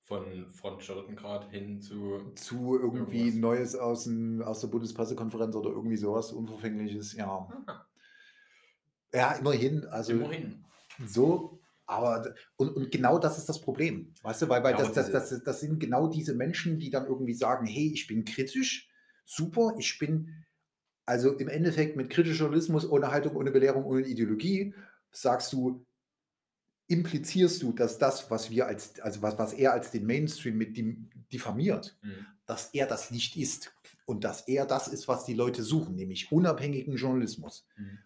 Von 0.00 0.50
Front 0.50 0.82
Charlottengrad 0.82 1.50
hin 1.50 1.80
zu. 1.80 2.32
zu 2.34 2.78
irgendwie 2.78 3.28
Irgendwas. 3.28 3.40
Neues 3.40 3.74
aus, 3.74 4.04
dem, 4.04 4.42
aus 4.42 4.60
der 4.60 4.68
Bundespressekonferenz 4.68 5.56
oder 5.56 5.70
irgendwie 5.70 5.96
sowas 5.96 6.32
Unverfängliches. 6.32 7.14
Ja, 7.14 7.26
Aha, 7.26 7.86
ja 9.14 9.32
immerhin. 9.32 9.86
Also 9.86 10.12
immerhin. 10.12 10.64
So, 11.06 11.60
aber 11.86 12.34
und, 12.56 12.70
und 12.76 12.90
genau 12.92 13.18
das 13.18 13.38
ist 13.38 13.48
das 13.48 13.60
Problem. 13.60 14.12
Weißt 14.22 14.42
du, 14.42 14.48
weil, 14.48 14.62
weil 14.62 14.72
Ja, 14.72 14.78
das, 14.78 14.92
das, 14.92 15.06
diese- 15.06 15.12
das, 15.36 15.42
das 15.44 15.60
sind 15.60 15.80
genau 15.80 16.08
diese 16.08 16.34
Menschen, 16.34 16.78
die 16.78 16.90
dann 16.90 17.06
irgendwie 17.06 17.34
sagen, 17.34 17.66
hey, 17.66 17.90
ich 17.92 18.06
bin 18.06 18.24
kritisch, 18.24 18.88
super, 19.24 19.74
ich 19.78 19.98
bin 19.98 20.44
also 21.06 21.32
im 21.36 21.48
Endeffekt 21.48 21.96
mit 21.96 22.10
kritischer 22.10 22.40
Journalismus, 22.44 22.88
ohne 22.88 23.10
Haltung, 23.10 23.34
ohne 23.36 23.50
Belehrung, 23.50 23.84
ohne 23.84 24.02
Ideologie, 24.06 24.74
sagst 25.10 25.52
du, 25.52 25.84
implizierst 26.88 27.62
du, 27.62 27.72
dass 27.72 27.98
das, 27.98 28.30
was 28.30 28.50
wir 28.50 28.66
als, 28.66 28.98
also 29.00 29.22
was, 29.22 29.38
was 29.38 29.52
er 29.52 29.72
als 29.72 29.90
den 29.90 30.06
Mainstream 30.06 30.56
mit 30.58 30.76
diffamiert, 31.32 31.96
Mhm. 32.02 32.26
dass 32.46 32.70
er 32.74 32.86
das 32.86 33.10
nicht 33.12 33.36
ist 33.36 33.72
und 34.06 34.24
dass 34.24 34.48
er 34.48 34.66
das 34.66 34.88
ist, 34.88 35.06
was 35.06 35.24
die 35.24 35.34
Leute 35.34 35.62
suchen, 35.62 35.94
nämlich 35.94 36.32
unabhängigen 36.32 36.96
Journalismus. 36.96 37.66
Mhm. 37.76 37.98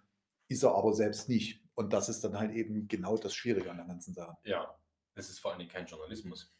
Ist 0.48 0.62
er 0.62 0.74
aber 0.74 0.92
selbst 0.92 1.30
nicht. 1.30 1.63
Und 1.74 1.92
das 1.92 2.08
ist 2.08 2.22
dann 2.22 2.38
halt 2.38 2.52
eben 2.52 2.86
genau 2.88 3.16
das 3.16 3.34
Schwierige 3.34 3.70
an 3.70 3.76
der 3.78 3.86
ganzen 3.86 4.14
Sache. 4.14 4.36
Ja, 4.44 4.76
es 5.14 5.28
ist 5.30 5.40
vor 5.40 5.50
allen 5.50 5.58
Dingen 5.60 5.70
kein 5.70 5.86
Journalismus. 5.86 6.52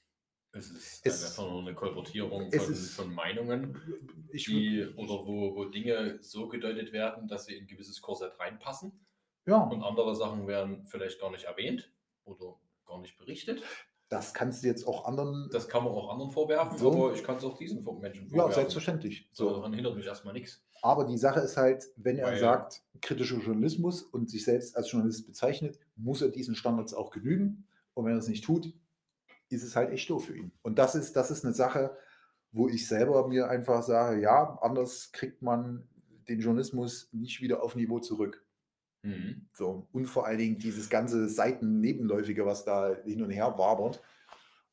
Es 0.53 0.71
ist 0.71 1.05
Es- 1.07 1.25
einfach 1.39 1.51
nur 1.51 1.61
eine 1.63 1.75
Kolportierung 1.75 2.51
von, 2.53 2.73
ist- 2.73 2.95
von 2.95 3.13
Meinungen, 3.13 4.29
Ich, 4.33 4.45
die, 4.47 4.85
oder 4.97 5.27
wo, 5.27 5.55
wo 5.57 5.65
Dinge 5.67 6.19
so 6.23 6.49
gedeutet 6.49 6.93
werden, 6.93 7.27
dass 7.29 7.47
sie 7.47 7.55
in 7.55 7.65
ein 7.65 7.67
gewisses 7.67 8.01
Korsett 8.01 8.39
reinpassen. 8.39 9.05
ja, 9.47 9.59
Und 9.59 9.83
andere 9.83 10.15
Sachen 10.15 10.47
werden 10.47 10.87
vielleicht 10.87 11.21
gar 11.21 11.31
nicht 11.31 11.45
erwähnt 11.45 11.93
oder 12.25 12.57
gar 12.87 13.01
nicht 13.01 13.17
berichtet. 13.19 13.63
das 14.09 14.33
kannst 14.35 14.63
du 14.63 14.69
jetzt 14.69 14.87
auch 14.87 15.07
anderen. 15.07 15.49
Das 15.51 15.69
kann 15.69 15.83
man 15.83 15.93
auch 15.93 16.09
anderen 16.11 16.31
vorwerfen, 16.31 16.79
So. 16.79 16.93
aber 16.93 17.15
ich 17.15 17.25
kann 17.25 17.37
es 17.37 17.45
auch 17.45 17.57
diesen 17.57 17.83
Menschen 18.01 18.25
ja, 18.27 18.31
vorwerfen. 18.31 18.55
selbstverständlich. 18.55 19.29
So, 19.33 19.49
So. 19.49 19.57
daran 19.57 19.73
hindert 19.75 19.97
mich 19.97 20.07
erstmal 20.07 20.35
nichts. 20.35 20.65
Aber 20.85 21.05
die 21.07 21.17
Sache 21.17 21.41
ist 21.41 21.57
halt, 21.57 21.89
wenn 21.97 22.19
er 22.19 22.27
Weil- 22.27 22.39
sagt, 22.41 22.83
kritischer 23.01 23.39
Journalismus 23.39 24.03
und 24.03 24.29
sich 24.29 24.45
selbst 24.45 24.77
als 24.77 24.91
Journalist 24.93 25.27
bezeichnet, 25.27 25.79
muss 25.97 26.21
er 26.21 26.29
diesen 26.29 26.55
Standards 26.55 26.93
auch 26.93 27.11
genügen. 27.11 27.67
Und 27.95 28.05
wenn 28.05 28.13
er 28.13 28.19
es 28.19 28.29
nicht 28.29 28.45
tut, 28.45 28.71
ist 29.49 29.63
es 29.63 29.77
halt 29.77 29.91
echt 29.93 30.11
doof 30.11 30.27
für 30.27 30.37
ihn. 30.37 30.53
Und 30.63 30.79
das 30.79 30.95
ist, 30.95 31.15
das 31.17 31.31
ist 31.31 31.43
eine 31.45 31.55
Sache, 31.55 31.97
wo 32.53 32.69
ich 32.69 32.87
selber 32.87 33.27
mir 33.29 33.49
einfach 33.49 33.83
sage, 33.83 34.21
ja, 34.21 34.59
anders 34.61 35.11
kriegt 35.13 35.41
man 35.41 35.89
den 36.29 36.41
Journalismus 36.41 37.09
nicht 37.13 37.41
wieder 37.41 37.63
auf 37.63 37.77
Niveau 37.77 37.99
zurück. 38.01 38.45
Mhm. 39.03 39.49
So, 39.53 39.89
und 39.93 40.05
vor 40.07 40.27
allen 40.27 40.39
Dingen 40.39 40.59
dieses 40.59 40.91
ganze 40.91 41.29
Seitennebenläufige, 41.31 42.45
was 42.45 42.65
da 42.65 42.95
hin 43.05 43.23
und 43.23 43.31
her 43.31 43.55
wabert 43.57 44.03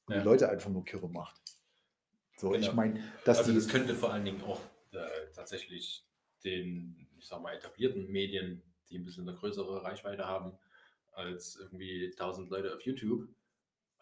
und 0.07 0.15
Ja. 0.15 0.19
die 0.21 0.25
Leute 0.25 0.49
einfach 0.49 0.69
nur 0.69 0.83
kirre 0.83 1.09
macht. 1.09 1.39
So, 2.37 2.53
ich 2.53 2.61
Genau. 2.63 2.73
meine, 2.75 2.99
dass 3.23 3.39
also 3.39 3.51
die. 3.51 3.57
das 3.57 3.67
könnte 3.69 3.95
vor 3.95 4.11
allen 4.11 4.25
Dingen 4.25 4.41
auch 4.43 4.59
äh, 4.93 5.31
tatsächlich 5.33 6.05
den, 6.43 7.07
ich 7.17 7.27
sag 7.27 7.41
mal, 7.41 7.53
etablierten 7.55 8.07
Medien, 8.11 8.63
die 8.89 8.97
ein 8.97 9.03
bisschen 9.03 9.27
eine 9.27 9.37
größere 9.37 9.83
Reichweite 9.83 10.25
haben, 10.25 10.57
als 11.11 11.55
irgendwie 11.57 12.07
1000 12.11 12.49
Leute 12.49 12.73
auf 12.75 12.81
YouTube, 12.81 13.27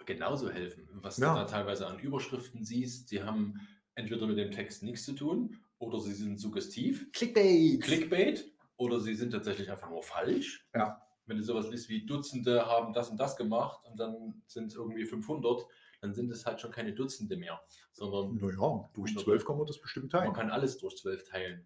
genauso 0.06 0.50
helfen. 0.50 0.88
Was 0.94 1.18
Ja. 1.18 1.34
du 1.34 1.40
da 1.40 1.46
teilweise 1.46 1.88
an 1.88 2.00
Überschriften 2.00 2.64
siehst, 2.64 3.12
die 3.12 3.24
haben 3.24 3.60
entweder 3.96 4.28
mit 4.28 4.38
dem 4.38 4.52
Text 4.52 4.84
nichts 4.84 5.04
zu 5.06 5.14
tun 5.14 5.58
oder 5.78 6.00
sie 6.00 6.14
sind 6.14 6.38
suggestiv, 6.40 7.12
Clickbait! 7.12 7.82
Clickbait, 7.82 8.52
oder 8.78 9.00
sie 9.00 9.14
sind 9.14 9.32
tatsächlich 9.32 9.70
einfach 9.70 9.90
nur 9.90 10.04
falsch. 10.04 10.66
Ja. 10.74 11.06
Wenn 11.26 11.38
du 11.38 11.44
sowas 11.44 11.70
liest 11.70 11.90
wie 11.90 12.06
Dutzende 12.06 12.66
haben 12.66 12.94
das 12.94 13.10
und 13.10 13.18
das 13.20 13.36
gemacht 13.36 13.84
und 13.86 14.00
dann 14.00 14.42
sind 14.48 14.68
es 14.68 14.76
irgendwie 14.76 15.06
500, 15.06 15.66
dann 16.02 16.14
sind 16.14 16.32
es 16.32 16.46
halt 16.46 16.62
schon 16.62 16.72
keine 16.72 16.94
Dutzende 16.94 17.36
mehr, 17.38 17.60
sondern 17.92 18.36
Naja, 18.38 18.90
durch. 18.94 19.18
12 19.18 19.46
kann 19.46 19.58
man 19.58 19.68
das 19.68 19.80
bestimmt 19.80 20.12
man 20.14 20.22
teilen. 20.22 20.34
kann 20.34 20.50
alles 20.52 20.78
durch 20.78 20.96
12 20.98 21.24
teilen. 21.30 21.66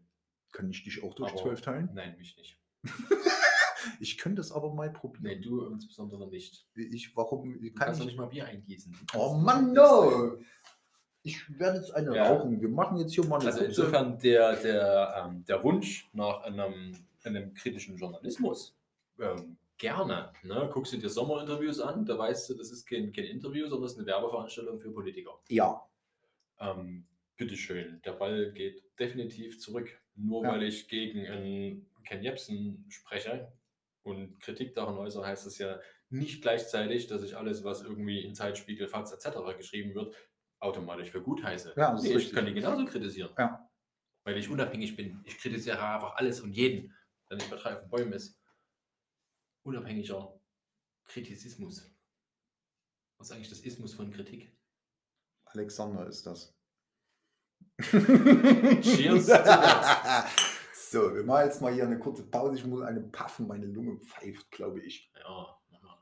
Kann 0.51 0.69
ich 0.69 0.83
dich 0.83 1.03
auch 1.03 1.13
durch 1.13 1.35
12 1.35 1.61
teilen? 1.61 1.89
Nein, 1.93 2.15
mich 2.17 2.35
nicht. 2.37 2.59
Ich 3.99 4.17
könnte 4.17 4.39
es 4.39 4.51
aber 4.53 4.73
mal 4.73 4.87
Nee, 4.87 4.93
probieren. 4.97 5.41
du 5.41 5.65
insbesondere 5.67 6.29
nicht. 6.29 6.65
Ich, 6.73 7.13
warum 7.17 7.59
Du 7.59 7.59
kann 7.73 7.87
kannst 7.87 7.99
doch 7.99 8.05
ich? 8.05 8.11
nicht 8.11 8.17
mal 8.17 8.27
Bier 8.27 8.45
eingießen. 8.45 8.93
Du 8.93 9.17
Oh 9.19 9.31
kannst 9.31 9.45
Mann, 9.45 9.73
no! 9.73 10.37
Ich 11.21 11.59
werde 11.59 11.79
jetzt 11.79 11.91
eine 11.93 12.15
Ja. 12.15 12.29
rauchen. 12.31 12.61
Wir 12.61 12.69
machen 12.69 12.97
jetzt 12.97 13.13
hier 13.13 13.25
mal 13.25 13.37
eine 13.41 13.47
Also 13.47 13.59
kurze- 13.59 13.81
insofern 13.81 14.17
der, 14.19 14.55
der, 14.55 15.25
ähm, 15.25 15.43
der 15.45 15.61
Wunsch 15.65 16.09
nach 16.13 16.43
einem, 16.43 16.95
einem 17.25 17.53
kritischen 17.53 17.97
Journalismus 17.97 18.73
ähm, 19.19 19.57
gerne. 19.83 20.31
Ne? 20.43 20.69
Guckst 20.73 20.93
du 20.93 20.97
dir 20.97 21.09
Sommerinterviews 21.09 21.79
an, 21.81 22.05
da 22.05 22.17
weißt 22.17 22.49
du, 22.49 22.53
das 22.55 22.71
ist 22.71 22.85
kein, 22.85 23.11
kein 23.11 23.25
Interview, 23.25 23.67
sondern 23.67 23.85
es 23.85 23.91
ist 23.93 23.97
eine 23.99 24.07
Werbeveranstaltung 24.07 24.79
für 24.79 24.91
Politiker. 24.91 25.39
Ja, 25.49 25.81
Ähm, 26.59 27.05
bitteschön, 27.35 28.01
der 28.05 28.13
Ball 28.13 28.51
geht 28.53 28.83
definitiv 28.97 29.59
zurück. 29.59 29.89
Nur 30.15 30.43
Ja. 30.43 30.51
weil 30.51 30.63
ich 30.63 30.87
gegen 30.87 31.27
einen 31.27 31.91
Ken 32.05 32.23
Jebsen 32.23 32.85
spreche 32.89 33.51
und 34.03 34.39
Kritik 34.39 34.73
daran 34.73 34.97
äußere, 34.97 35.25
heißt 35.25 35.45
es 35.47 35.57
ja 35.57 35.79
nicht 36.09 36.41
gleichzeitig, 36.41 37.07
dass 37.07 37.23
ich 37.23 37.35
alles, 37.35 37.63
was 37.63 37.81
irgendwie 37.81 38.23
in 38.23 38.35
Zeitspiegel, 38.35 38.87
FATS 38.87 39.11
etc. 39.13 39.57
geschrieben 39.57 39.95
wird, 39.95 40.15
automatisch 40.59 41.09
für 41.09 41.21
gut 41.21 41.43
heiße. 41.43 41.73
Ja, 41.75 41.91
das 41.91 42.03
nee, 42.03 42.15
ich 42.15 42.31
kann 42.31 42.45
die 42.45 42.53
genauso 42.53 42.85
kritisieren. 42.85 43.31
Ja. 43.37 43.67
Weil 44.23 44.37
ich 44.37 44.47
unabhängig 44.49 44.95
bin. 44.95 45.19
Ich 45.25 45.37
kritisiere 45.39 45.77
einfach 45.81 46.15
alles 46.15 46.39
und 46.39 46.53
jeden, 46.53 46.93
der 47.29 47.37
nicht 47.37 47.49
bei 47.49 47.57
drei 47.57 47.73
auf 47.73 47.81
den 47.81 47.89
Bäumen 47.89 48.13
ist. 48.13 48.39
Unabhängiger 49.63 50.39
Kritisismus. 51.05 51.91
Was 53.17 53.27
ist 53.27 53.35
eigentlich 53.35 53.49
das 53.49 53.59
Ismus 53.61 53.93
von 53.93 54.11
Kritik? 54.11 54.55
Alexander 55.45 56.07
ist 56.07 56.25
das. 56.25 56.55
Cheers. 57.81 59.29
So, 60.93 61.15
wir 61.15 61.23
machen 61.23 61.45
jetzt 61.45 61.59
mal 61.59 61.73
hier 61.73 61.85
eine 61.85 61.97
kurze 61.97 62.21
Pause. 62.21 62.53
Ich 62.55 62.65
muss 62.65 62.83
eine 62.83 63.01
paffen. 63.01 63.47
Meine 63.47 63.65
Lunge 63.65 63.97
pfeift, 63.97 64.51
glaube 64.51 64.79
ich. 64.79 65.11
Ja, 65.15 65.59
mach 65.71 65.81
mal. 65.81 65.97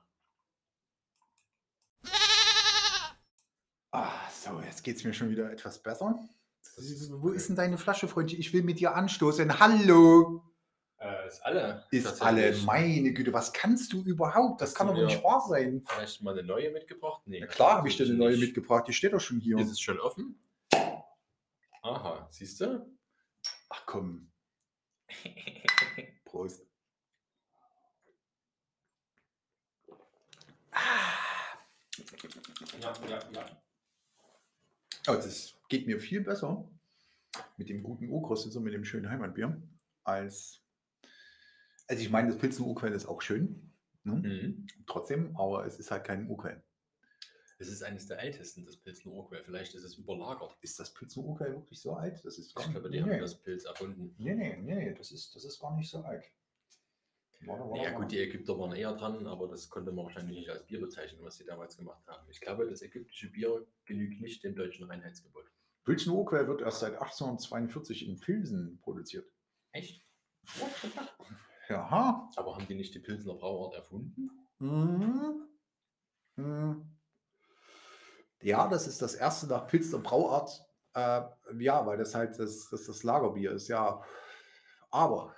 Ah, 3.91 4.29
so, 4.29 4.59
jetzt 4.59 4.83
geht 4.83 4.97
es 4.97 5.05
mir 5.05 5.13
schon 5.13 5.29
wieder 5.29 5.49
etwas 5.49 5.81
besser. 5.81 6.19
Wo 7.11 7.29
ist 7.29 7.47
denn 7.47 7.55
deine 7.55 7.77
Flasche, 7.77 8.09
Freundchen? 8.09 8.37
Ich 8.37 8.51
will 8.51 8.63
mit 8.63 8.81
dir 8.81 8.93
anstoßen. 8.93 9.61
Hallo! 9.61 10.50
Äh, 11.01 11.27
ist 11.27 11.43
alle. 11.43 11.83
Ist 11.89 12.21
alle, 12.21 12.55
meine 12.57 13.11
Güte, 13.11 13.33
was 13.33 13.51
kannst 13.51 13.91
du 13.91 14.03
überhaupt? 14.03 14.61
Das 14.61 14.75
kann 14.75 14.87
doch 14.87 14.95
nicht 14.95 15.23
wahr 15.23 15.43
sein. 15.49 15.81
Vielleicht 15.83 16.21
mal 16.21 16.37
eine 16.37 16.43
neue 16.43 16.71
mitgebracht? 16.71 17.23
Nee. 17.25 17.39
Na 17.39 17.47
klar 17.47 17.77
habe 17.77 17.87
ich 17.87 17.97
dir 17.97 18.05
eine 18.05 18.13
neue 18.13 18.31
nicht. 18.31 18.41
mitgebracht, 18.41 18.87
die 18.87 18.93
steht 18.93 19.13
doch 19.13 19.19
schon 19.19 19.39
hier. 19.39 19.57
Ist 19.57 19.71
es 19.71 19.79
schon 19.79 19.99
offen? 19.99 20.39
Aha, 21.81 22.27
siehst 22.29 22.61
du? 22.61 22.85
Ach 23.69 23.83
komm, 23.87 24.31
Prost. 26.25 26.67
Ja, 32.79 32.93
ja, 33.09 33.19
ja. 33.31 33.61
Oh, 35.07 35.15
das 35.15 35.57
geht 35.67 35.87
mir 35.87 35.99
viel 35.99 36.21
besser 36.21 36.69
mit 37.57 37.69
dem 37.69 37.81
guten 37.81 38.07
und 38.09 38.63
mit 38.63 38.73
dem 38.73 38.85
schönen 38.85 39.09
Heimatbier, 39.09 39.61
als. 40.03 40.60
Also 41.91 42.03
ich 42.03 42.09
meine, 42.09 42.29
das 42.29 42.37
Pilzen 42.37 42.63
Urquell 42.63 42.93
ist 42.93 43.05
auch 43.05 43.21
schön, 43.21 43.69
ne? 44.05 44.13
Mhm. 44.13 44.65
trotzdem, 44.87 45.35
aber 45.35 45.65
es 45.65 45.77
ist 45.77 45.91
halt 45.91 46.05
kein 46.05 46.25
Urquell. 46.29 46.63
Es 47.59 47.67
ist 47.67 47.83
eines 47.83 48.07
der 48.07 48.17
ältesten, 48.17 48.65
das 48.65 48.77
Pilsner 48.77 49.11
Urquell. 49.11 49.43
Vielleicht 49.43 49.75
ist 49.75 49.83
es 49.83 49.95
überlagert. 49.95 50.55
Ist 50.61 50.79
das 50.79 50.93
Pilzen 50.93 51.25
Urquell 51.25 51.51
wirklich 51.51 51.81
so 51.81 51.93
alt? 51.93 52.23
Das 52.23 52.37
ist 52.37 52.55
gar 52.55 52.65
Ich 52.65 52.71
glaube, 52.71 52.89
die 52.89 53.01
nee. 53.01 53.11
haben 53.11 53.19
das 53.19 53.35
Pilz 53.43 53.65
erfunden. 53.65 54.15
Nee, 54.17 54.35
nee, 54.35 54.55
nee, 54.55 54.93
das 54.93 55.11
ist, 55.11 55.35
das 55.35 55.43
ist 55.43 55.59
gar 55.59 55.75
nicht 55.75 55.89
so 55.89 56.01
alt. 56.01 56.23
Warte, 57.41 57.69
warte, 57.69 57.83
Ja 57.83 57.91
gut, 57.91 58.09
die 58.09 58.19
Ägypter 58.19 58.57
waren 58.57 58.71
eher 58.71 58.93
dran, 58.93 59.27
aber 59.27 59.49
das 59.49 59.69
konnte 59.69 59.91
man 59.91 60.05
wahrscheinlich 60.05 60.37
nicht 60.37 60.49
als 60.49 60.65
Bier 60.65 60.79
bezeichnen, 60.79 61.21
was 61.23 61.35
sie 61.35 61.45
damals 61.45 61.75
gemacht 61.75 62.07
haben. 62.07 62.25
Ich 62.29 62.39
glaube, 62.39 62.69
das 62.69 62.81
ägyptische 62.81 63.29
Bier 63.29 63.67
genügt 63.83 64.21
nicht 64.21 64.45
dem 64.45 64.55
deutschen 64.55 64.85
Reinheitsgebot. 64.85 65.51
Pilzen 65.83 66.13
Urquell 66.13 66.47
wird 66.47 66.61
erst 66.61 66.79
seit 66.79 66.93
1842 66.93 68.07
in 68.07 68.17
Pilsen 68.17 68.79
produziert. 68.79 69.29
Echt? 69.73 70.07
Ja. 71.69 72.29
Aber 72.35 72.55
haben 72.55 72.67
die 72.67 72.75
nicht 72.75 72.93
die 72.93 72.99
Pilsner 72.99 73.35
Brauart 73.35 73.75
erfunden? 73.75 74.29
Mhm. 74.59 75.47
Mhm. 76.35 76.97
Ja, 78.41 78.67
das 78.67 78.87
ist 78.87 79.01
das 79.01 79.15
erste 79.15 79.47
nach 79.47 79.67
Pilsner 79.67 79.99
Brauart. 79.99 80.65
Äh, 80.93 81.21
ja, 81.59 81.85
weil 81.85 81.97
das 81.97 82.15
halt 82.15 82.37
das, 82.39 82.69
das, 82.69 82.85
das 82.85 83.03
Lagerbier 83.03 83.51
ist, 83.51 83.67
ja. 83.67 84.03
Aber 84.89 85.35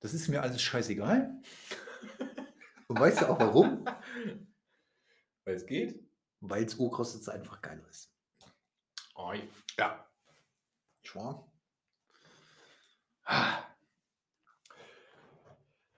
das 0.00 0.14
ist 0.14 0.28
mir 0.28 0.42
alles 0.42 0.62
scheißegal. 0.62 1.40
Und 2.88 3.00
weißt 3.00 3.22
du 3.22 3.30
auch 3.30 3.40
warum? 3.40 3.84
Weil 5.44 5.54
es 5.54 5.66
geht? 5.66 6.06
Weil 6.40 6.64
es 6.64 6.74
Urkostet 6.74 7.26
einfach 7.30 7.62
geiler 7.62 7.88
ist. 7.88 8.14
Ei. 9.16 9.48
Ja. 9.78 10.06
Ich 11.02 11.14
war. 11.16 11.50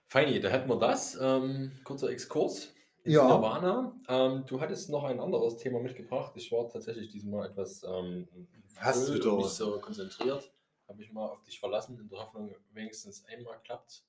Feini, 0.07 0.39
da 0.39 0.49
hätten 0.49 0.69
wir 0.69 0.79
das. 0.79 1.17
Ähm, 1.19 1.71
kurzer 1.83 2.09
Exkurs. 2.09 2.73
ins 3.03 3.13
Ja. 3.15 3.27
Nirvana. 3.27 3.93
Ähm, 4.07 4.45
du 4.45 4.59
hattest 4.61 4.89
noch 4.89 5.03
ein 5.03 5.19
anderes 5.19 5.57
Thema 5.57 5.79
mitgebracht. 5.81 6.31
Ich 6.35 6.51
war 6.51 6.69
tatsächlich 6.69 7.09
diesmal 7.09 7.49
etwas 7.49 7.83
ähm, 7.83 8.27
Hast 8.77 9.07
du 9.09 9.19
doch. 9.19 9.37
nicht 9.37 9.49
so 9.49 9.79
konzentriert. 9.79 10.51
Habe 10.87 11.03
ich 11.03 11.11
mal 11.11 11.25
auf 11.27 11.43
dich 11.43 11.59
verlassen, 11.59 11.99
in 11.99 12.07
der 12.07 12.19
Hoffnung, 12.19 12.55
wenigstens 12.71 13.25
einmal 13.25 13.59
klappt. 13.63 14.05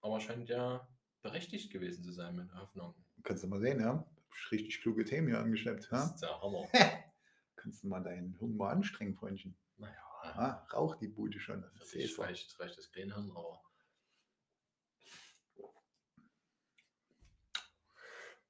Aber 0.00 0.20
scheint 0.20 0.48
ja 0.48 0.86
berechtigt 1.22 1.70
gewesen 1.72 2.02
zu 2.02 2.12
sein, 2.12 2.34
meine 2.34 2.52
Hoffnung. 2.60 2.94
Kannst 3.22 3.44
du 3.44 3.48
mal 3.48 3.60
sehen, 3.60 3.80
ja? 3.80 4.04
Richtig 4.50 4.80
kluge 4.82 5.04
Themen 5.04 5.28
hier 5.28 5.38
angeschleppt. 5.38 5.84
Das 5.84 5.90
Ja? 5.90 6.04
ist 6.14 6.20
der 6.22 6.40
Hammer. 6.42 6.68
Kannst 7.56 7.82
du 7.84 7.88
mal 7.88 8.00
deinen 8.02 8.36
mal 8.56 8.70
anstrengen, 8.70 9.14
Freundchen. 9.14 9.56
naja, 9.76 9.94
Ah, 10.22 10.66
rauch 10.72 10.96
die 10.96 11.08
Bude 11.08 11.38
schon. 11.40 11.64
Das 11.78 11.92
ist 11.92 12.18
reicht, 12.18 12.58
reicht 12.60 12.78
das 12.78 12.90
Greenhirn, 12.92 13.30
aber. 13.30 13.60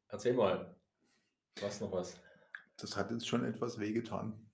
Erzähl 0.08 0.34
mal. 0.34 0.74
Was 1.60 1.80
noch 1.80 1.92
was? 1.92 2.20
Das 2.76 2.96
hat 2.96 3.10
jetzt 3.10 3.26
schon 3.26 3.44
etwas 3.44 3.78
wehgetan. 3.78 4.48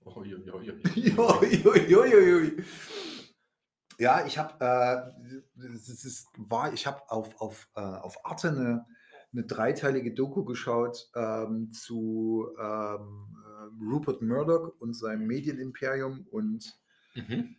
Ja, 3.97 4.25
ich 4.25 4.37
habe, 4.37 4.53
äh, 4.59 5.65
es 5.75 6.03
ist 6.03 6.27
wahr, 6.37 6.73
ich 6.73 6.85
habe 6.85 7.09
auf, 7.09 7.39
auf, 7.39 7.69
äh, 7.75 7.79
auf 7.79 8.25
Arte 8.25 8.49
eine, 8.49 8.85
eine 9.31 9.43
dreiteilige 9.45 10.13
Doku 10.13 10.43
geschaut 10.43 11.09
ähm, 11.15 11.71
zu 11.71 12.49
ähm, 12.59 13.37
äh, 13.45 13.83
Rupert 13.85 14.21
Murdoch 14.21 14.73
und 14.79 14.93
seinem 14.95 15.27
Medienimperium 15.27 16.27
und 16.29 16.77
Mhm. 17.15 17.55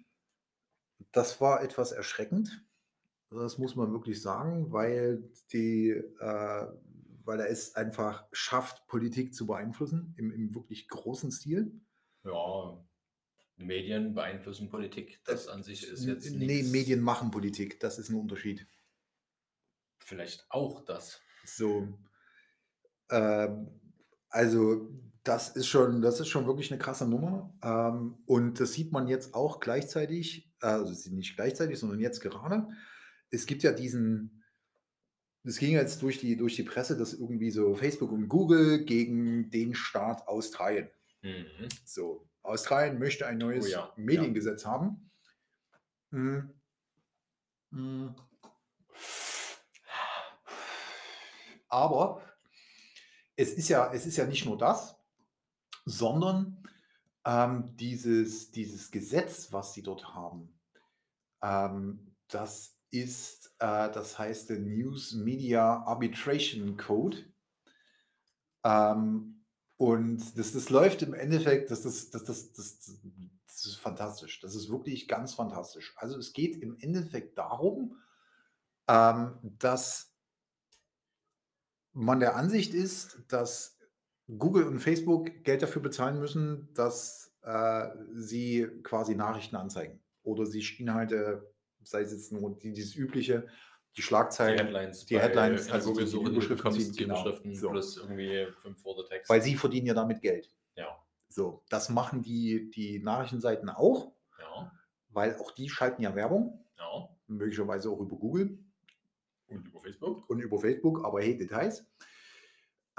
das 1.12 1.40
war 1.40 1.62
etwas 1.62 1.92
erschreckend. 1.92 2.64
Das 3.30 3.58
muss 3.58 3.74
man 3.74 3.90
wirklich 3.92 4.22
sagen, 4.22 4.70
weil 4.72 5.22
die, 5.52 5.88
äh, 5.90 6.66
weil 7.24 7.40
er 7.40 7.50
es 7.50 7.74
einfach 7.74 8.24
schafft, 8.32 8.86
Politik 8.86 9.34
zu 9.34 9.46
beeinflussen 9.46 10.14
im, 10.16 10.30
im 10.30 10.54
wirklich 10.54 10.88
großen 10.88 11.30
Stil. 11.32 11.72
Ja, 12.24 12.78
Medien 13.56 14.14
beeinflussen 14.14 14.68
Politik. 14.68 15.20
Das 15.24 15.48
an 15.48 15.62
sich 15.62 15.86
ist 15.88 16.04
jetzt 16.04 16.30
nee, 16.30 16.46
nichts- 16.46 16.70
Medien 16.70 17.00
machen 17.00 17.30
Politik, 17.30 17.80
das 17.80 17.98
ist 17.98 18.10
ein 18.10 18.16
Unterschied. 18.16 18.66
Vielleicht 19.98 20.46
auch 20.50 20.84
das. 20.84 21.20
So, 21.44 21.88
ähm, 23.10 23.80
also 24.28 24.90
das 25.26 25.48
ist 25.48 25.66
schon, 25.66 26.02
das 26.02 26.20
ist 26.20 26.28
schon 26.28 26.46
wirklich 26.46 26.70
eine 26.70 26.78
krasse 26.78 27.06
Nummer. 27.06 27.52
Ähm, 27.62 28.18
und 28.26 28.60
das 28.60 28.72
sieht 28.74 28.92
man 28.92 29.08
jetzt 29.08 29.34
auch 29.34 29.58
gleichzeitig, 29.58 30.52
äh, 30.62 30.66
also 30.66 31.10
nicht 31.10 31.34
gleichzeitig, 31.34 31.78
sondern 31.78 31.98
jetzt 31.98 32.20
gerade. 32.20 32.68
Es 33.30 33.46
gibt 33.46 33.64
ja 33.64 33.72
diesen, 33.72 34.44
es 35.42 35.58
ging 35.58 35.72
jetzt 35.72 36.02
durch 36.02 36.18
die, 36.18 36.36
durch 36.36 36.54
die 36.54 36.62
Presse, 36.62 36.96
dass 36.96 37.12
irgendwie 37.12 37.50
so 37.50 37.74
Facebook 37.74 38.12
und 38.12 38.28
Google 38.28 38.84
gegen 38.84 39.50
den 39.50 39.74
Staat 39.74 40.28
Australien. 40.28 40.88
Mhm. 41.22 41.68
So, 41.84 42.28
Australien 42.42 42.98
möchte 43.00 43.26
ein 43.26 43.38
neues 43.38 43.66
Oh 43.66 43.68
ja, 43.68 43.78
ja. 43.78 43.92
Mediengesetz 43.96 44.64
haben. 44.64 45.10
Mhm. 46.10 46.50
Mhm. 47.70 48.14
Aber 51.68 52.22
es 53.34 53.52
ist 53.52 53.68
ja, 53.68 53.92
es 53.92 54.06
ist 54.06 54.16
ja 54.16 54.24
nicht 54.24 54.46
nur 54.46 54.56
das, 54.56 54.95
sondern 55.86 56.62
ähm, 57.24 57.74
dieses, 57.76 58.50
dieses 58.50 58.90
Gesetz, 58.90 59.52
was 59.52 59.72
sie 59.72 59.82
dort 59.82 60.14
haben, 60.14 60.52
ähm, 61.42 62.14
das 62.28 62.76
ist, 62.90 63.54
äh, 63.60 63.90
das 63.90 64.18
heißt 64.18 64.50
der 64.50 64.58
News 64.58 65.12
Media 65.12 65.82
Arbitration 65.84 66.76
Code. 66.76 67.18
Ähm, 68.64 69.44
und 69.76 70.38
das, 70.38 70.52
das 70.52 70.70
läuft 70.70 71.02
im 71.02 71.14
Endeffekt, 71.14 71.70
das, 71.70 71.82
das, 71.82 72.10
das, 72.10 72.24
das, 72.24 72.52
das, 72.52 72.98
das 73.46 73.66
ist 73.66 73.76
fantastisch. 73.76 74.40
Das 74.40 74.54
ist 74.54 74.68
wirklich 74.68 75.06
ganz 75.06 75.34
fantastisch. 75.34 75.94
Also 75.96 76.18
es 76.18 76.32
geht 76.32 76.56
im 76.56 76.76
Endeffekt 76.80 77.38
darum, 77.38 78.00
ähm, 78.88 79.38
dass 79.42 80.12
man 81.92 82.20
der 82.20 82.36
Ansicht 82.36 82.74
ist, 82.74 83.22
dass 83.28 83.75
Google 84.38 84.64
und 84.64 84.78
Facebook 84.80 85.44
Geld 85.44 85.62
dafür 85.62 85.82
bezahlen 85.82 86.18
müssen, 86.18 86.68
dass 86.74 87.32
äh, 87.42 87.88
sie 88.12 88.66
quasi 88.82 89.14
Nachrichten 89.14 89.56
anzeigen 89.56 90.00
oder 90.24 90.46
sich 90.46 90.80
Inhalte, 90.80 91.48
sei 91.82 92.00
es 92.02 92.10
jetzt 92.12 92.32
nur 92.32 92.56
die, 92.58 92.72
dieses 92.72 92.96
übliche, 92.96 93.46
die 93.92 93.96
Die 93.98 94.02
Schlagzeilen, 94.02 94.58
Headlines, 94.58 95.06
die 95.06 95.18
Headlines, 95.18 95.62
in 95.62 95.66
der 95.68 95.74
also 95.76 95.94
die- 95.94 96.04
die 96.04 96.10
die 96.10 96.16
Überschriften 96.16 96.72
ziehen, 96.72 96.92
die 96.92 96.98
genau. 97.04 97.24
So. 97.54 97.70
plus 97.70 97.96
irgendwie 97.96 98.46
fünf 98.60 98.84
Worte 98.84 99.08
Text. 99.08 99.30
weil 99.30 99.40
sie 99.42 99.54
verdienen 99.54 99.86
ja 99.86 99.94
damit 99.94 100.20
Geld. 100.20 100.50
ja, 100.74 100.88
So, 101.28 101.62
das 101.70 101.88
machen 101.88 102.20
die, 102.22 102.68
die 102.70 102.98
Nachrichtenseiten 102.98 103.68
auch, 103.70 104.12
ja, 104.40 104.72
weil 105.10 105.36
auch 105.36 105.52
die 105.52 105.68
schalten 105.70 106.02
ja 106.02 106.14
Werbung, 106.16 106.64
ja. 106.78 107.08
möglicherweise 107.28 107.88
auch 107.90 108.00
über 108.00 108.16
Google 108.16 108.58
Und 109.48 109.68
über 109.68 109.80
Facebook? 109.80 110.28
und 110.28 110.40
über 110.40 110.58
Facebook, 110.58 111.04
aber 111.04 111.20
hey, 111.22 111.36
Details. 111.38 111.86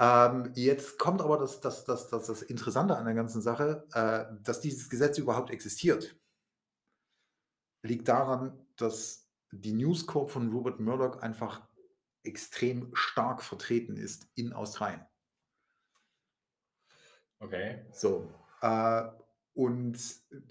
Ähm, 0.00 0.52
jetzt 0.54 0.98
kommt 0.98 1.20
aber 1.20 1.38
das, 1.38 1.60
das, 1.60 1.84
das, 1.84 2.08
das, 2.08 2.26
das 2.26 2.42
Interessante 2.42 2.96
an 2.96 3.04
der 3.04 3.14
ganzen 3.14 3.42
Sache, 3.42 3.86
äh, 3.92 4.26
dass 4.42 4.60
dieses 4.60 4.88
Gesetz 4.88 5.18
überhaupt 5.18 5.50
existiert. 5.50 6.16
Liegt 7.82 8.08
daran, 8.08 8.66
dass 8.76 9.28
die 9.50 9.72
News 9.72 10.06
Corp 10.06 10.30
von 10.30 10.52
Robert 10.52 10.78
Murdoch 10.80 11.18
einfach 11.20 11.66
extrem 12.22 12.94
stark 12.94 13.42
vertreten 13.42 13.96
ist 13.96 14.28
in 14.34 14.52
Australien. 14.52 15.04
Okay. 17.40 17.86
So. 17.92 18.28
Äh, 18.62 19.04
Und 19.54 19.98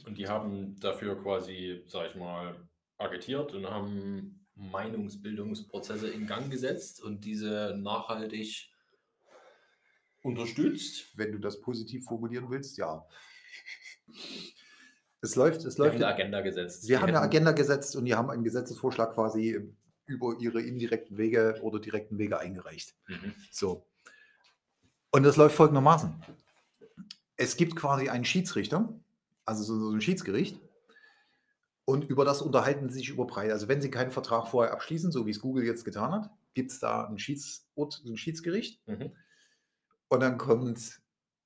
Und 0.06 0.18
die 0.18 0.28
haben 0.28 0.78
dafür 0.80 1.22
quasi, 1.22 1.84
sag 1.88 2.08
ich 2.10 2.16
mal, 2.16 2.68
agitiert 2.98 3.54
und 3.54 3.70
haben 3.70 4.45
Meinungsbildungsprozesse 4.56 6.10
in 6.10 6.28
Gang 6.28 6.50
gesetzt 6.50 7.02
und 7.02 7.24
diese 7.24 7.76
nachhaltig 7.78 8.72
unterstützt. 10.22 11.18
wenn 11.18 11.32
du 11.32 11.39
das 11.39 11.61
positiv 11.61 12.05
formulieren 12.05 12.49
willst, 12.49 12.78
ja. 12.78 13.05
Es 15.22 15.36
läuft, 15.36 15.65
es 15.65 15.78
Wir 15.78 15.86
haben 15.86 15.91
läuft. 15.91 16.03
eine 16.03 16.13
Agenda 16.13 16.41
gesetzt. 16.41 16.88
Wir 16.88 17.01
haben 17.01 17.09
eine 17.09 17.22
Agenda 17.22 17.51
gesetzt 17.51 17.95
und 17.95 18.05
die 18.05 18.15
haben 18.15 18.30
einen 18.30 18.43
Gesetzesvorschlag 18.43 19.13
quasi 19.13 19.59
über 20.05 20.38
ihre 20.39 20.61
indirekten 20.61 21.18
Wege 21.18 21.59
oder 21.61 21.80
direkten 21.80 22.18
Wege 22.18 22.39
eingereicht. 22.39 22.95
Mhm. 23.07 23.34
So. 23.51 23.86
Und 25.11 25.24
das 25.24 25.36
läuft 25.36 25.55
folgendermaßen. 25.55 26.13
Es 27.36 27.57
gibt 27.57 27.76
quasi 27.76 28.09
einen 28.09 28.26
Schiedsrichter, 28.26 28.99
also 29.45 29.63
so, 29.63 29.89
ein 29.91 30.01
Schiedsgericht, 30.01 30.59
und 31.86 32.09
über 32.09 32.26
das 32.26 32.41
unterhalten 32.41 32.89
sie 32.89 32.99
sich 32.99 33.09
über 33.09 33.28
Preise. 33.28 33.53
Also 33.53 33.68
wenn 33.68 33.82
sie 33.82 33.89
keinen 33.89 34.11
Vertrag 34.11 34.47
vorher 34.47 34.74
abschließen, 34.74 35.11
so 35.11 35.26
wie 35.26 35.32
es 35.32 35.39
Google 35.39 35.63
jetzt 35.65 35.86
getan 35.86 36.11
hat, 36.11 36.30
gibt 36.53 36.72
es 36.72 36.80
da 36.80 37.05
ein, 37.07 37.18
Schiedsort, 37.18 38.03
ein 38.05 38.18
Schiedsgericht. 38.18 38.86
Mhm. 38.88 39.11
Und 40.10 40.22
dann 40.22 40.38
kommt 40.38 41.01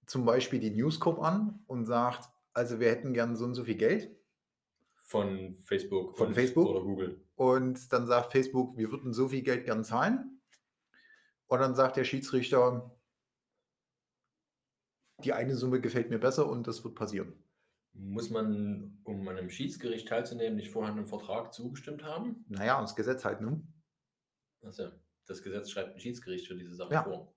zum 0.05 0.25
Beispiel 0.25 0.59
die 0.59 0.71
News 0.71 0.99
Corp 0.99 1.19
an 1.19 1.63
und 1.67 1.85
sagt, 1.85 2.29
also 2.53 2.79
wir 2.79 2.89
hätten 2.89 3.13
gern 3.13 3.35
so 3.35 3.45
und 3.45 3.55
so 3.55 3.63
viel 3.63 3.75
Geld. 3.75 4.15
Von 5.03 5.55
Facebook. 5.55 6.17
Von 6.17 6.33
Facebook? 6.33 6.67
Oder 6.67 6.81
Google. 6.81 7.25
Und 7.35 7.91
dann 7.91 8.07
sagt 8.07 8.31
Facebook, 8.31 8.77
wir 8.77 8.91
würden 8.91 9.13
so 9.13 9.29
viel 9.29 9.41
Geld 9.41 9.65
gern 9.65 9.83
zahlen. 9.83 10.41
Und 11.47 11.59
dann 11.59 11.75
sagt 11.75 11.97
der 11.97 12.03
Schiedsrichter, 12.03 12.95
die 15.23 15.33
eine 15.33 15.55
Summe 15.55 15.81
gefällt 15.81 16.09
mir 16.09 16.19
besser 16.19 16.47
und 16.47 16.67
das 16.67 16.83
wird 16.83 16.95
passieren. 16.95 17.43
Muss 17.93 18.29
man, 18.29 19.01
um 19.03 19.27
an 19.27 19.37
einem 19.37 19.49
Schiedsgericht 19.49 20.07
teilzunehmen, 20.07 20.55
nicht 20.55 20.71
vorher 20.71 20.93
einem 20.93 21.07
Vertrag 21.07 21.53
zugestimmt 21.53 22.03
haben? 22.03 22.45
Naja, 22.47 22.77
und 22.77 22.83
das 22.83 22.95
Gesetz 22.95 23.25
halt, 23.25 23.41
ne? 23.41 23.61
Also, 24.61 24.91
das 25.25 25.41
Gesetz 25.43 25.69
schreibt 25.69 25.95
ein 25.95 25.99
Schiedsgericht 25.99 26.47
für 26.47 26.55
diese 26.55 26.73
Sache 26.75 26.93
Ja. 26.93 27.03
vor. 27.03 27.35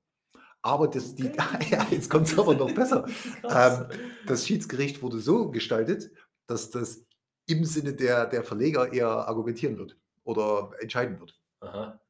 Aber 0.64 0.88
das, 0.88 1.14
die, 1.14 1.24
ja, 1.70 1.86
jetzt 1.90 2.08
kommt 2.08 2.26
es 2.26 2.38
aber 2.38 2.54
noch 2.54 2.72
besser. 2.72 3.06
Krass. 3.42 3.86
Das 4.26 4.46
Schiedsgericht 4.46 5.02
wurde 5.02 5.18
so 5.18 5.50
gestaltet, 5.50 6.10
dass 6.46 6.70
das 6.70 7.04
im 7.46 7.66
Sinne 7.66 7.92
der, 7.92 8.26
der 8.26 8.42
Verleger 8.42 8.90
eher 8.90 9.08
argumentieren 9.08 9.76
wird 9.76 9.98
oder 10.24 10.72
entscheiden 10.80 11.20
wird. 11.20 11.38
Aha. 11.60 12.00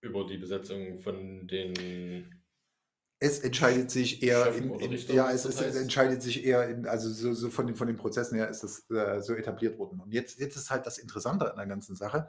Über 0.00 0.26
die 0.26 0.38
Besetzung 0.38 0.98
von 0.98 1.46
den. 1.46 2.42
Es 3.18 3.40
entscheidet 3.40 3.90
sich 3.90 4.22
eher 4.22 4.54
in 4.54 4.70
Richter, 4.72 5.14
ja, 5.14 5.30
es, 5.30 5.44
es 5.44 5.60
entscheidet 5.76 6.22
sich 6.22 6.44
eher 6.44 6.68
in, 6.68 6.86
also 6.86 7.10
so, 7.10 7.32
so 7.32 7.48
von, 7.50 7.66
den, 7.66 7.74
von 7.74 7.86
den 7.86 7.96
Prozessen 7.96 8.36
her 8.36 8.48
ist 8.48 8.62
das 8.62 8.90
äh, 8.90 9.20
so 9.20 9.34
etabliert 9.34 9.78
worden. 9.78 10.00
Und 10.00 10.12
jetzt, 10.12 10.38
jetzt 10.38 10.56
ist 10.56 10.70
halt 10.70 10.86
das 10.86 10.98
Interessante 10.98 11.50
an 11.50 11.56
der 11.56 11.66
ganzen 11.66 11.96
Sache. 11.96 12.28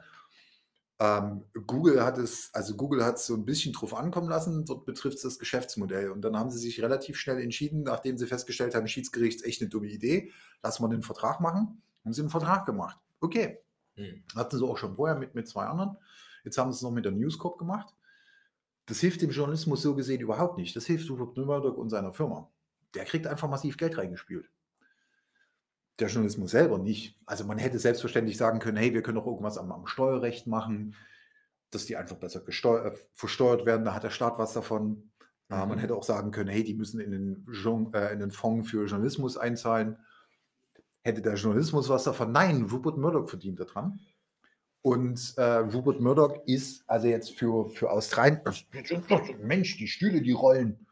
Ähm, 1.00 1.44
Google 1.66 2.02
hat 2.04 2.18
es, 2.18 2.50
also 2.52 2.74
Google 2.76 3.04
hat 3.04 3.16
es 3.16 3.26
so 3.26 3.34
ein 3.34 3.44
bisschen 3.44 3.72
drauf 3.72 3.94
ankommen 3.94 4.28
lassen, 4.28 4.64
dort 4.64 4.84
betrifft 4.84 5.16
es 5.18 5.22
das 5.22 5.38
Geschäftsmodell. 5.38 6.10
Und 6.10 6.22
dann 6.22 6.36
haben 6.36 6.50
sie 6.50 6.58
sich 6.58 6.82
relativ 6.82 7.16
schnell 7.16 7.40
entschieden, 7.40 7.84
nachdem 7.84 8.18
sie 8.18 8.26
festgestellt 8.26 8.74
haben, 8.74 8.88
Schiedsgericht 8.88 9.40
ist 9.40 9.46
echt 9.46 9.60
eine 9.60 9.70
dumme 9.70 9.86
Idee, 9.88 10.32
lassen 10.62 10.82
wir 10.82 10.88
den 10.88 11.02
Vertrag 11.02 11.40
machen, 11.40 11.82
haben 12.04 12.12
sie 12.12 12.22
einen 12.22 12.30
Vertrag 12.30 12.66
gemacht. 12.66 12.98
Okay, 13.20 13.58
Hm. 13.94 14.22
hatten 14.36 14.56
sie 14.56 14.64
auch 14.64 14.78
schon 14.78 14.94
vorher 14.94 15.18
mit, 15.18 15.34
mit 15.34 15.48
zwei 15.48 15.66
anderen. 15.66 15.96
Jetzt 16.44 16.56
haben 16.56 16.70
sie 16.72 16.76
es 16.76 16.82
noch 16.82 16.92
mit 16.92 17.04
der 17.04 17.12
News 17.12 17.36
Corp 17.38 17.58
gemacht. 17.58 17.94
Das 18.86 19.00
hilft 19.00 19.20
dem 19.22 19.30
Journalismus 19.30 19.82
so 19.82 19.94
gesehen 19.94 20.20
überhaupt 20.20 20.56
nicht. 20.56 20.74
Das 20.74 20.86
hilft 20.86 21.10
Rupert 21.10 21.36
Murdoch 21.36 21.76
und 21.76 21.90
seiner 21.90 22.12
Firma. 22.12 22.48
Der 22.94 23.04
kriegt 23.04 23.26
einfach 23.26 23.48
massiv 23.48 23.76
Geld 23.76 23.98
reingespült. 23.98 24.48
Der 25.98 26.08
Journalismus 26.08 26.52
selber 26.52 26.78
nicht. 26.78 27.16
Also 27.26 27.44
man 27.44 27.58
hätte 27.58 27.78
selbstverständlich 27.78 28.36
sagen 28.36 28.60
können, 28.60 28.76
hey, 28.76 28.94
wir 28.94 29.02
können 29.02 29.16
doch 29.16 29.26
irgendwas 29.26 29.58
am, 29.58 29.72
am 29.72 29.86
Steuerrecht 29.86 30.46
machen, 30.46 30.94
dass 31.70 31.86
die 31.86 31.96
einfach 31.96 32.16
besser 32.16 32.40
äh, 32.46 32.92
versteuert 33.14 33.66
werden, 33.66 33.84
da 33.84 33.94
hat 33.94 34.04
der 34.04 34.10
Staat 34.10 34.38
was 34.38 34.52
davon. 34.52 35.10
Äh, 35.50 35.56
man 35.56 35.70
Mhm. 35.70 35.78
hätte 35.78 35.96
auch 35.96 36.04
sagen 36.04 36.30
können, 36.30 36.50
hey, 36.50 36.62
die 36.62 36.74
müssen 36.74 37.00
in 37.00 37.10
den, 37.10 37.46
Jour- 37.50 37.90
äh, 37.94 38.12
in 38.12 38.20
den 38.20 38.30
Fonds 38.30 38.70
für 38.70 38.86
Journalismus 38.86 39.36
einzahlen. 39.36 39.96
Hätte 41.02 41.20
der 41.22 41.34
Journalismus 41.34 41.88
was 41.88 42.04
davon? 42.04 42.32
Nein, 42.32 42.62
Rupert 42.70 42.96
Murdoch 42.96 43.28
verdient 43.28 43.60
daran. 43.60 43.98
Und 44.82 45.34
äh, 45.36 45.42
Rupert 45.42 46.00
Murdoch 46.00 46.42
ist 46.46 46.84
also 46.88 47.08
jetzt 47.08 47.36
für, 47.36 47.68
für 47.70 47.90
Australien, 47.90 48.40
Mensch, 49.42 49.76
die 49.76 49.88
Stühle, 49.88 50.22
die 50.22 50.32
rollen. 50.32 50.86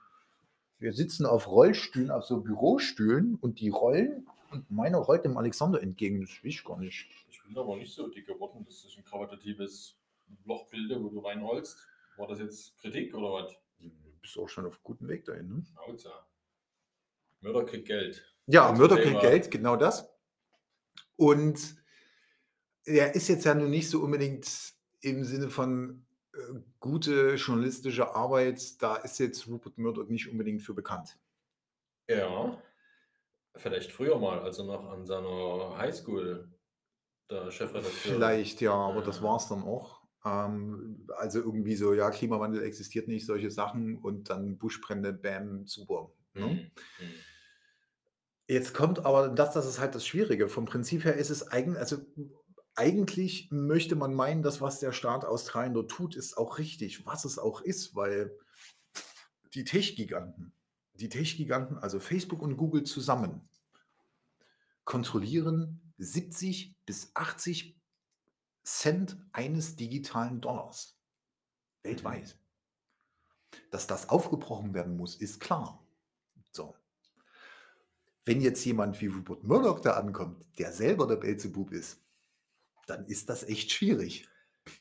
Wir 0.79 0.93
sitzen 0.93 1.25
auf 1.25 1.49
Rollstühlen, 1.49 2.11
auf 2.11 2.25
so 2.25 2.41
Bürostühlen 2.41 3.37
und 3.37 3.61
die 3.61 3.69
rollen 3.69 4.27
und 4.57 4.71
meiner 4.71 4.99
rollt 4.99 5.25
dem 5.25 5.37
Alexander 5.37 5.83
entgegen. 5.83 6.21
Das 6.21 6.43
will 6.43 6.51
ich 6.51 6.65
gar 6.65 6.79
nicht. 6.79 7.09
Ich 7.29 7.43
bin 7.43 7.57
aber 7.57 7.77
nicht 7.77 7.93
so 7.93 8.09
dick 8.09 8.27
geworden, 8.27 8.65
dass 8.65 8.85
ich 8.85 8.97
ein 8.97 9.05
krawattatives 9.05 9.99
Loch 10.45 10.69
bilde, 10.69 11.03
wo 11.03 11.09
du 11.09 11.21
reinholst. 11.21 11.79
War 12.17 12.29
das 12.29 12.39
jetzt 12.39 12.79
Kritik 12.79 13.15
oder 13.15 13.33
was? 13.33 13.53
Du 13.79 13.91
bist 14.21 14.39
auch 14.39 14.49
schon 14.49 14.67
auf 14.67 14.83
gutem 14.83 15.09
Weg 15.09 15.25
dahin. 15.25 15.49
Ne? 15.49 15.65
Schnauze. 15.73 16.11
Mörder 17.41 17.65
kriegt 17.65 17.87
Geld. 17.87 18.25
Ja, 18.47 18.69
Zum 18.69 18.79
Mörder 18.79 19.01
kriegt 19.01 19.21
Geld, 19.21 19.51
genau 19.51 19.77
das. 19.77 20.09
Und 21.17 21.77
er 22.85 23.15
ist 23.15 23.29
jetzt 23.29 23.45
ja 23.45 23.55
nun 23.55 23.71
nicht 23.71 23.91
so 23.91 24.01
unbedingt 24.01 24.75
im 25.01 25.25
Sinne 25.25 25.51
von 25.51 26.07
äh, 26.33 26.39
gute 26.81 27.35
journalistische 27.35 28.15
Arbeit, 28.15 28.81
da 28.83 28.97
ist 28.97 29.19
jetzt 29.19 29.47
Rupert 29.47 29.79
Murdoch 29.79 30.09
nicht 30.09 30.29
unbedingt 30.29 30.63
für 30.63 30.75
bekannt. 30.75 31.19
Ja. 32.09 32.61
Vielleicht 33.57 33.93
früher 33.93 34.19
mal, 34.19 34.41
als 34.41 34.59
er 34.59 34.65
noch 34.65 34.89
an 34.91 35.07
seiner 35.07 35.77
Highschool 35.77 36.49
der 37.31 37.51
Chefredakteur 37.51 37.91
Vielleicht, 37.93 38.61
ja, 38.61 38.73
aber 38.73 39.03
das 39.03 39.19
Ja. 39.19 39.23
war 39.25 39.37
es 39.37 39.49
dann 39.49 39.63
auch. 39.63 40.03
Ähm, 40.25 41.07
also 41.17 41.41
irgendwie 41.41 41.77
so, 41.77 41.93
ja, 41.93 42.11
Klimawandel 42.11 42.63
existiert 42.63 43.09
nicht, 43.09 43.27
solche 43.27 43.51
Sachen 43.51 43.99
und 43.99 44.31
dann 44.31 44.59
Buschbrände, 44.59 45.13
bam, 45.13 45.67
super. 45.67 46.11
Ne? 46.35 46.43
Hm, 46.43 46.71
hm. 46.99 47.15
Jetzt 48.49 48.75
kommt 48.75 49.05
aber, 49.05 49.29
das, 49.29 49.55
das 49.55 49.67
ist 49.67 49.81
halt 49.81 49.95
das 49.95 50.07
Schwierige. 50.07 50.49
Vom 50.49 50.67
Prinzip 50.67 51.05
her 51.05 51.15
ist 51.17 51.31
es 51.31 51.49
eigentlich, 51.49 51.79
also 51.79 51.99
eigentlich 52.77 53.49
möchte 53.51 53.97
man 53.97 54.15
meinen, 54.15 54.43
dass 54.43 54.61
was 54.61 54.79
der 54.79 54.93
Staat 54.93 55.25
Australien 55.25 55.75
dort 55.75 55.91
tut, 55.91 56.15
ist 56.15 56.37
auch 56.37 56.59
richtig, 56.59 57.07
was 57.07 57.25
es 57.25 57.39
auch 57.39 57.61
ist, 57.61 57.97
weil 57.97 58.37
die 59.55 59.65
Tech-Giganten, 59.65 60.53
die 60.97 61.09
Tech-Giganten, 61.09 61.79
also 61.79 62.01
Facebook 62.01 62.43
und 62.43 62.57
Google 62.57 62.85
zusammen, 62.85 63.49
kontrollieren 64.85 65.81
70 65.99 66.75
bis 66.87 67.11
80 67.15 67.77
Cent 68.65 69.17
eines 69.33 69.77
digitalen 69.77 70.41
Dollars 70.41 70.99
weltweit. 71.83 72.37
Dass 73.71 73.87
das 73.87 74.09
aufgebrochen 74.09 74.75
werden 74.75 74.97
muss, 74.97 75.17
ist 75.17 75.41
klar. 75.41 75.85
So. 76.51 76.75
Wenn 78.25 78.41
jetzt 78.41 78.65
jemand 78.65 79.01
wie 79.01 79.07
Rupert 79.07 79.45
Murdoch 79.45 79.79
da 79.81 79.93
ankommt, 79.93 80.45
der 80.59 80.73
selber 80.73 81.07
der 81.07 81.17
Belzebub 81.17 81.71
ist, 81.73 82.03
dann 82.87 83.07
ist 83.07 83.29
das 83.29 83.45
echt 83.45 83.71
schwierig. 83.71 84.29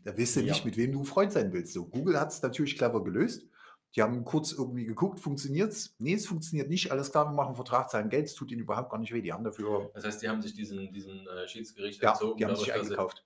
Da 0.03 0.18
weißt 0.18 0.38
du 0.38 0.39
Ja. 0.41 0.53
nicht, 0.53 0.66
mit 0.66 0.78
wem 0.78 0.91
du 0.91 1.03
Freund 1.03 1.32
sein 1.32 1.53
willst. 1.53 1.74
So, 1.74 1.86
Google 1.86 2.20
hat 2.20 2.32
es 2.32 2.41
natürlich 2.41 2.76
clever 2.76 3.03
gelöst. 3.03 3.47
Die 3.96 4.02
haben 4.02 4.26
kurz 4.26 4.52
irgendwie 4.52 4.86
geguckt, 4.86 5.20
funktioniert 5.22 5.72
es? 5.72 5.96
Nee, 6.00 6.16
es 6.16 6.28
funktioniert 6.28 6.70
nicht. 6.70 6.91
Alles 6.91 7.12
klar, 7.12 7.26
wir 7.28 7.32
machen 7.32 7.48
einen 7.48 7.56
Vertrag, 7.56 7.89
zahlen 7.89 8.10
Geld, 8.10 8.26
es 8.26 8.36
tut 8.36 8.52
ihnen 8.52 8.62
überhaupt 8.62 8.89
gar 8.89 8.98
nicht 8.98 9.14
weh. 9.14 9.22
Die 9.22 9.32
haben 9.32 9.43
dafür, 9.46 9.89
Das 9.93 10.04
heißt, 10.06 10.22
die 10.22 10.28
haben 10.30 10.41
sich 10.41 10.54
diesen, 10.54 10.91
diesen 10.91 11.26
äh, 11.28 11.48
Schiedsgericht 11.48 12.02
ja, 12.02 12.12
entzogen, 12.12 12.38
die 12.38 12.46
haben 12.46 12.56
sich 12.58 12.68
dadurch, 12.68 12.88
sie 12.88 12.93
eingekauft. 12.93 13.24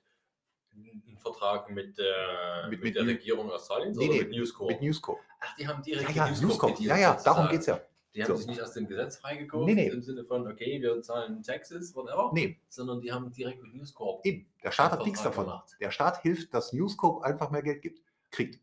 einen 0.76 1.18
Vertrag 1.18 1.70
mit 1.72 1.98
der, 1.98 2.68
Mit- 2.70 2.72
mit, 2.72 2.84
mit 2.84 2.96
der 2.96 3.04
New- 3.04 3.10
Regierung 3.10 3.50
Australiens 3.52 3.98
Nee, 3.98 4.06
oder 4.06 4.14
nee, 4.14 4.20
mit 4.22 4.32
News 4.32 4.54
Corp? 4.54 4.70
Mit 4.72 4.82
News 4.82 5.02
Corp. 5.02 5.20
Ach, 5.42 5.56
die 5.58 5.68
haben 5.68 5.78
Ja, 5.86 5.98
direkt 5.98 6.16
ja, 6.16 6.28
mit 6.28 6.42
News 6.42 6.58
Corp. 6.60 6.78
gedealt 6.78 7.00
Ja, 7.02 7.04
ja, 7.04 7.14
darum 7.24 7.24
sozusagen. 7.48 7.50
geht 7.52 7.60
es 7.62 7.66
ja. 7.66 7.82
Die 8.16 8.24
haben 8.24 8.30
So. 8.32 8.36
sich 8.38 8.48
nicht 8.48 8.62
aus 8.62 8.74
dem 8.74 8.88
Gesetz 8.88 9.18
freigekauft, 9.18 9.66
Nee, 9.68 9.76
nee. 9.76 9.88
im 9.88 10.02
Sinne 10.02 10.24
von, 10.24 10.48
okay, 10.48 10.82
wir 10.82 11.02
zahlen 11.02 11.42
Taxes, 11.44 11.96
whatever, 11.96 12.32
Nee, 12.34 12.60
sondern 12.68 13.02
die 13.02 13.12
haben 13.12 13.32
direkt 13.32 13.62
mit 13.62 13.74
News 13.74 13.94
Corp. 13.94 14.26
eben. 14.26 14.48
Der 14.64 14.72
Staat 14.72 14.92
hat 14.92 15.06
nichts 15.06 15.22
davon. 15.24 15.46
gemacht. 15.46 15.76
Der 15.80 15.92
Staat 15.92 16.22
hilft, 16.22 16.54
dass 16.54 16.74
News 16.74 16.96
Corp 16.98 17.24
einfach 17.24 17.50
mehr 17.52 17.62
Geld 17.64 17.82
gibt. 17.82 18.02
Kriegt. 18.32 18.60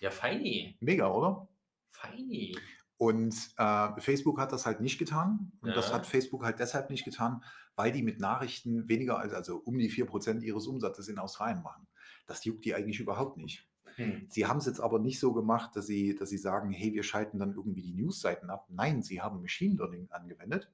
Ja, 0.00 0.10
feini. 0.10 0.76
Mega, 0.80 1.10
oder? 1.10 1.48
Feini. 1.90 2.56
Und 2.96 3.34
äh, 3.56 4.00
Facebook 4.00 4.38
hat 4.38 4.52
das 4.52 4.66
halt 4.66 4.80
nicht 4.80 4.98
getan. 4.98 5.52
Und 5.60 5.74
das 5.76 5.88
Ja. 5.88 5.94
hat 5.94 6.06
Facebook 6.06 6.44
halt 6.44 6.58
deshalb 6.58 6.90
nicht 6.90 7.04
getan, 7.04 7.42
weil 7.76 7.92
die 7.92 8.02
mit 8.02 8.20
Nachrichten 8.20 8.88
weniger 8.88 9.18
als, 9.18 9.32
also 9.34 9.56
um 9.58 9.78
die 9.78 9.90
4% 9.90 10.42
ihres 10.42 10.66
Umsatzes 10.66 11.08
in 11.08 11.18
Australien 11.18 11.62
machen. 11.62 11.86
Das 12.26 12.44
juckt 12.44 12.64
die 12.64 12.74
eigentlich 12.74 13.00
überhaupt 13.00 13.36
nicht. 13.36 13.68
Hm. 13.96 14.26
Sie 14.28 14.46
haben 14.46 14.58
es 14.58 14.66
jetzt 14.66 14.80
aber 14.80 14.98
nicht 14.98 15.18
so 15.20 15.32
gemacht, 15.32 15.76
dass 15.76 15.86
sie, 15.86 16.14
dass 16.14 16.28
sie 16.30 16.38
sagen, 16.38 16.70
hey, 16.70 16.92
wir 16.94 17.02
schalten 17.02 17.38
dann 17.38 17.54
irgendwie 17.54 17.82
die 17.82 17.92
Newsseiten 17.94 18.50
ab. 18.50 18.66
Nein, 18.70 19.02
sie 19.02 19.20
haben 19.20 19.40
Machine 19.40 19.76
Learning 19.76 20.10
angewendet. 20.10 20.70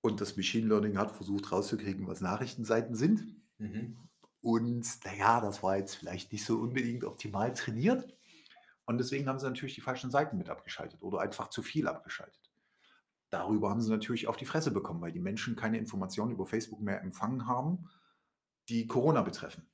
Und 0.00 0.20
das 0.20 0.36
Machine 0.36 0.68
Learning 0.68 0.96
hat 0.96 1.10
versucht 1.12 1.50
rauszukriegen, 1.50 2.06
was 2.06 2.20
Nachrichtenseiten 2.20 2.94
sind. 2.94 3.24
Mhm. 3.58 3.96
Und 4.40 4.86
naja, 5.04 5.40
das 5.40 5.62
war 5.62 5.76
jetzt 5.76 5.94
vielleicht 5.94 6.32
nicht 6.32 6.44
so 6.44 6.58
unbedingt 6.58 7.04
optimal 7.04 7.52
trainiert. 7.52 8.14
Und 8.86 8.98
deswegen 8.98 9.28
haben 9.28 9.38
sie 9.38 9.46
natürlich 9.46 9.74
die 9.74 9.80
falschen 9.80 10.10
Seiten 10.10 10.38
mit 10.38 10.48
abgeschaltet 10.48 11.02
oder 11.02 11.20
einfach 11.20 11.50
zu 11.50 11.62
viel 11.62 11.86
abgeschaltet. 11.86 12.50
Darüber 13.30 13.68
haben 13.68 13.82
sie 13.82 13.90
natürlich 13.90 14.26
auf 14.28 14.36
die 14.36 14.46
Fresse 14.46 14.70
bekommen, 14.70 15.02
weil 15.02 15.12
die 15.12 15.20
Menschen 15.20 15.56
keine 15.56 15.78
Informationen 15.78 16.32
über 16.32 16.46
Facebook 16.46 16.80
mehr 16.80 17.02
empfangen 17.02 17.46
haben, 17.46 17.90
die 18.68 18.86
Corona 18.86 19.22
betreffen. 19.22 19.66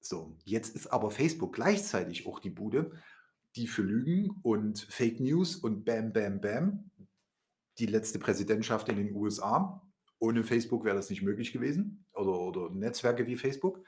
So, 0.00 0.36
jetzt 0.44 0.74
ist 0.74 0.88
aber 0.88 1.10
Facebook 1.10 1.54
gleichzeitig 1.54 2.26
auch 2.26 2.40
die 2.40 2.50
Bude, 2.50 2.92
die 3.56 3.66
für 3.66 3.82
Lügen 3.82 4.30
und 4.42 4.80
Fake 4.80 5.20
News 5.20 5.56
und 5.56 5.84
Bam, 5.84 6.12
Bam, 6.12 6.40
Bam, 6.40 6.90
die 7.78 7.86
letzte 7.86 8.18
Präsidentschaft 8.18 8.88
in 8.88 8.96
den 8.96 9.14
USA. 9.14 9.82
Ohne 10.18 10.44
Facebook 10.44 10.84
wäre 10.84 10.96
das 10.96 11.10
nicht 11.10 11.22
möglich 11.22 11.52
gewesen 11.52 12.04
oder, 12.12 12.38
oder 12.38 12.70
Netzwerke 12.70 13.26
wie 13.26 13.36
Facebook 13.36 13.82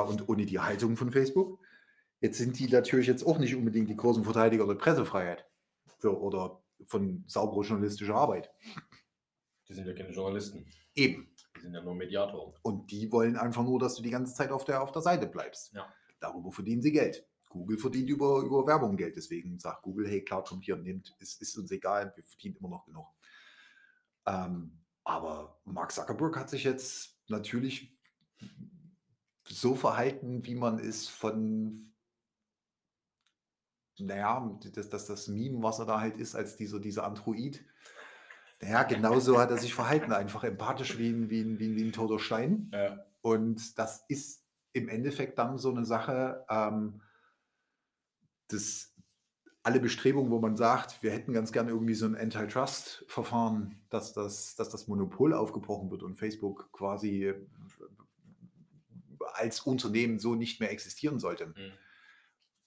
und 0.00 0.28
ohne 0.28 0.46
die 0.46 0.58
Haltung 0.58 0.96
von 0.96 1.10
Facebook. 1.10 1.60
Jetzt 2.20 2.38
sind 2.38 2.58
die 2.58 2.68
natürlich 2.68 3.06
jetzt 3.06 3.26
auch 3.26 3.38
nicht 3.38 3.54
unbedingt 3.54 3.88
die 3.88 3.96
großen 3.96 4.24
Verteidiger 4.24 4.66
der 4.66 4.74
Pressefreiheit 4.74 5.44
so, 5.98 6.18
oder 6.18 6.62
von 6.86 7.24
sauberer 7.26 7.62
journalistischer 7.62 8.14
Arbeit. 8.14 8.50
Die 9.68 9.74
sind 9.74 9.86
ja 9.86 9.92
keine 9.92 10.10
Journalisten. 10.10 10.66
Eben. 10.94 11.34
Die 11.56 11.60
sind 11.62 11.74
ja 11.74 11.82
nur 11.82 11.94
Mediatoren. 11.94 12.54
Und 12.62 12.90
die 12.90 13.10
wollen 13.10 13.36
einfach 13.36 13.62
nur, 13.62 13.78
dass 13.78 13.96
du 13.96 14.02
die 14.02 14.10
ganze 14.10 14.34
Zeit 14.34 14.50
auf 14.50 14.64
der, 14.64 14.82
auf 14.82 14.92
der 14.92 15.02
Seite 15.02 15.26
bleibst. 15.26 15.72
Ja. 15.72 15.92
Darüber 16.20 16.52
verdienen 16.52 16.82
sie 16.82 16.92
Geld. 16.92 17.26
Google 17.48 17.76
verdient 17.78 18.08
über, 18.08 18.40
über 18.40 18.66
Werbung 18.66 18.96
Geld. 18.96 19.16
Deswegen 19.16 19.58
sagt 19.58 19.82
Google, 19.82 20.08
hey, 20.08 20.24
klar, 20.24 20.42
kommt 20.44 20.64
hier, 20.64 20.76
nehmt, 20.76 21.14
ist, 21.18 21.40
ist 21.42 21.56
uns 21.56 21.70
egal, 21.70 22.12
wir 22.16 22.24
verdienen 22.24 22.56
immer 22.56 22.70
noch 22.70 22.84
genug. 22.86 23.06
Ähm, 24.26 24.78
aber 25.04 25.60
Mark 25.64 25.92
Zuckerberg 25.92 26.36
hat 26.36 26.48
sich 26.48 26.64
jetzt 26.64 27.18
natürlich 27.28 27.98
so 29.52 29.74
verhalten, 29.74 30.44
wie 30.46 30.54
man 30.54 30.78
es 30.78 31.08
von, 31.08 31.92
naja, 33.98 34.58
das, 34.74 34.88
das, 34.88 35.06
das 35.06 35.28
Meme, 35.28 35.62
was 35.62 35.78
er 35.78 35.86
da 35.86 36.00
halt 36.00 36.16
ist, 36.16 36.34
als 36.34 36.56
dieser, 36.56 36.80
dieser 36.80 37.04
Android. 37.04 37.64
Naja, 38.60 38.84
genauso 38.84 39.38
hat 39.38 39.50
er 39.50 39.58
sich 39.58 39.74
verhalten, 39.74 40.12
einfach 40.12 40.44
empathisch 40.44 40.98
wie 40.98 41.10
ein, 41.10 41.28
wie 41.28 41.42
ein, 41.42 41.58
wie 41.58 41.68
ein, 41.68 41.76
wie 41.76 41.84
ein 41.84 41.92
toter 41.92 42.18
Stein. 42.18 42.70
Ja. 42.72 43.04
Und 43.20 43.78
das 43.78 44.04
ist 44.08 44.42
im 44.72 44.88
Endeffekt 44.88 45.38
dann 45.38 45.58
so 45.58 45.70
eine 45.70 45.84
Sache, 45.84 46.46
ähm, 46.48 47.02
dass 48.48 48.94
alle 49.62 49.80
Bestrebungen, 49.80 50.30
wo 50.30 50.40
man 50.40 50.56
sagt, 50.56 51.02
wir 51.02 51.12
hätten 51.12 51.32
ganz 51.32 51.52
gerne 51.52 51.70
irgendwie 51.70 51.94
so 51.94 52.06
ein 52.06 52.16
Antitrust-Verfahren, 52.16 53.80
dass 53.90 54.12
das, 54.12 54.56
dass 54.56 54.70
das 54.70 54.88
Monopol 54.88 55.34
aufgebrochen 55.34 55.90
wird 55.90 56.02
und 56.02 56.16
Facebook 56.16 56.72
quasi 56.72 57.34
als 59.34 59.60
Unternehmen 59.60 60.18
so 60.18 60.34
nicht 60.34 60.60
mehr 60.60 60.70
existieren 60.70 61.18
sollte. 61.18 61.46
Mhm. 61.46 61.72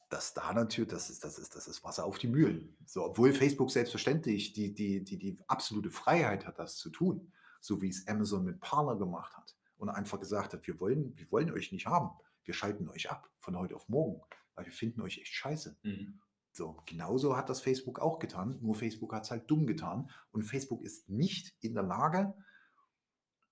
Dass 0.10 0.34
da 0.34 0.54
natürlich, 0.54 0.92
das 0.92 1.10
ist, 1.10 1.24
das 1.24 1.40
ist, 1.40 1.56
das 1.56 1.68
ist 1.68 1.84
Wasser 1.84 2.06
auf 2.06 2.18
die 2.18 2.28
Mühlen. 2.28 2.78
So, 2.86 3.04
obwohl 3.04 3.34
Facebook 3.34 3.72
selbstverständlich 3.72 4.54
die, 4.54 4.74
die, 4.74 5.04
die, 5.04 5.18
die 5.18 5.38
absolute 5.48 5.90
Freiheit 5.90 6.46
hat, 6.46 6.60
das 6.60 6.78
zu 6.78 6.90
tun, 6.90 7.32
so 7.60 7.82
wie 7.82 7.90
es 7.90 8.08
Amazon 8.08 8.44
mit 8.44 8.60
Parler 8.60 8.98
gemacht 8.98 9.36
hat 9.36 9.56
und 9.78 9.90
einfach 9.90 10.20
gesagt 10.20 10.54
hat, 10.54 10.68
wir 10.68 10.80
wollen, 10.80 11.18
wir 11.18 11.32
wollen 11.32 11.52
euch 11.52 11.72
nicht 11.72 11.88
haben. 11.88 12.12
Wir 12.44 12.54
schalten 12.54 12.88
euch 12.90 13.10
ab 13.10 13.30
von 13.40 13.58
heute 13.58 13.76
auf 13.76 13.90
morgen, 13.90 14.22
weil 14.54 14.66
wir 14.66 14.74
finden 14.74 15.02
euch 15.02 15.18
echt 15.18 15.34
scheiße. 15.34 15.78
Mhm. 15.84 16.20
So, 16.52 16.82
genauso 16.86 17.36
hat 17.36 17.50
das 17.50 17.60
Facebook 17.60 18.00
auch 18.00 18.20
getan, 18.20 18.58
nur 18.62 18.76
Facebook 18.76 19.14
hat 19.14 19.24
es 19.24 19.32
halt 19.32 19.50
dumm 19.52 19.68
getan. 19.68 20.10
Und 20.32 20.44
Facebook 20.44 20.84
ist 20.84 21.10
nicht 21.10 21.54
in 21.60 21.74
der 21.74 21.84
Lage 21.84 22.34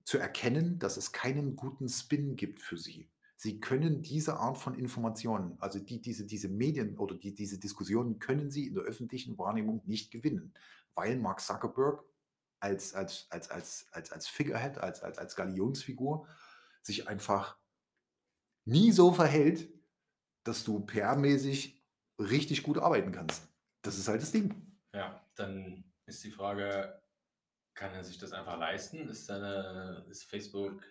zu 0.04 0.18
erkennen, 0.18 0.80
dass 0.80 0.98
es 0.98 1.12
keinen 1.12 1.56
guten 1.56 1.88
Spin 1.88 2.36
gibt 2.36 2.60
für 2.60 2.78
sie. 2.78 3.10
Sie 3.36 3.60
können 3.60 4.02
diese 4.02 4.38
Art 4.38 4.58
von 4.58 4.76
Informationen, 4.76 5.58
also 5.60 5.80
die, 5.80 6.02
diese, 6.02 6.26
diese 6.26 6.50
Medien 6.50 6.98
oder 6.98 7.16
die, 7.16 7.34
diese 7.34 7.60
Diskussionen 7.60 8.20
können 8.20 8.52
sie 8.52 8.68
in 8.68 8.76
der 8.76 8.84
öffentlichen 8.84 9.38
Wahrnehmung 9.38 9.82
nicht 9.86 10.12
gewinnen, 10.12 10.54
weil 10.94 11.18
Mark 11.18 11.42
Zuckerberg 11.42 12.06
als, 12.60 12.94
als, 12.94 13.28
als, 13.30 13.50
als, 13.52 13.88
als, 13.92 14.12
als 14.12 14.28
Figurehead, 14.28 14.78
als, 14.78 15.02
als, 15.02 15.18
als 15.18 15.36
Galionsfigur 15.36 16.26
sich 16.82 17.08
einfach 17.10 17.58
nie 18.66 18.92
so 18.92 19.12
verhält, 19.12 19.70
dass 20.44 20.64
du 20.64 20.80
PR-mäßig 20.80 21.82
richtig 22.20 22.64
gut 22.64 22.78
arbeiten 22.78 23.12
kannst. 23.12 23.48
Das 23.82 23.98
ist 23.98 24.08
halt 24.08 24.22
das 24.22 24.32
Ding. 24.32 24.78
Ja, 24.94 25.22
dann 25.36 25.84
ist 26.06 26.24
die 26.24 26.32
Frage, 26.32 27.02
kann 27.74 27.94
er 27.94 28.04
sich 28.04 28.18
das 28.18 28.32
einfach 28.32 28.58
leisten? 28.58 29.08
Ist, 29.10 29.26
seine, 29.26 30.06
ist 30.10 30.24
Facebook 30.24 30.84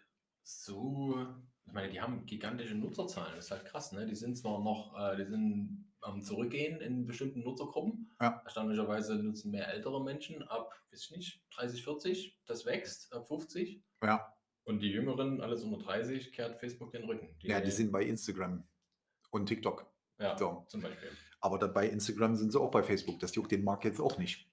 so, 0.42 1.26
ich 1.64 1.72
meine, 1.72 1.90
die 1.90 2.00
haben 2.00 2.26
gigantische 2.26 2.74
Nutzerzahlen, 2.74 3.36
das 3.36 3.46
ist 3.46 3.50
halt 3.50 3.64
krass, 3.64 3.92
ne? 3.92 4.06
Die 4.06 4.16
sind 4.16 4.36
zwar 4.36 4.60
noch, 4.60 4.98
äh, 4.98 5.16
die 5.16 5.30
sind 5.30 5.92
am 6.00 6.20
Zurückgehen 6.20 6.80
in 6.80 7.06
bestimmten 7.06 7.42
Nutzergruppen. 7.42 8.10
Ja. 8.20 8.42
Erstaunlicherweise 8.44 9.14
nutzen 9.14 9.52
mehr 9.52 9.68
ältere 9.68 10.02
Menschen 10.02 10.42
ab, 10.42 10.74
weiß 10.90 11.04
ich 11.04 11.16
nicht, 11.16 11.44
30, 11.54 11.84
40, 11.84 12.42
das 12.46 12.66
wächst, 12.66 13.12
ab 13.12 13.28
50. 13.28 13.82
Ja, 14.02 14.34
Und 14.64 14.80
die 14.80 14.90
Jüngeren, 14.90 15.40
alles 15.40 15.62
unter 15.62 15.78
30, 15.78 16.32
kehrt 16.32 16.58
Facebook 16.58 16.90
den 16.90 17.04
Rücken. 17.04 17.36
ja 17.40 17.60
die 17.60 17.70
sind 17.70 17.92
bei 17.92 18.02
Instagram 18.02 18.68
und 19.30 19.46
TikTok. 19.46 19.86
ja, 20.18 20.36
so. 20.36 20.64
zum 20.68 20.82
Beispiel. 20.82 21.10
Aber 21.40 21.58
dann 21.58 21.72
bei 21.72 21.88
Instagram 21.88 22.36
sind 22.36 22.52
sie 22.52 22.60
auch 22.60 22.70
bei 22.70 22.82
Facebook. 22.82 23.18
Das 23.20 23.34
juckt 23.34 23.50
den 23.50 23.64
Markt 23.64 23.84
jetzt 23.84 24.00
auch 24.00 24.18
nicht. 24.18 24.51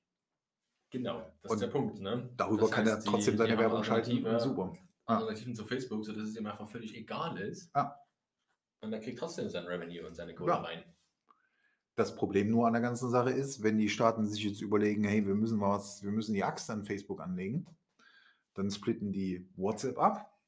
Genau, 0.91 1.21
das 1.41 1.51
Und 1.51 1.55
ist 1.57 1.61
der 1.61 1.67
Punkt. 1.67 1.99
Ne? 1.99 2.29
Darüber 2.35 2.61
Das 2.63 2.71
kann 2.71 2.87
er 2.87 2.95
heißt, 2.95 3.05
die- 3.05 3.11
trotzdem 3.11 3.33
die 3.33 3.37
seine 3.37 3.51
haben 3.53 3.59
Werbung 3.59 3.83
schalten. 3.83 4.39
Super. 4.39 4.73
Ja. 5.07 5.15
Alternativen 5.15 5.55
zu 5.55 5.65
Facebook, 5.65 6.03
sodass 6.05 6.23
es 6.29 6.35
ihm 6.35 6.45
einfach 6.45 6.67
völlig 6.67 6.95
egal 6.95 7.37
ist. 7.39 7.71
Ja. 7.75 7.95
Und 8.81 8.93
er 8.93 8.99
kriegt 8.99 9.19
trotzdem 9.19 9.49
sein 9.49 9.65
Revenue 9.65 10.05
und 10.07 10.15
seine 10.15 10.33
Kohle 10.33 10.51
Ja. 10.53 10.61
rein. 10.61 10.83
Das 11.95 12.15
Problem 12.15 12.49
nur 12.49 12.65
an 12.65 12.73
der 12.73 12.81
ganzen 12.81 13.09
Sache 13.09 13.31
ist, 13.31 13.61
wenn 13.61 13.77
die 13.77 13.89
Staaten 13.89 14.25
sich 14.25 14.43
jetzt 14.43 14.61
überlegen, 14.61 15.03
hey, 15.03 15.25
wir 15.27 15.35
müssen 15.35 15.59
was, 15.59 16.01
wir 16.01 16.11
müssen 16.11 16.33
die 16.33 16.43
Axt 16.43 16.69
an 16.69 16.85
Facebook 16.85 17.19
anlegen, 17.21 17.65
dann 18.53 18.71
splitten 18.71 19.11
die 19.11 19.49
WhatsApp 19.57 19.97
ab. 19.99 20.39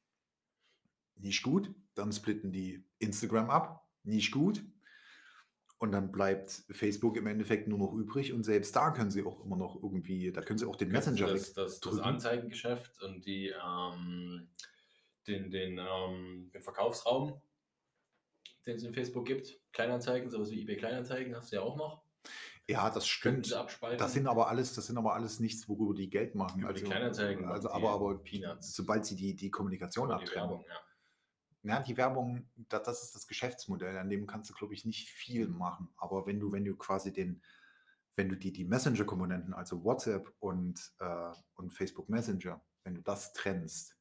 Nicht 1.16 1.42
gut. 1.42 1.74
Dann 1.94 2.10
splitten 2.10 2.52
die 2.52 2.84
Instagram 2.98 3.50
ab. 3.50 3.86
Nicht 4.02 4.32
gut. 4.32 4.64
Und 5.82 5.90
dann 5.90 6.12
bleibt 6.12 6.62
Facebook 6.70 7.16
im 7.16 7.26
Endeffekt 7.26 7.66
nur 7.66 7.76
noch 7.76 7.92
übrig 7.92 8.32
und 8.32 8.44
selbst 8.44 8.76
da 8.76 8.92
können 8.92 9.10
sie 9.10 9.24
auch 9.24 9.44
immer 9.44 9.56
noch 9.56 9.82
irgendwie, 9.82 10.30
da 10.30 10.40
können 10.40 10.56
sie 10.56 10.64
auch 10.64 10.76
den 10.76 10.90
Messenger 10.90 11.26
das, 11.26 11.54
das, 11.54 11.80
das. 11.80 11.98
Anzeigengeschäft 11.98 13.02
und 13.02 13.26
die, 13.26 13.48
ähm, 13.48 14.48
den, 15.26 15.50
den, 15.50 15.78
ähm, 15.78 16.52
den 16.54 16.62
Verkaufsraum, 16.62 17.42
den 18.64 18.76
es 18.76 18.84
in 18.84 18.94
Facebook 18.94 19.26
gibt. 19.26 19.58
Kleinanzeigen, 19.72 20.30
sowas 20.30 20.52
wie 20.52 20.62
eBay 20.62 20.76
Kleinanzeigen 20.76 21.34
hast 21.34 21.50
du 21.50 21.56
ja 21.56 21.62
auch 21.62 21.76
noch. 21.76 22.04
Ja, 22.68 22.88
das 22.88 23.08
stimmt. 23.08 23.50
Das 23.50 24.12
sind 24.12 24.28
aber 24.28 24.50
alles, 24.50 24.76
das 24.76 24.86
sind 24.86 24.98
aber 24.98 25.14
alles 25.14 25.40
nichts, 25.40 25.68
worüber 25.68 25.94
die 25.94 26.08
Geld 26.08 26.36
machen. 26.36 26.62
Über 26.62 26.74
die 26.74 26.84
Kleinanzeigen 26.84 27.46
Also, 27.46 27.72
aber, 27.72 27.90
aber 27.90 28.22
Peanuts. 28.22 28.72
sobald 28.72 29.04
sie 29.04 29.16
die, 29.16 29.34
die 29.34 29.50
Kommunikation 29.50 30.12
abtrennen. 30.12 30.60
Ja. 30.68 30.80
Ja, 31.64 31.80
die 31.80 31.96
Werbung, 31.96 32.50
da, 32.56 32.80
das 32.80 33.04
ist 33.04 33.14
das 33.14 33.28
Geschäftsmodell, 33.28 33.96
an 33.96 34.10
dem 34.10 34.26
kannst 34.26 34.50
du, 34.50 34.54
glaube 34.54 34.74
ich, 34.74 34.84
nicht 34.84 35.08
viel 35.08 35.46
machen. 35.46 35.88
Aber 35.96 36.26
wenn 36.26 36.40
du, 36.40 36.50
wenn 36.50 36.64
du 36.64 36.76
quasi 36.76 37.12
den, 37.12 37.40
wenn 38.16 38.28
du 38.28 38.36
die, 38.36 38.52
die 38.52 38.64
Messenger-Komponenten, 38.64 39.54
also 39.54 39.84
WhatsApp 39.84 40.32
und, 40.40 40.92
äh, 40.98 41.32
und 41.54 41.72
Facebook 41.72 42.08
Messenger, 42.08 42.60
wenn 42.82 42.96
du 42.96 43.02
das 43.02 43.32
trennst, 43.32 43.96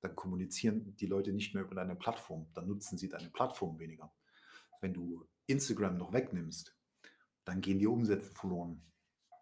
dann 0.00 0.14
kommunizieren 0.14 0.96
die 0.96 1.06
Leute 1.06 1.32
nicht 1.32 1.54
mehr 1.54 1.64
über 1.64 1.74
deine 1.74 1.96
Plattform, 1.96 2.48
dann 2.54 2.68
nutzen 2.68 2.98
sie 2.98 3.08
deine 3.08 3.30
Plattform 3.30 3.78
weniger. 3.78 4.12
Wenn 4.80 4.94
du 4.94 5.28
Instagram 5.46 5.96
noch 5.96 6.12
wegnimmst, 6.12 6.76
dann 7.44 7.60
gehen 7.60 7.78
die 7.78 7.86
Umsätze 7.86 8.30
verloren. 8.32 8.82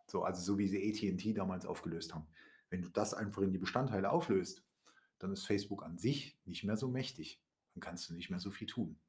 So, 0.07 0.25
also 0.25 0.43
so 0.43 0.59
wie 0.59 0.69
sie 0.69 0.91
AT&T 0.91 1.35
damals 1.35 1.67
aufgelöst 1.67 2.15
haben. 2.15 2.27
Wenn 2.71 2.83
du 2.83 2.89
das 2.89 3.15
einfach 3.15 3.43
in 3.43 3.53
die 3.53 3.59
Bestandteile 3.59 4.11
auflöst, 4.11 4.65
dann 5.19 5.33
ist 5.33 5.47
Facebook 5.47 5.83
an 5.85 5.99
sich 5.99 6.39
nicht 6.45 6.65
mehr 6.65 6.77
so 6.77 6.89
mächtig. 6.89 7.43
Dann 7.81 7.93
kannst 7.93 8.11
du 8.11 8.15
nicht 8.15 8.29
mehr 8.29 8.39
so 8.41 8.51
viel 8.51 8.67
tun. 8.67 9.01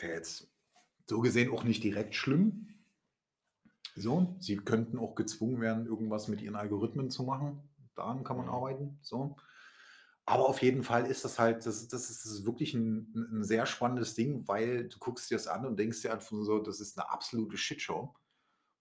Wäre 0.00 0.12
jetzt 0.12 0.48
so 1.06 1.20
gesehen 1.20 1.50
auch 1.52 1.64
nicht 1.64 1.82
direkt 1.82 2.14
schlimm. 2.14 2.68
So, 3.96 4.36
sie 4.38 4.56
könnten 4.58 4.96
auch 4.96 5.16
gezwungen 5.16 5.60
werden, 5.60 5.86
irgendwas 5.86 6.28
mit 6.28 6.40
ihren 6.40 6.54
Algorithmen 6.54 7.10
zu 7.10 7.24
machen. 7.24 7.68
Daran 7.96 8.22
kann 8.22 8.36
man 8.36 8.46
Mhm. 8.46 8.52
arbeiten. 8.52 8.98
So. 9.02 9.36
Aber 10.24 10.48
auf 10.48 10.62
jeden 10.62 10.84
Fall 10.84 11.06
ist 11.06 11.24
das 11.24 11.40
halt, 11.40 11.66
das, 11.66 11.88
das, 11.88 12.10
ist, 12.10 12.24
das 12.24 12.30
ist 12.32 12.46
wirklich 12.46 12.74
ein, 12.74 13.12
ein 13.32 13.42
sehr 13.42 13.66
spannendes 13.66 14.14
Ding, 14.14 14.46
weil 14.46 14.88
du 14.88 14.98
guckst 14.98 15.30
dir 15.30 15.34
das 15.36 15.48
an 15.48 15.66
und 15.66 15.78
denkst 15.78 16.02
dir 16.02 16.12
einfach 16.12 16.30
so, 16.30 16.60
das 16.60 16.78
ist 16.78 16.96
eine 16.96 17.10
absolute 17.10 17.56
Shitshow. 17.56 18.14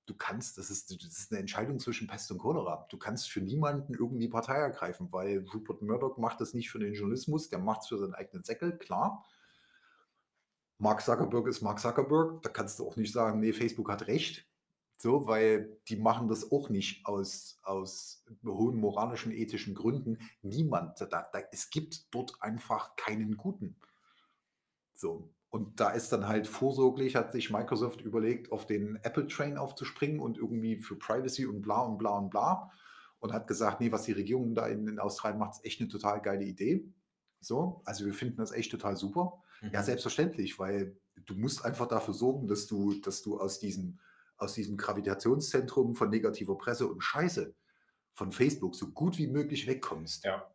Du 0.07 0.15
kannst, 0.15 0.57
das 0.57 0.69
ist, 0.69 0.89
das 0.89 1.19
ist 1.19 1.31
eine 1.31 1.41
Entscheidung 1.41 1.79
zwischen 1.79 2.07
Pest 2.07 2.31
und 2.31 2.37
Cholera. 2.37 2.87
Du 2.89 2.97
kannst 2.97 3.29
für 3.29 3.41
niemanden 3.41 3.93
irgendwie 3.93 4.29
Partei 4.29 4.55
ergreifen, 4.55 5.09
weil 5.11 5.45
Rupert 5.53 5.81
Murdoch 5.81 6.17
macht 6.17 6.39
das 6.39 6.53
nicht 6.53 6.71
für 6.71 6.79
den 6.79 6.93
Journalismus, 6.93 7.49
der 7.49 7.59
macht 7.59 7.81
es 7.81 7.87
für 7.89 7.97
seinen 7.97 8.15
eigenen 8.15 8.43
Säckel, 8.43 8.77
klar. 8.77 9.25
Mark 10.77 11.01
Zuckerberg 11.01 11.47
ist 11.47 11.61
Mark 11.61 11.79
Zuckerberg, 11.79 12.41
da 12.41 12.49
kannst 12.49 12.79
du 12.79 12.87
auch 12.87 12.95
nicht 12.95 13.11
sagen, 13.11 13.41
nee, 13.41 13.51
Facebook 13.51 13.89
hat 13.89 14.07
recht. 14.07 14.47
So, 14.99 15.27
weil 15.27 15.77
die 15.89 15.97
machen 15.97 16.29
das 16.29 16.51
auch 16.51 16.69
nicht 16.69 17.05
aus, 17.05 17.59
aus 17.63 18.23
hohen 18.45 18.77
moralischen, 18.77 19.31
ethischen 19.31 19.75
Gründen. 19.75 20.17
Niemand, 20.41 21.01
da, 21.01 21.05
da, 21.05 21.39
es 21.51 21.69
gibt 21.69 22.13
dort 22.15 22.41
einfach 22.41 22.95
keinen 22.95 23.37
Guten. 23.37 23.75
So. 24.93 25.29
Und 25.49 25.79
da 25.79 25.91
ist 25.91 26.11
dann 26.11 26.27
halt 26.27 26.45
vorsorglich, 26.47 27.15
hat 27.15 27.31
sich 27.31 27.49
Microsoft 27.51 28.01
überlegt, 28.01 28.51
auf 28.51 28.65
den 28.65 28.97
Apple-Train 28.97 29.57
aufzuspringen 29.57 30.19
und 30.19 30.37
irgendwie 30.37 30.79
für 30.81 30.97
Privacy 30.97 31.45
und 31.45 31.61
bla 31.61 31.81
und 31.81 31.97
bla 31.97 32.17
und 32.17 32.29
bla. 32.29 32.71
Und 33.19 33.33
hat 33.33 33.47
gesagt, 33.47 33.79
nee, 33.79 33.91
was 33.91 34.03
die 34.03 34.11
Regierung 34.11 34.53
da 34.55 34.67
in, 34.67 34.87
in 34.87 34.99
Australien 34.99 35.39
macht, 35.39 35.53
ist 35.53 35.65
echt 35.65 35.79
eine 35.79 35.89
total 35.89 36.21
geile 36.21 36.43
Idee. 36.43 36.91
So, 37.39 37.81
also 37.85 38.05
wir 38.05 38.13
finden 38.13 38.37
das 38.37 38.51
echt 38.51 38.71
total 38.71 38.95
super. 38.97 39.41
Ja, 39.61 39.79
Mhm. 39.79 39.85
selbstverständlich, 39.85 40.59
weil 40.59 40.99
du 41.25 41.33
musst 41.33 41.65
einfach 41.65 41.87
dafür 41.87 42.13
sorgen, 42.13 42.47
dass 42.47 42.67
du, 42.67 42.93
dass 43.01 43.23
du 43.23 43.39
aus 43.39 43.57
diesem, 43.59 43.99
aus 44.37 44.53
diesem 44.53 44.77
Gravitationszentrum 44.77 45.95
von 45.95 46.09
negativer 46.11 46.57
Presse 46.59 46.87
und 46.87 47.01
Scheiße 47.01 47.55
von 48.13 48.31
Facebook 48.31 48.75
so 48.75 48.91
gut 48.91 49.17
wie 49.17 49.27
möglich 49.27 49.65
wegkommst. 49.65 50.25
Ja. 50.25 50.51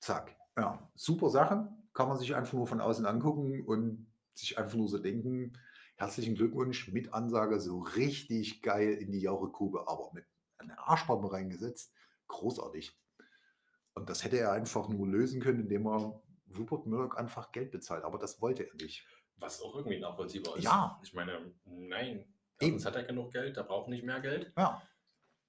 Zack. 0.00 0.36
Ja, 0.58 0.90
super 0.94 1.30
Sache. 1.30 1.68
Kann 1.96 2.08
man 2.08 2.18
sich 2.18 2.34
einfach 2.34 2.52
nur 2.52 2.66
von 2.66 2.82
außen 2.82 3.06
angucken 3.06 3.64
und 3.64 4.06
sich 4.34 4.58
einfach 4.58 4.76
nur 4.76 4.86
so 4.86 4.98
denken, 4.98 5.58
herzlichen 5.94 6.34
Glückwunsch 6.34 6.92
mit 6.92 7.14
Ansage, 7.14 7.58
so 7.58 7.78
richtig 7.78 8.60
geil 8.60 8.92
in 8.92 9.12
die 9.12 9.20
Jauchegrube, 9.20 9.88
aber 9.88 10.10
mit 10.12 10.26
einer 10.58 10.78
Arschbombe 10.86 11.32
reingesetzt. 11.32 11.94
Großartig. 12.28 12.94
Und 13.94 14.10
das 14.10 14.24
hätte 14.24 14.38
er 14.38 14.52
einfach 14.52 14.90
nur 14.90 15.06
lösen 15.06 15.40
können, 15.40 15.60
indem 15.60 15.86
er 15.86 16.20
Rupert 16.54 16.84
Murdoch 16.84 17.16
einfach 17.16 17.50
Geld 17.50 17.70
bezahlt. 17.70 18.04
Aber 18.04 18.18
das 18.18 18.42
wollte 18.42 18.68
er 18.68 18.74
nicht. 18.74 19.06
Was 19.38 19.62
auch 19.62 19.74
irgendwie 19.74 19.98
nachvollziehbar 19.98 20.58
ist. 20.58 20.64
Ja. 20.64 21.00
Ich 21.02 21.14
meine, 21.14 21.54
nein. 21.64 22.18
Eben. 22.60 22.74
Erstens 22.74 22.84
hat 22.84 22.96
er 22.96 23.04
genug 23.04 23.32
Geld, 23.32 23.56
der 23.56 23.62
braucht 23.62 23.88
nicht 23.88 24.04
mehr 24.04 24.20
Geld. 24.20 24.52
Ja, 24.58 24.82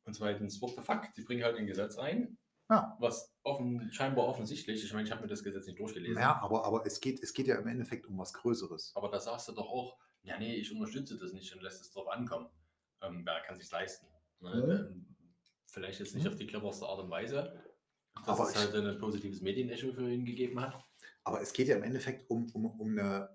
Und 0.06 0.14
zweitens, 0.14 0.62
what 0.62 0.76
the 0.78 0.82
fuck? 0.82 1.12
Die 1.18 1.24
bringen 1.24 1.43
halt 1.43 1.58
ein 1.58 1.68
Gesetz 1.68 1.98
ein, 1.98 2.38
ja. 2.70 2.97
was 2.99 3.34
offen, 3.43 3.91
scheinbar 3.91 4.26
offensichtlich, 4.28 4.84
ich 4.84 4.93
meine, 4.93 5.05
ich 5.05 5.11
habe 5.11 5.22
mir 5.22 5.28
das 5.28 5.43
Gesetz 5.43 5.65
nicht 5.68 5.80
durchgelesen. 5.80 6.22
Ja, 6.22 6.39
aber, 6.41 6.65
aber 6.65 6.86
es, 6.86 6.99
geht, 6.99 7.22
es 7.24 7.34
geht 7.34 7.47
ja 7.47 7.55
im 7.57 7.68
Endeffekt 7.68 8.05
um 8.07 8.18
was 8.18 8.34
Größeres. 8.34 8.91
Aber 8.95 9.09
da 9.09 9.20
sagst 9.20 9.47
du 9.47 9.53
doch 9.53 9.70
auch, 9.70 9.97
ja, 10.24 10.38
nee, 10.38 10.55
ich 10.55 10.72
unterstütze 10.72 11.18
das 11.18 11.32
nicht 11.34 11.53
und 11.55 11.61
lässt 11.61 11.82
es 11.82 11.91
drauf 11.91 12.07
ankommen. 12.09 12.49
Ähm, 13.01 13.22
wer 13.26 13.41
kann 13.41 13.57
sich 13.57 13.70
leisten? 13.72 14.07
Ne? 14.41 14.89
Mhm. 14.93 15.15
Vielleicht 15.68 15.99
jetzt 15.99 16.15
nicht 16.15 16.26
Mhm. 16.26 16.32
auf 16.32 16.36
die 16.38 16.47
cleverste 16.47 16.86
Art 16.86 16.99
und 16.99 17.09
Weise, 17.09 17.63
dass 18.26 18.28
Aber 18.39 18.49
es 18.49 18.51
ich- 18.51 18.57
halt 18.57 18.76
ein 18.76 18.97
positives 18.99 19.41
Medienecho 19.41 19.93
für 19.93 20.09
ihn 20.11 20.26
gegeben 20.26 20.59
hat. 20.59 20.84
Aber 21.24 21.41
es 21.41 21.53
geht 21.53 21.68
ja 21.68 21.76
im 21.78 21.84
Endeffekt 21.84 22.30
um, 22.30 22.49
um, 22.53 22.65
um 22.65 22.91
eine, 22.97 23.30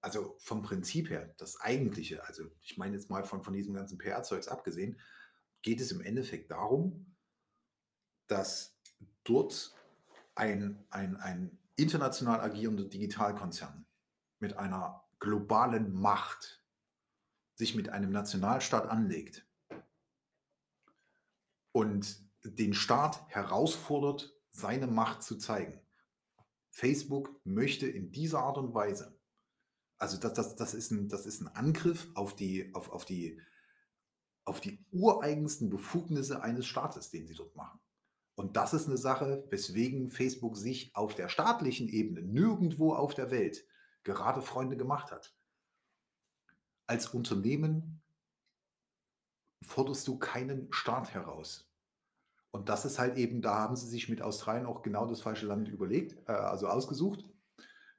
also 0.00 0.36
vom 0.38 0.62
Prinzip 0.62 1.08
her, 1.10 1.34
das 1.38 1.60
Eigentliche, 1.60 2.24
also 2.26 2.44
ich 2.60 2.76
meine 2.76 2.94
jetzt 2.96 3.08
mal 3.10 3.24
von, 3.24 3.42
von 3.42 3.54
diesem 3.54 3.74
ganzen 3.74 3.96
PR-Zeugs 3.98 4.48
abgesehen, 4.48 5.00
geht 5.62 5.80
es 5.80 5.92
im 5.92 6.00
Endeffekt 6.00 6.50
darum, 6.50 7.11
dass 8.32 8.74
dort 9.24 9.74
ein, 10.34 10.82
ein, 10.88 11.16
ein 11.16 11.58
international 11.76 12.40
agierender 12.40 12.84
Digitalkonzern 12.84 13.84
mit 14.38 14.56
einer 14.56 15.04
globalen 15.20 15.92
Macht 15.92 16.64
sich 17.56 17.74
mit 17.74 17.90
einem 17.90 18.10
Nationalstaat 18.10 18.88
anlegt 18.88 19.46
und 21.72 22.22
den 22.42 22.72
Staat 22.72 23.28
herausfordert, 23.28 24.34
seine 24.48 24.86
Macht 24.86 25.22
zu 25.22 25.36
zeigen. 25.36 25.78
Facebook 26.70 27.38
möchte 27.44 27.86
in 27.86 28.12
dieser 28.12 28.40
Art 28.40 28.56
und 28.56 28.72
Weise, 28.72 29.20
also 29.98 30.16
das, 30.16 30.32
das, 30.32 30.56
das, 30.56 30.72
ist, 30.72 30.90
ein, 30.90 31.10
das 31.10 31.26
ist 31.26 31.42
ein 31.42 31.48
Angriff 31.48 32.08
auf 32.14 32.34
die, 32.34 32.74
auf, 32.74 32.88
auf, 32.88 33.04
die, 33.04 33.38
auf 34.46 34.62
die 34.62 34.82
ureigensten 34.90 35.68
Befugnisse 35.68 36.42
eines 36.42 36.64
Staates, 36.64 37.10
den 37.10 37.26
sie 37.26 37.34
dort 37.34 37.54
machen. 37.54 37.81
Und 38.34 38.56
das 38.56 38.72
ist 38.72 38.86
eine 38.86 38.96
Sache, 38.96 39.44
weswegen 39.50 40.08
Facebook 40.08 40.56
sich 40.56 40.94
auf 40.96 41.14
der 41.14 41.28
staatlichen 41.28 41.88
Ebene 41.88 42.22
nirgendwo 42.22 42.94
auf 42.94 43.14
der 43.14 43.30
Welt 43.30 43.64
gerade 44.04 44.42
Freunde 44.42 44.76
gemacht 44.76 45.12
hat. 45.12 45.34
Als 46.86 47.08
Unternehmen 47.08 48.02
forderst 49.62 50.08
du 50.08 50.18
keinen 50.18 50.72
Staat 50.72 51.14
heraus. 51.14 51.68
Und 52.50 52.68
das 52.68 52.84
ist 52.84 52.98
halt 52.98 53.16
eben, 53.16 53.40
da 53.40 53.56
haben 53.56 53.76
sie 53.76 53.88
sich 53.88 54.08
mit 54.08 54.20
Australien 54.20 54.66
auch 54.66 54.82
genau 54.82 55.06
das 55.06 55.22
falsche 55.22 55.46
Land 55.46 55.68
überlegt, 55.68 56.16
äh, 56.28 56.32
also 56.32 56.68
ausgesucht. 56.68 57.24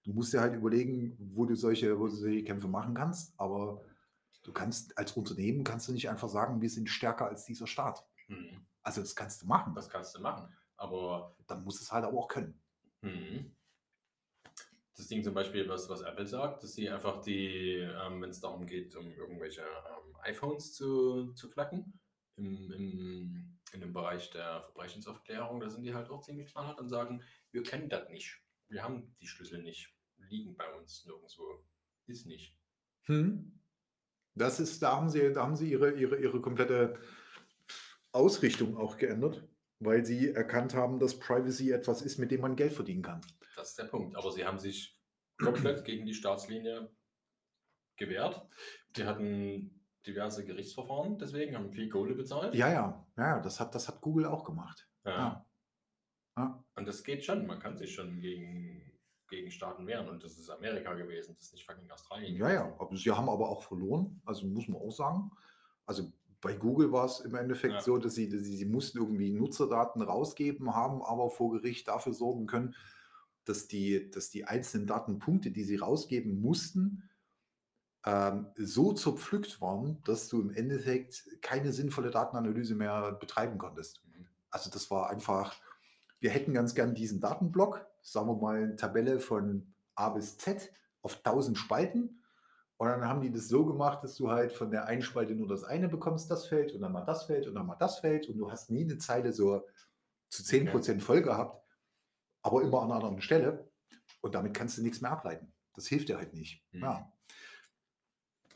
Du 0.04 0.14
musst 0.14 0.34
dir 0.34 0.42
halt 0.42 0.54
überlegen, 0.54 1.16
wo 1.18 1.46
du 1.46 1.56
solche, 1.56 1.98
wo 2.00 2.08
du 2.08 2.14
solche 2.14 2.44
Kämpfe 2.44 2.68
machen 2.68 2.94
kannst, 2.94 3.34
aber 3.38 3.84
du 4.44 4.52
kannst 4.52 4.98
als 4.98 5.14
Unternehmen 5.14 5.64
kannst 5.64 5.88
du 5.88 5.94
nicht 5.94 6.10
einfach 6.10 6.30
sagen, 6.30 6.62
wir 6.62 6.70
sind 6.70 6.90
stärker 6.90 7.28
als 7.28 7.46
dieser 7.46 7.68
Staat. 7.68 8.06
Mhm. 8.28 8.66
Also 8.84 9.02
das 9.02 9.16
kannst 9.16 9.42
du 9.42 9.48
machen, 9.48 9.74
Das 9.74 9.90
kannst 9.90 10.16
du 10.16 10.22
machen. 10.22 10.54
Aber 10.76 11.36
dann 11.48 11.64
musst 11.64 11.80
du 11.80 11.84
es 11.84 11.92
halt 11.92 12.06
aber 12.06 12.18
auch 12.18 12.28
können. 12.28 12.62
Mhm. 13.02 13.56
Das 14.96 15.08
Ding 15.08 15.24
zum 15.24 15.34
Beispiel, 15.34 15.68
was, 15.68 15.90
was 15.90 16.02
Apple 16.02 16.28
sagt, 16.28 16.64
dass 16.64 16.74
sie 16.74 16.90
einfach 16.90 17.22
die, 17.22 17.78
ähm, 17.78 18.22
wenn 18.22 18.30
es 18.30 18.40
darum 18.40 18.68
geht, 18.68 18.96
um 18.96 19.12
irgendwelche 19.12 19.62
ähm, 19.62 20.16
iPhones 20.22 20.74
zu, 20.74 21.34
zu 21.34 21.50
knacken, 21.50 22.00
im, 22.36 22.72
im, 22.72 23.60
in 23.72 23.82
dem 23.82 23.94
Bereich 23.94 24.30
der 24.32 24.62
Verbrechensaufklärung, 24.62 25.60
da 25.60 25.70
sind 25.70 25.84
die 25.84 25.94
halt 25.94 26.10
auch 26.10 26.22
ziemlich 26.22 26.52
knallhart 26.52 26.80
und 26.80 26.90
sagen, 26.90 27.24
wir 27.52 27.64
können 27.64 27.90
das 27.90 28.10
nicht. 28.10 28.40
Wir 28.68 28.84
haben 28.84 29.16
die 29.20 29.28
Schlüssel 29.28 29.62
nicht. 29.62 29.94
Liegen 30.18 30.56
bei 30.56 30.72
uns 30.74 31.06
nirgendwo. 31.06 31.64
Ist 32.06 32.26
nicht. 32.26 32.56
Hm. 33.04 33.60
Das 34.36 34.60
ist, 34.60 34.82
da 34.82 34.96
haben 34.96 35.10
sie, 35.10 35.32
da 35.34 35.44
haben 35.44 35.56
sie 35.56 35.72
ihre, 35.72 35.92
ihre, 35.92 36.18
ihre 36.18 36.42
komplette 36.42 37.00
Ausrichtung 38.14 38.78
auch 38.78 38.98
geändert, 38.98 39.48
weil 39.80 40.06
sie 40.06 40.30
erkannt 40.30 40.74
haben, 40.74 41.00
dass 41.00 41.20
Privacy 41.20 41.72
etwas 41.72 42.02
ist, 42.02 42.18
mit 42.18 42.32
dem 42.32 42.42
man 42.42 42.56
Geld 42.56 42.74
verdienen 42.74 43.02
kann. 43.02 43.22
Das 43.56 43.70
ist 43.70 43.80
der 43.80 43.86
Punkt. 43.86 44.16
Aber 44.16 44.32
sie 44.32 44.46
haben 44.46 44.60
sich 44.60 45.00
komplett 45.38 45.84
gegen 45.84 46.06
die 46.06 46.14
Staatslinie 46.14 46.90
gewehrt. 47.98 48.48
Die 48.96 49.04
hatten 49.06 49.84
diverse 50.06 50.46
Gerichtsverfahren, 50.46 51.18
deswegen 51.18 51.56
haben 51.56 51.72
viel 51.72 51.90
Kohle 51.90 52.16
bezahlt. 52.16 52.56
Ja, 52.56 52.72
ja, 52.72 53.08
ja, 53.18 53.40
das 53.40 53.60
hat, 53.60 53.74
das 53.74 53.88
hat 53.88 54.02
Google 54.02 54.26
auch 54.26 54.44
gemacht. 54.44 54.88
Ja. 55.06 55.46
Ja. 56.38 56.64
Und 56.76 56.88
das 56.88 57.04
geht 57.04 57.24
schon. 57.24 57.46
Man 57.46 57.60
kann 57.60 57.78
sich 57.78 57.94
schon 57.94 58.20
gegen, 58.20 59.00
gegen 59.30 59.52
Staaten 59.52 59.86
wehren. 59.86 60.10
Und 60.10 60.24
das 60.24 60.38
ist 60.38 60.50
Amerika 60.50 60.94
gewesen. 60.94 61.36
Das 61.36 61.46
ist 61.46 61.54
nicht 61.54 61.66
fucking 61.66 61.90
Australien. 61.92 62.36
Ja, 62.36 62.52
ja, 62.52 62.76
aber 62.80 62.96
sie 62.96 63.12
haben 63.12 63.30
aber 63.30 63.50
auch 63.50 63.62
verloren, 63.62 64.22
also 64.26 64.48
muss 64.48 64.68
man 64.68 64.82
auch 64.82 64.92
sagen. 64.92 65.32
Also 65.86 66.12
bei 66.44 66.54
Google 66.56 66.92
war 66.92 67.06
es 67.06 67.22
im 67.22 67.36
Endeffekt 67.36 67.76
Ja. 67.76 67.82
so, 67.82 67.98
dass 67.98 68.16
sie, 68.16 68.30
dass 68.30 68.42
sie, 68.42 68.58
sie 68.58 68.66
mussten 68.66 68.98
irgendwie 68.98 69.32
Nutzerdaten 69.32 70.02
rausgeben, 70.02 70.76
haben 70.76 71.02
aber 71.02 71.30
vor 71.30 71.52
Gericht 71.54 71.88
dafür 71.88 72.14
sorgen 72.14 72.48
können, 72.48 72.76
dass 73.46 73.68
die, 73.68 74.12
dass 74.12 74.30
die 74.30 74.46
einzelnen 74.46 74.86
Datenpunkte, 74.86 75.52
die 75.52 75.64
sie 75.64 75.78
rausgeben 75.78 76.42
mussten, 76.42 77.10
ähm, 78.06 78.48
so 78.58 78.92
zerpflückt 78.92 79.62
waren, 79.62 80.02
dass 80.04 80.28
du 80.28 80.42
im 80.42 80.50
Endeffekt 80.52 81.24
keine 81.42 81.72
sinnvolle 81.72 82.12
Datenanalyse 82.12 82.76
mehr 82.76 83.14
betreiben 83.14 83.58
konntest. 83.58 84.04
Mhm. 84.06 84.28
Also 84.50 84.70
das 84.70 84.92
war 84.92 85.10
einfach, 85.10 85.56
wir 86.20 86.30
hätten 86.30 86.54
ganz 86.54 86.76
gern 86.76 86.94
diesen 86.94 87.22
Datenblock, 87.22 87.86
sagen 88.02 88.28
wir 88.28 88.36
mal 88.36 88.64
eine 88.64 88.76
Tabelle 88.76 89.20
von 89.20 89.74
A 89.96 90.10
bis 90.10 90.38
Z 90.38 90.74
auf 91.02 91.18
1000 91.24 91.58
Spalten. 91.58 92.23
Und 92.78 92.88
dann 92.90 93.08
haben 93.08 93.22
die 93.22 93.32
das 93.32 93.48
so 93.48 93.66
gemacht, 93.66 94.04
dass 94.04 94.16
du 94.16 94.30
halt 94.30 94.52
von 94.52 94.72
der 94.72 94.86
einen 94.86 95.02
Spalte 95.02 95.36
nur 95.36 95.48
das 95.48 95.64
eine 95.64 95.88
bekommst, 95.88 96.30
das 96.30 96.48
Feld, 96.48 96.74
und 96.74 96.82
dann 96.82 96.92
mal 96.92 97.06
das 97.06 97.26
Feld 97.26 97.48
und 97.48 97.56
dann 97.56 97.66
mal 97.66 97.76
das 97.76 98.00
Feld. 98.00 98.28
Und 98.28 98.38
du 98.38 98.52
hast 98.52 98.70
nie 98.70 98.84
eine 98.84 98.98
Zeile 98.98 99.32
so 99.32 99.66
zu 100.30 100.44
10% 100.44 101.00
voll 101.00 101.22
gehabt, 101.22 101.64
aber 102.42 102.62
immer 102.62 102.82
an 102.82 102.86
einer 102.86 102.96
anderen 102.96 103.22
Stelle. 103.22 103.70
Und 104.22 104.36
damit 104.36 104.54
kannst 104.54 104.78
du 104.78 104.82
nichts 104.82 105.02
mehr 105.02 105.12
ableiten. 105.12 105.54
Das 105.74 105.88
hilft 105.88 106.10
dir 106.10 106.18
halt 106.18 106.34
nicht. 106.34 106.64
Mhm. 106.72 106.82
Ja. 106.82 107.14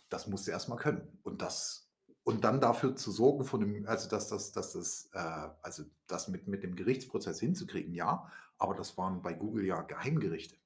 Das 0.10 0.28
musst 0.28 0.48
du 0.48 0.52
erstmal 0.52 0.78
können. 0.78 1.20
Und 1.24 1.42
das 1.42 1.88
und 2.28 2.44
dann 2.44 2.60
dafür 2.60 2.94
zu 2.94 3.10
sorgen, 3.10 3.46
von 3.46 3.62
dem, 3.62 3.88
also 3.88 4.10
dass 4.10 4.28
das, 4.28 4.52
dass 4.52 4.74
das, 4.74 5.10
äh, 5.14 5.50
also 5.62 5.86
das 6.08 6.28
mit, 6.28 6.46
mit 6.46 6.62
dem 6.62 6.76
Gerichtsprozess 6.76 7.40
hinzukriegen, 7.40 7.94
ja, 7.94 8.30
aber 8.58 8.76
das 8.76 8.98
waren 8.98 9.22
bei 9.22 9.34
Google 9.34 9.64
ja 9.64 9.82
Geheimgerichte. 9.82 10.58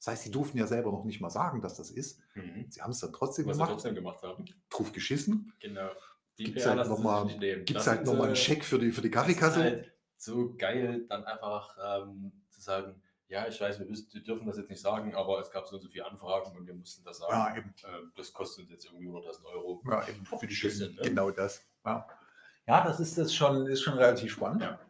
Das 0.00 0.06
heißt, 0.08 0.22
sie 0.24 0.30
durften 0.30 0.56
ja 0.58 0.66
selber 0.66 0.90
noch 0.90 1.04
nicht 1.04 1.20
mal 1.20 1.28
sagen, 1.30 1.60
dass 1.60 1.76
das 1.76 1.90
ist. 1.90 2.20
Mhm. 2.34 2.66
Sie 2.70 2.80
haben 2.80 2.90
es 2.90 3.00
dann 3.00 3.12
trotzdem 3.12 3.44
Was 3.46 3.56
sie 3.56 3.58
gemacht, 3.58 3.72
trotzdem 3.72 3.94
gemacht 3.94 4.22
haben. 4.22 4.44
drauf 4.70 4.92
geschissen. 4.92 5.52
Genau. 5.60 5.90
Halt 6.38 6.88
noch 6.88 6.96
sie 6.96 7.02
mal-. 7.02 7.26
Gibt 7.64 7.78
es 7.78 7.86
halt 7.86 8.06
nochmal 8.06 8.28
einen 8.28 8.34
so- 8.34 8.40
Scheck 8.40 8.64
für 8.64 8.78
die, 8.78 8.92
für 8.92 9.02
die 9.02 9.10
Das 9.10 9.28
ist 9.28 9.38
Kaffeekasse? 9.38 9.62
halt 9.62 9.92
so 10.16 10.54
geil, 10.56 11.04
dann 11.08 11.24
einfach 11.24 11.76
ähm, 12.02 12.32
zu 12.48 12.62
sagen, 12.62 13.02
ja, 13.28 13.46
ich 13.46 13.60
weiß, 13.60 13.78
wir, 13.78 13.88
wissen, 13.90 14.08
wir 14.12 14.22
dürfen 14.22 14.46
das 14.46 14.56
jetzt 14.56 14.70
nicht 14.70 14.80
sagen, 14.80 15.14
aber 15.14 15.38
es 15.38 15.50
gab 15.50 15.68
so 15.68 15.76
und 15.76 15.82
so 15.82 15.88
viele 15.88 16.06
Anfragen 16.06 16.56
und 16.56 16.66
wir 16.66 16.74
mussten 16.74 17.04
das 17.04 17.18
sagen. 17.18 17.32
ja, 17.32 17.56
eben. 17.58 17.74
Ähm, 17.84 18.10
das 18.16 18.32
kostet 18.32 18.62
uns 18.64 18.70
jetzt 18.70 18.86
irgendwie 18.86 19.06
100.000 19.06 19.44
Euro. 19.52 19.82
Ja, 19.86 20.08
eben. 20.08 20.24
Für 20.24 20.46
die 20.46 20.54
Schönen. 20.54 20.94
ne? 20.94 21.02
Genau 21.02 21.30
das. 21.30 21.62
Ja. 21.84 22.08
ja, 22.66 22.84
das 22.84 23.00
ist 23.00 23.18
das 23.18 23.34
schon, 23.34 23.66
ist 23.66 23.82
schon 23.82 23.98
relativ 23.98 24.32
spannend. 24.32 24.62
Ja. 24.62 24.80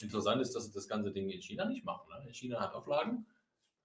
Interessant 0.00 0.40
ist, 0.40 0.54
dass 0.54 0.66
sie 0.66 0.72
das 0.72 0.86
ganze 0.86 1.10
Ding 1.10 1.28
in 1.30 1.42
China 1.42 1.64
nicht 1.64 1.84
machen. 1.84 2.08
Ne? 2.24 2.32
China 2.32 2.60
hat 2.60 2.74
Auflagen 2.74 3.26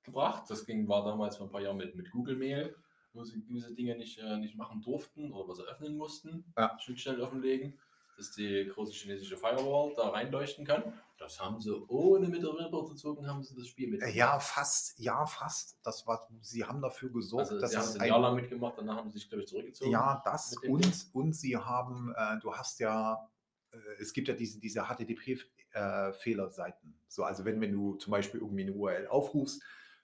gebracht. 0.03 0.49
Das 0.49 0.65
ging, 0.65 0.87
war 0.87 1.03
damals 1.03 1.37
vor 1.37 1.47
ein 1.47 1.51
paar 1.51 1.61
Jahren 1.61 1.77
mit, 1.77 1.95
mit 1.95 2.11
Google 2.11 2.35
Mail, 2.35 2.75
wo 3.13 3.23
sie 3.23 3.43
gewisse 3.43 3.73
Dinge 3.73 3.97
nicht, 3.97 4.19
äh, 4.19 4.37
nicht 4.37 4.55
machen 4.55 4.81
durften 4.81 5.31
oder 5.31 5.47
was 5.47 5.57
sie 5.57 5.63
öffnen 5.63 5.97
mussten. 5.97 6.45
Ja. 6.57 6.77
Schnittstellen 6.79 7.21
offenlegen. 7.21 7.77
dass 8.17 8.31
die 8.31 8.69
große 8.73 8.93
chinesische 8.93 9.37
Firewall 9.37 9.93
da 9.95 10.09
reinleuchten 10.09 10.65
kann. 10.65 10.93
Das 11.17 11.39
haben 11.39 11.59
sie 11.61 11.71
ohne 11.87 12.27
mit 12.27 12.41
der 12.41 12.49
Wimper 12.49 12.83
zu 12.85 12.95
zucken, 12.95 13.27
haben 13.27 13.43
sie 13.43 13.55
das 13.55 13.67
Spiel 13.67 13.89
mit. 13.89 14.01
Ja, 14.15 14.39
fast, 14.39 14.97
ja, 14.99 15.25
fast. 15.25 15.77
Das 15.83 16.05
war, 16.07 16.27
sie 16.41 16.65
haben 16.65 16.81
dafür 16.81 17.11
gesorgt, 17.11 17.49
also 17.49 17.61
dass 17.61 17.71
sie 17.71 17.77
haben 17.77 17.83
es 17.83 17.99
ein 17.99 18.07
Jahr 18.07 18.19
lang 18.19 18.35
mitgemacht, 18.35 18.73
danach 18.77 18.97
haben 18.97 19.11
sie 19.11 19.19
sich, 19.19 19.29
glaube 19.29 19.43
ich, 19.43 19.49
zurückgezogen. 19.49 19.91
Ja, 19.91 20.21
das 20.25 20.57
und, 20.57 21.09
und 21.13 21.33
sie 21.33 21.57
haben, 21.57 22.13
äh, 22.17 22.39
du 22.39 22.53
hast 22.53 22.79
ja, 22.79 23.29
äh, 23.71 23.77
es 23.99 24.13
gibt 24.13 24.27
ja 24.29 24.33
diese, 24.33 24.59
diese 24.59 24.81
HTTP-Fehlerseiten. 24.81 26.89
äh, 26.89 26.93
so, 27.07 27.23
also 27.23 27.45
wenn, 27.45 27.61
wenn 27.61 27.71
du 27.71 27.95
zum 27.95 28.11
Beispiel 28.11 28.39
irgendwie 28.39 28.63
eine 28.63 28.73
URL 28.73 29.07
aufrufst, 29.07 29.61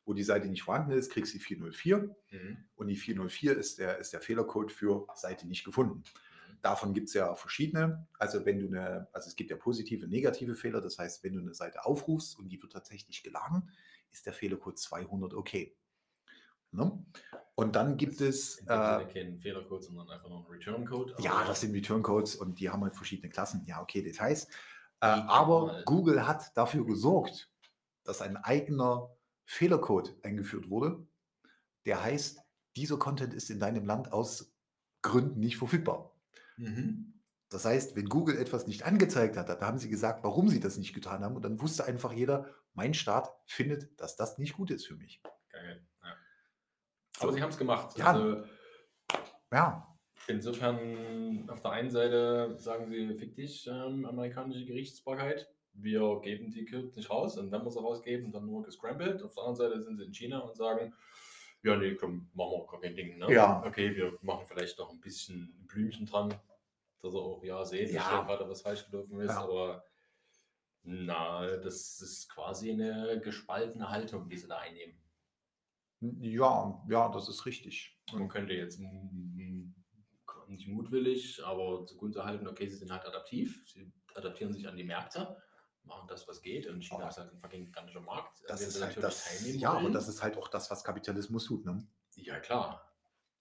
wo 0.08 0.14
die 0.14 0.24
Seite 0.24 0.48
nicht 0.48 0.64
vorhanden 0.64 0.92
ist, 0.92 1.12
kriegst 1.12 1.34
du 1.34 1.38
die 1.38 1.44
404 1.44 2.16
Mhm. 2.32 2.58
und 2.76 2.88
die 2.88 2.96
404 2.96 3.56
ist 3.58 3.78
der, 3.78 3.98
ist 4.00 4.14
der 4.14 4.22
Fehlercode 4.22 4.72
für 4.72 5.06
Seite 5.16 5.46
nicht 5.48 5.64
gefunden. 5.66 6.04
Davon 6.62 6.94
gibt 6.94 7.10
es 7.10 7.14
ja 7.14 7.36
verschiedene. 7.36 8.08
Also 8.18 8.44
wenn 8.46 8.58
du 8.60 8.68
eine, 8.68 9.08
also 9.14 9.28
es 9.28 9.36
gibt 9.36 9.52
ja 9.52 9.58
positive, 9.58 10.08
negative 10.08 10.56
Fehler. 10.56 10.82
Das 10.82 10.98
heißt, 10.98 11.24
wenn 11.24 11.34
du 11.34 11.42
eine 11.42 11.54
Seite 11.54 11.86
aufrufst 11.86 12.40
und 12.40 12.50
die 12.50 12.60
wird 12.62 12.72
tatsächlich 12.74 13.22
geladen, 13.22 13.70
ist 14.12 14.26
der 14.26 14.34
Fehlercode 14.34 14.80
200 14.80 15.34
okay. 15.36 15.76
Ne? 16.72 17.04
Und 17.56 17.76
dann 17.76 17.98
gibt 17.98 18.22
es, 18.22 18.60
äh, 18.60 19.06
kein 19.14 19.40
Fehlercode, 19.40 19.84
sondern 19.84 20.10
einfach 20.10 20.30
nur 20.30 20.40
ein 20.40 20.46
Return-Code. 20.52 21.16
ja, 21.20 21.32
aber- 21.34 21.48
das 21.48 21.62
sind 21.62 21.74
Return-Codes 21.76 22.36
und 22.38 22.60
die 22.60 22.70
haben 22.70 22.84
halt 22.84 22.96
verschiedene 22.96 23.30
Klassen. 23.30 23.64
Ja, 23.66 23.82
okay, 23.82 24.02
Details. 24.02 24.46
Äh, 25.00 25.06
aber 25.08 25.84
Google 25.86 26.26
hat 26.28 26.56
dafür 26.58 26.86
gesorgt, 26.86 27.50
dass 28.04 28.22
ein 28.22 28.38
eigener 28.38 29.10
Fehlercode 29.48 30.14
eingeführt 30.24 30.70
wurde, 30.70 31.08
der 31.86 32.04
heißt, 32.04 32.40
dieser 32.76 32.98
Content 32.98 33.34
ist 33.34 33.50
in 33.50 33.60
deinem 33.60 33.86
Land 33.86 34.12
aus 34.12 34.54
Gründen 35.02 35.40
nicht 35.40 35.58
verfügbar. 35.58 36.14
Mhm. 36.58 37.14
Das 37.50 37.64
heißt, 37.64 37.96
wenn 37.96 38.10
Google 38.10 38.38
etwas 38.38 38.68
nicht 38.68 38.84
angezeigt 38.84 39.38
hat, 39.38 39.48
da 39.48 39.60
haben 39.62 39.78
sie 39.78 39.90
gesagt, 39.90 40.22
warum 40.26 40.50
sie 40.50 40.60
das 40.60 40.78
nicht 40.78 40.94
getan 40.94 41.24
haben. 41.24 41.38
Und 41.38 41.44
dann 41.44 41.62
wusste 41.62 41.86
einfach 41.86 42.12
jeder, 42.12 42.54
mein 42.74 42.94
Staat 42.94 43.34
findet, 43.46 44.00
dass 44.02 44.18
das 44.18 44.38
nicht 44.38 44.54
gut 44.54 44.70
ist 44.70 44.86
für 44.86 44.96
mich. 44.96 45.22
Geil. 45.50 45.88
Ja. 46.04 46.16
Aber 47.20 47.34
sie 47.34 47.42
haben 47.42 47.50
es 47.50 47.58
gemacht. 47.58 47.98
Ja. 47.98 48.08
Also 48.08 48.44
Ja, 49.54 49.98
insofern, 50.28 51.50
auf 51.50 51.62
der 51.62 51.72
einen 51.72 51.90
Seite 51.90 52.58
sagen 52.60 52.92
sie, 52.92 53.16
fick 53.16 53.34
dich, 53.36 53.66
ähm, 53.68 54.06
amerikanische 54.06 54.66
Gerichtsbarkeit. 54.66 55.50
Wir 55.80 56.20
geben 56.22 56.50
die 56.52 56.66
Codes 56.66 56.96
nicht 56.96 57.10
raus 57.10 57.38
und 57.38 57.52
wenn 57.52 57.64
wir 57.64 57.70
sie 57.72 57.80
rausgeben, 57.80 58.32
dann 58.32 58.46
nur 58.48 58.64
gescrambled. 58.64 59.22
Auf 59.22 59.36
der 59.36 59.44
anderen 59.44 59.56
Seite 59.72 59.82
sind 59.84 59.98
sie 59.98 60.06
in 60.06 60.14
China 60.14 60.40
und 60.40 60.56
sagen, 60.58 60.94
ja, 61.64 61.76
nee, 61.78 61.94
komm, 61.96 62.30
machen 62.34 62.52
wir 62.52 62.68
gar 62.68 62.82
kein 62.82 62.96
Ding. 62.96 63.18
Ne? 63.18 63.32
Ja. 63.32 63.64
Okay, 63.66 63.96
wir 63.96 64.18
machen 64.22 64.46
vielleicht 64.48 64.78
noch 64.80 64.90
ein 64.92 65.00
bisschen 65.02 65.54
Blümchen 65.68 66.06
dran, 66.08 66.30
dass 67.02 67.14
er 67.14 67.20
auch 67.20 67.44
ja 67.44 67.64
sehen, 67.64 67.92
Ja. 67.94 68.00
dass 68.02 68.10
da 68.10 68.24
gerade 68.24 68.50
was 68.50 68.62
falsch 68.62 68.90
gelaufen 68.90 69.20
ist, 69.22 69.30
Ja. 69.30 69.44
aber 69.44 69.84
na, 70.84 71.46
das 71.58 72.00
ist 72.02 72.30
quasi 72.30 72.72
eine 72.72 73.20
gespaltene 73.24 73.90
Haltung, 73.90 74.28
die 74.30 74.38
sie 74.38 74.48
da 74.48 74.58
einnehmen. 74.58 74.98
ja, 76.00 76.84
ja, 76.90 77.10
das 77.10 77.28
ist 77.30 77.46
richtig. 77.46 78.00
Man 78.14 78.30
könnte 78.30 78.54
jetzt 78.54 78.80
nicht 80.48 80.68
mutwillig, 80.68 81.44
aber 81.44 81.86
zugrunde 81.86 82.24
halten, 82.24 82.48
okay, 82.48 82.68
sie 82.68 82.78
sind 82.78 82.92
halt 82.92 83.06
adaptiv, 83.06 83.68
sie 83.68 83.92
adaptieren 84.16 84.54
sich 84.54 84.68
an 84.68 84.78
die 84.78 84.84
Märkte, 84.84 85.38
machen 85.88 86.08
das, 86.08 86.28
was 86.28 86.42
geht. 86.42 86.68
Und 86.68 86.84
China 86.84 87.02
Aber 87.02 87.10
ist 87.10 87.18
halt 87.18 87.32
ein 87.32 87.40
fucking 87.40 87.66
gigantischer 87.66 88.02
Markt. 88.02 88.44
Das 88.48 88.52
an 88.52 88.58
dem 88.60 88.70
ist 88.70 88.82
halt 88.84 89.04
das, 89.04 89.46
ja, 89.56 89.82
wollen. 89.82 89.94
das 89.94 90.08
ist 90.08 90.22
halt 90.22 90.38
auch 90.38 90.48
das, 90.50 90.70
was 90.70 90.84
Kapitalismus 90.84 91.46
tut. 91.46 91.66
Ne? 91.66 91.86
Ja, 92.16 92.40
klar. 92.40 92.84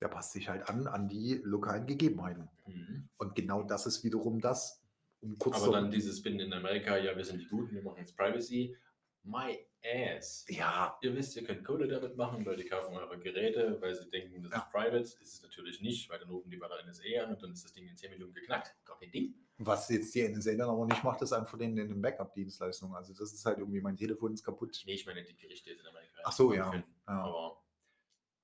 Der 0.00 0.08
passt 0.08 0.32
sich 0.32 0.48
halt 0.48 0.68
an, 0.68 0.86
an 0.86 1.08
die 1.08 1.40
lokalen 1.44 1.86
Gegebenheiten. 1.86 2.48
Mhm. 2.66 3.08
Und 3.16 3.34
genau 3.34 3.62
das 3.62 3.86
ist 3.86 4.04
wiederum 4.04 4.40
das, 4.40 4.82
um 5.20 5.38
kurz 5.38 5.62
Aber 5.62 5.72
dann 5.72 5.90
dieses 5.90 6.18
Spin 6.18 6.38
in 6.38 6.52
Amerika, 6.52 6.96
ja, 6.98 7.16
wir 7.16 7.24
sind 7.24 7.40
die 7.40 7.46
Guten, 7.46 7.74
wir 7.74 7.82
machen 7.82 7.98
jetzt 7.98 8.16
Privacy. 8.16 8.76
My 9.22 9.58
ass. 9.84 10.44
Ja, 10.48 10.96
Ihr 11.02 11.14
wisst, 11.16 11.34
ihr 11.36 11.42
könnt 11.44 11.64
Kohle 11.64 11.88
damit 11.88 12.16
machen, 12.16 12.44
Leute 12.44 12.64
kaufen 12.64 12.94
eure 12.94 13.18
Geräte, 13.18 13.76
weil 13.80 13.94
sie 13.94 14.08
denken, 14.10 14.42
das 14.42 14.52
Ja. 14.52 14.58
ist 14.58 14.70
private. 14.70 14.98
Ist 14.98 15.20
es 15.20 15.42
natürlich 15.42 15.80
nicht, 15.80 16.08
weil 16.10 16.18
dann 16.20 16.28
rufen 16.28 16.50
die 16.50 16.56
bei 16.58 16.68
der 16.68 16.84
NSA 16.86 17.24
an 17.24 17.34
und 17.34 17.42
dann 17.42 17.52
ist 17.52 17.64
das 17.64 17.72
Ding 17.72 17.88
in 17.88 17.96
10 17.96 18.10
Minuten 18.10 18.34
geknackt. 18.34 18.76
Gar 18.84 18.98
kein 19.00 19.10
Ding. 19.10 19.34
Was 19.58 19.88
jetzt 19.88 20.14
die 20.14 20.28
NSA 20.28 20.54
dann 20.54 20.68
aber 20.68 20.86
nicht 20.86 21.02
macht, 21.02 21.22
ist 21.22 21.32
einfach 21.32 21.56
den, 21.58 21.74
den 21.76 22.00
Backup-Dienstleistungen. 22.02 22.94
Also 22.94 23.14
das 23.14 23.32
ist 23.32 23.44
halt 23.46 23.58
irgendwie, 23.58 23.80
mein 23.80 23.96
Telefon 23.96 24.34
ist 24.34 24.44
kaputt. 24.44 24.82
Nee, 24.86 24.94
ich 24.94 25.06
meine 25.06 25.24
die 25.24 25.36
Gerichte 25.36 25.70
in 25.70 25.86
Amerika. 25.86 26.20
Ach 26.24 26.32
so, 26.32 26.52
ja. 26.52 26.74
Ja, 26.74 26.82
Aber 27.06 27.62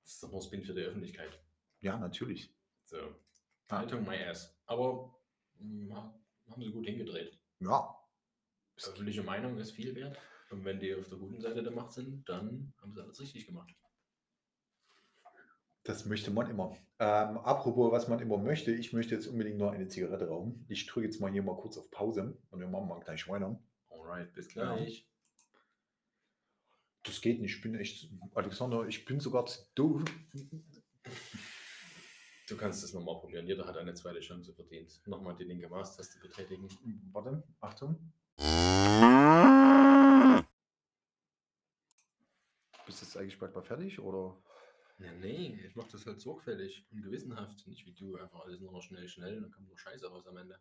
das 0.03 0.15
ist 0.15 0.23
doch 0.23 0.31
nur 0.33 0.43
Spin 0.43 0.63
für 0.65 0.75
die 0.75 0.83
Öffentlichkeit. 0.83 1.39
ja 1.81 1.99
natürlich. 1.99 2.55
So. 2.85 2.97
Ja. 2.97 3.09
Haltung 3.71 4.05
my 4.05 4.23
ass. 4.25 4.55
Aber 4.67 5.15
mh, 5.59 5.95
haben 6.51 6.63
sie 6.63 6.71
gut 6.73 6.87
hingedreht. 6.87 7.39
Ja. 7.61 7.99
Öffentliche 8.77 9.23
Meinung 9.23 9.59
ist 9.59 9.73
viel 9.73 9.95
wert. 9.95 10.19
Und 10.51 10.65
wenn 10.65 10.79
die 10.81 10.95
auf 10.95 11.09
der 11.09 11.19
guten 11.19 11.41
Seite 11.41 11.63
der 11.63 11.73
Macht 11.73 11.93
sind, 11.93 12.29
dann 12.29 12.75
haben 12.81 12.93
sie 12.93 13.01
alles 13.03 13.21
richtig 13.21 13.47
gemacht. 13.47 13.75
Das 15.85 16.07
möchte 16.07 16.31
man 16.31 16.49
immer. 16.49 16.77
Ähm, 17.01 17.39
apropos, 17.39 17.91
was 17.91 18.07
man 18.07 18.21
immer 18.21 18.39
möchte, 18.39 18.71
ich 18.73 18.93
möchte 18.93 19.17
jetzt 19.17 19.27
unbedingt 19.27 19.59
noch 19.59 19.73
eine 19.73 19.89
Zigarette 19.89 20.29
rauchen. 20.29 20.65
Ich 20.69 20.87
drücke 20.87 21.07
jetzt 21.07 21.21
mal 21.21 21.33
hier 21.33 21.43
mal 21.43 21.57
kurz 21.57 21.77
auf 21.77 21.91
Pause 21.91 22.39
und 22.51 22.61
wir 22.61 22.69
machen 22.69 22.87
mal 22.87 23.01
gleich 23.01 23.29
weiter. 23.29 23.61
Alright, 23.91 24.33
bis 24.33 24.49
gleich. 24.49 25.09
Das 27.03 27.21
geht 27.21 27.41
nicht. 27.41 27.57
Ich 27.57 27.63
bin 27.63 27.75
echt, 27.75 28.09
Alexander, 28.35 28.87
ich 28.87 29.05
bin 29.05 29.19
sogar 29.19 29.45
zu 29.47 29.61
doof. 29.75 30.05
Du 32.49 32.57
kannst 32.57 32.85
es 32.85 32.95
nochmal 32.95 33.19
probieren. 33.19 33.49
Jeder 33.49 33.67
hat 33.67 33.77
eine 33.77 33.95
zweite 33.95 34.21
Chance 34.21 34.55
verdient. 34.55 35.01
Nochmal 35.07 35.35
die 35.35 35.45
linke 35.45 35.69
Maustaste 35.69 36.21
betätigen. 36.21 36.69
Warte, 37.11 37.43
Achtung. 37.61 38.13
Bist 42.87 43.01
du 43.01 43.05
jetzt 43.05 43.17
eigentlich 43.17 43.39
bald 43.39 43.55
mal 43.55 43.63
fertig 43.63 43.99
oder? 43.99 44.41
Nee, 45.03 45.49
nee, 45.49 45.67
ich 45.67 45.75
mach 45.75 45.89
das 45.89 46.07
halt 46.07 46.21
sorgfältig 46.21 46.87
und 46.93 47.03
gewissenhaft. 47.03 47.67
Nicht 47.67 47.85
wie 47.87 47.93
du, 47.93 48.17
einfach 48.17 48.41
alles 48.41 48.61
nur 48.61 48.71
noch 48.71 48.83
schnell, 48.83 49.09
schnell. 49.09 49.41
Dann 49.41 49.51
kommt 49.51 49.67
nur 49.67 49.79
Scheiße 49.79 50.07
raus 50.09 50.27
am 50.29 50.37
Ende. 50.37 50.59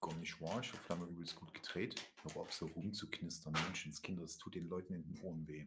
Gar 0.00 0.16
nicht 0.16 0.40
wahr. 0.40 0.60
Ich 0.60 0.72
haben 0.88 1.02
wir 1.02 1.08
übelst 1.08 1.36
gut 1.36 1.52
gedreht. 1.52 2.00
Hör 2.22 2.36
auf, 2.42 2.52
so 2.52 2.66
rumzuknistern. 2.66 3.52
Menschenskinder, 3.52 4.22
das 4.22 4.38
tut 4.38 4.54
den 4.54 4.68
Leuten 4.68 4.94
in 4.94 5.02
den 5.02 5.22
Ohren 5.22 5.46
weh. 5.46 5.66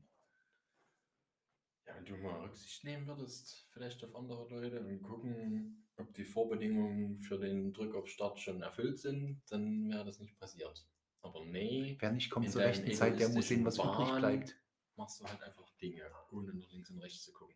Ja, 1.86 1.96
wenn 1.96 2.06
du 2.06 2.18
mal 2.18 2.42
Rücksicht 2.42 2.84
nehmen 2.84 3.08
würdest, 3.08 3.68
vielleicht 3.72 4.04
auf 4.04 4.16
andere 4.16 4.50
Leute 4.50 4.82
und 4.82 5.02
gucken, 5.04 5.88
ob 5.96 6.14
die 6.16 6.26
Vorbedingungen 6.26 7.22
für 7.22 7.38
den 7.38 7.72
Druck 7.74 7.96
auf 7.96 8.08
Start 8.08 8.40
schon 8.40 8.62
erfüllt 8.62 9.00
sind, 9.00 9.42
dann 9.50 9.90
wäre 9.90 10.06
das 10.06 10.20
nicht 10.20 10.38
passiert. 10.38 10.88
Aber 11.22 11.46
nee, 11.46 11.98
Wer 12.00 12.12
nicht 12.12 12.30
kommt 12.30 12.52
zur 12.52 12.62
rechten 12.62 12.92
Zeit, 12.94 13.20
der 13.20 13.30
muss 13.30 13.48
sehen, 13.48 13.64
was 13.66 13.78
übrig 13.78 14.16
bleibt. 14.18 14.56
Machst 14.98 15.22
du 15.22 15.26
halt 15.26 15.42
einfach 15.44 15.70
Dinge, 15.82 16.04
ohne 16.32 16.54
nach 16.54 16.72
links 16.72 16.90
und 16.90 17.00
rechts 17.00 17.24
zu 17.24 17.32
gucken. 17.32 17.56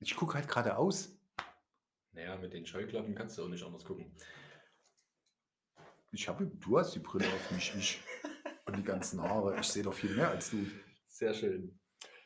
Ich 0.00 0.14
gucke 0.14 0.34
halt 0.34 0.48
geradeaus. 0.48 1.18
Naja, 2.12 2.36
mit 2.36 2.52
den 2.52 2.66
Scheuklappen 2.66 3.14
kannst 3.14 3.38
du 3.38 3.44
auch 3.44 3.48
nicht 3.48 3.64
anders 3.64 3.84
gucken. 3.84 4.14
Ich 6.12 6.28
habe, 6.28 6.46
du 6.46 6.78
hast 6.78 6.94
die 6.94 7.00
Brille 7.00 7.26
auf 7.26 7.50
mich, 7.50 7.74
ich 7.76 8.00
und 8.64 8.76
die 8.76 8.84
ganzen 8.84 9.22
Haare. 9.22 9.58
Ich 9.60 9.66
sehe 9.66 9.82
doch 9.82 9.94
viel 9.94 10.14
mehr 10.14 10.30
als 10.30 10.50
du. 10.50 10.66
Sehr 11.08 11.34
schön. 11.34 11.78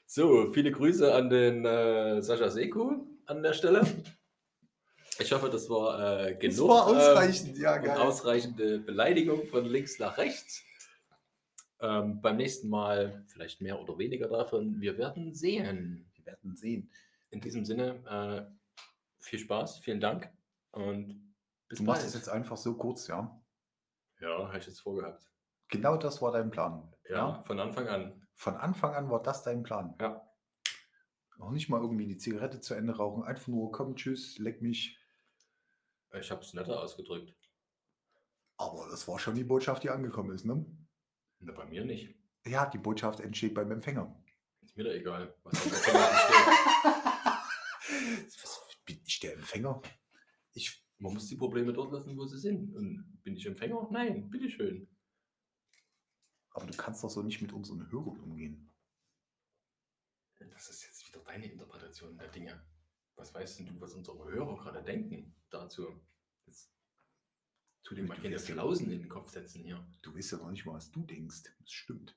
So, 0.07 0.53
viele 0.53 0.71
Grüße 0.71 1.13
an 1.15 1.31
den 1.31 1.65
äh, 1.65 2.21
Sascha 2.21 2.51
Seku 2.51 3.07
an 3.27 3.43
der 3.43 3.55
Stelle. 3.55 3.87
Ich 5.19 5.33
hoffe, 5.33 5.49
das 5.51 5.69
war 5.71 6.27
äh, 6.27 6.35
genug. 6.35 6.69
Das 6.69 6.69
war 6.69 6.89
ähm, 6.89 6.97
ausreichend, 6.97 7.59
ja, 7.59 7.77
und 7.77 7.85
geil. 7.85 7.99
ausreichende 7.99 8.79
Beleidigung 8.81 9.47
von 9.47 9.65
links 9.65 9.99
nach 9.99 10.19
rechts. 10.19 10.63
Ähm, 11.83 12.21
beim 12.21 12.37
nächsten 12.37 12.69
Mal 12.69 13.25
vielleicht 13.27 13.61
mehr 13.61 13.81
oder 13.81 13.99
weniger 13.99 14.29
davon. 14.29 14.81
Wir 14.81 14.97
werden 14.97 15.35
sehen. 15.35 16.09
Wir 16.15 16.27
werden 16.27 16.57
sehen. 16.57 16.91
In 17.31 17.41
diesem 17.41 17.65
Sinne, 17.65 18.05
äh, 18.07 18.55
viel 19.19 19.41
Spaß, 19.41 19.79
vielen 19.79 20.01
Dank 20.01 20.31
und 20.71 21.35
bis 21.69 21.79
Du 21.79 21.85
machst 21.85 22.03
bald. 22.03 22.09
es 22.09 22.15
jetzt 22.15 22.29
einfach 22.29 22.57
so 22.57 22.77
kurz, 22.77 23.09
ja? 23.09 23.41
ja, 24.21 24.47
habe 24.47 24.59
ich 24.59 24.67
jetzt 24.67 24.81
vorgehabt. 24.81 25.29
Genau 25.69 25.97
das 25.97 26.23
war 26.23 26.31
dein 26.33 26.51
Plan. 26.51 26.95
Ja, 27.09 27.43
von 27.43 27.59
Anfang 27.59 27.89
an. 27.89 28.27
Von 28.35 28.57
Anfang 28.57 28.95
an 28.95 29.11
war 29.11 29.23
das 29.23 29.43
dein 29.43 29.63
Plan. 29.63 29.95
Ja. 30.01 30.27
Noch 31.39 31.51
nicht 31.51 31.69
mal 31.69 31.81
irgendwie 31.81 32.07
die 32.07 32.19
Zigarette 32.19 32.61
zu 32.61 32.75
Ende 32.75 32.97
rauchen. 32.97 33.25
Einfach 33.25 33.49
nur, 33.49 33.73
komm, 33.73 33.97
tschüss, 33.97 34.39
leck 34.39 34.63
mich. 34.63 34.99
Ich 36.13 36.31
habe 36.31 36.43
es 36.43 36.55
netter 36.55 36.81
ausgedrückt. 36.81 37.35
Aber 38.59 38.87
das 38.91 39.09
war 39.09 39.19
schon 39.19 39.35
die 39.35 39.45
Botschaft, 39.45 39.83
die 39.83 39.91
angekommen 39.91 40.35
ist, 40.35 40.45
ne? 40.45 40.65
Na, 41.43 41.53
bei 41.53 41.67
mir 41.67 41.85
nicht. 41.85 42.15
Ja, 42.47 42.67
die 42.67 42.79
Botschaft 42.79 43.21
entsteht 43.21 43.55
beim 43.55 43.71
Empfänger. 43.71 44.17
Ist 44.63 44.77
mir 44.77 44.85
da 44.85 44.91
egal, 44.91 45.35
was 45.43 45.63
der 45.63 45.73
Kamera 45.73 46.15
steht. 46.15 46.43
Was, 48.43 48.61
bin 48.85 49.01
ich 49.05 49.21
der 49.21 49.35
Empfänger? 49.35 49.81
Ich, 50.55 50.85
Man 50.99 51.13
muss 51.15 51.29
die 51.29 51.37
Probleme 51.37 51.73
dort 51.73 51.93
lassen, 51.93 52.17
wo 52.17 52.25
sie 52.27 52.39
sind. 52.39 52.75
Und 52.75 53.21
bin 53.23 53.37
ich 53.37 53.45
Empfänger? 53.47 53.89
Nein, 53.91 54.29
bitteschön. 54.31 54.89
aber 56.51 56.67
du 56.67 56.77
kannst 56.77 57.03
doch 57.05 57.11
so 57.11 57.23
nicht 57.23 57.43
mit 57.43 57.53
unseren 57.53 57.91
Hörern 57.91 58.21
umgehen. 58.21 58.73
Das 60.39 60.69
ist 60.69 60.85
jetzt 60.85 61.07
wieder 61.09 61.21
deine 61.25 61.47
Interpretation 61.47 62.17
der 62.19 62.29
Dinge. 62.29 62.65
Was 63.17 63.33
weißt 63.35 63.59
denn 63.61 63.67
du, 63.67 63.81
was 63.81 63.95
unsere 63.95 64.19
Hörer 64.31 64.57
gerade 64.57 64.83
denken 64.83 65.35
dazu? 65.51 66.01
Jetzt 66.47 66.73
tu 67.85 67.95
dir 67.95 68.05
mal 68.05 68.17
keine 68.17 68.31
ja- 68.31 68.39
Flausen 68.39 68.91
in 68.93 69.01
den 69.01 69.09
Kopf 69.09 69.31
setzen 69.31 69.65
hier. 69.65 69.85
Du 70.03 70.15
weißt 70.15 70.33
ja 70.33 70.39
noch 70.39 70.51
nicht 70.51 70.65
mal, 70.65 70.75
was 70.75 70.91
du 70.91 71.03
denkst. 71.05 71.43
Das 71.61 71.71
stimmt. 71.73 72.17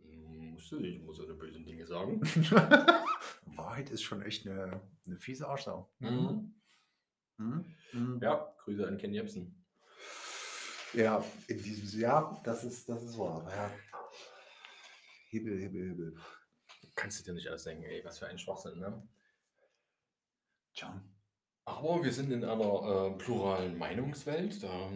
Hm, 0.00 0.52
Musst 0.52 0.70
du 0.72 0.80
nicht, 0.80 0.96
ich 0.98 1.02
muss 1.02 1.20
eine 1.20 1.34
bösen 1.34 1.64
Dinge 1.64 1.86
sagen. 1.86 2.20
Wahrheit 3.56 3.90
ist 3.90 4.02
schon 4.02 4.22
echt 4.22 4.46
eine, 4.46 4.80
eine 5.06 5.16
fiese 5.18 5.48
Arschsau. 5.48 5.90
Mhm. 5.98 6.54
Mhm. 7.38 7.74
Mhm. 7.92 8.18
Ja, 8.22 8.54
Grüße 8.64 8.86
an 8.86 8.98
Ken 8.98 9.12
Jebsen. 9.14 9.54
Ja, 10.94 11.22
in 11.48 11.62
diesem 11.62 12.00
Jahr, 12.00 12.40
das 12.44 12.64
ist, 12.64 12.88
das 12.88 13.02
ist 13.02 13.18
wahr. 13.18 13.46
Ja. 13.50 13.70
Hibbel, 15.28 15.60
hibbel, 15.60 15.88
hibbel. 15.90 16.16
Kannst 16.94 17.20
du 17.20 17.24
dir 17.24 17.34
nicht 17.34 17.46
alles 17.48 17.64
denken, 17.64 17.84
ey, 17.84 18.02
was 18.04 18.18
für 18.18 18.26
ein 18.26 18.38
Schwachsinn, 18.38 18.78
ne? 18.78 19.06
Tja. 20.74 21.00
Aber 21.68 22.02
wir 22.02 22.12
sind 22.12 22.32
in 22.32 22.42
einer 22.42 22.62
äh, 22.64 23.10
pluralen 23.18 23.76
Meinungswelt, 23.76 24.62
da 24.62 24.90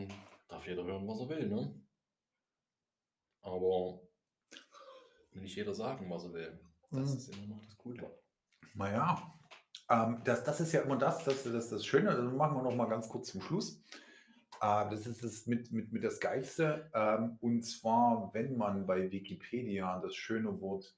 darf 0.48 0.66
jeder 0.66 0.84
hören, 0.84 1.06
was 1.06 1.20
er 1.20 1.28
will, 1.28 1.48
ne? 1.48 1.80
Aber 3.42 4.00
nicht 5.32 5.54
jeder 5.54 5.74
sagen, 5.74 6.08
was 6.10 6.24
er 6.24 6.32
will. 6.32 6.60
Das 6.90 7.10
Mhm. 7.10 7.16
ist 7.18 7.36
immer 7.36 7.46
noch 7.54 7.60
das 7.62 7.76
Gute. 7.76 8.10
Naja, 8.74 9.34
ähm, 9.90 10.22
das, 10.24 10.44
das 10.44 10.60
ist 10.60 10.72
ja 10.72 10.80
immer 10.80 10.96
das, 10.96 11.22
das, 11.24 11.44
das, 11.44 11.68
das 11.68 11.84
Schöne. 11.84 12.08
Also 12.08 12.22
machen 12.30 12.56
wir 12.56 12.62
noch 12.62 12.74
mal 12.74 12.88
ganz 12.88 13.06
kurz 13.08 13.28
zum 13.28 13.42
Schluss. 13.42 13.82
Äh, 14.62 14.88
das 14.90 15.06
ist 15.06 15.22
das 15.22 15.46
mit, 15.46 15.70
mit, 15.72 15.92
mit 15.92 16.02
das 16.02 16.20
Geilste. 16.20 16.90
Ähm, 16.94 17.36
und 17.42 17.62
zwar, 17.64 18.32
wenn 18.32 18.56
man 18.56 18.86
bei 18.86 19.10
Wikipedia 19.10 20.00
das 20.00 20.14
schöne 20.14 20.58
Wort 20.62 20.96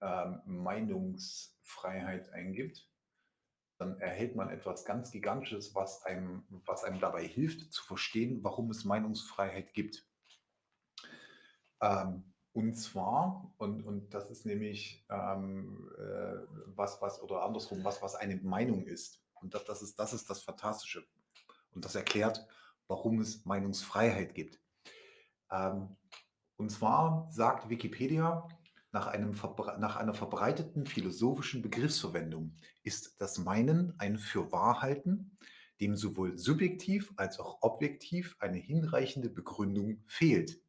ähm, 0.00 0.40
Meinungsfreiheit 0.46 2.28
eingibt, 2.32 2.90
dann 3.78 3.98
erhält 4.00 4.36
man 4.36 4.48
etwas 4.48 4.84
ganz 4.84 5.10
Gigantisches, 5.10 5.74
was 5.74 6.02
einem, 6.04 6.44
was 6.64 6.84
einem 6.84 7.00
dabei 7.00 7.26
hilft 7.26 7.72
zu 7.72 7.84
verstehen, 7.84 8.42
warum 8.42 8.70
es 8.70 8.84
Meinungsfreiheit 8.84 9.74
gibt. 9.74 10.06
Ähm, 11.80 12.32
und 12.52 12.74
zwar, 12.74 13.52
und, 13.58 13.82
und 13.82 14.14
das 14.14 14.30
ist 14.30 14.46
nämlich 14.46 15.04
ähm, 15.10 15.90
äh, 15.98 16.36
was, 16.74 17.02
was, 17.02 17.22
oder 17.22 17.42
andersrum, 17.42 17.84
was, 17.84 18.00
was 18.00 18.14
eine 18.14 18.36
Meinung 18.36 18.86
ist. 18.86 19.22
Und 19.34 19.52
das, 19.52 19.64
das, 19.64 19.82
ist, 19.82 19.98
das 19.98 20.14
ist 20.14 20.30
das 20.30 20.42
Fantastische. 20.42 21.06
Und 21.72 21.84
das 21.84 21.94
erklärt, 21.94 22.46
warum 22.88 23.20
es 23.20 23.44
Meinungsfreiheit 23.44 24.34
gibt. 24.34 24.58
Ähm, 25.50 25.96
und 26.56 26.70
zwar 26.70 27.28
sagt 27.30 27.68
Wikipedia, 27.68 28.48
nach, 28.96 29.08
einem 29.08 29.32
nach 29.78 29.96
einer 29.96 30.14
verbreiteten 30.14 30.86
philosophischen 30.86 31.60
Begriffsverwendung 31.60 32.54
ist 32.82 33.20
das 33.20 33.36
Meinen 33.36 33.92
ein 33.98 34.16
Fürwahrhalten, 34.16 35.36
dem 35.82 35.96
sowohl 35.96 36.38
subjektiv 36.38 37.12
als 37.16 37.38
auch 37.38 37.58
objektiv 37.60 38.36
eine 38.38 38.56
hinreichende 38.56 39.28
Begründung 39.28 40.02
fehlt. 40.06 40.62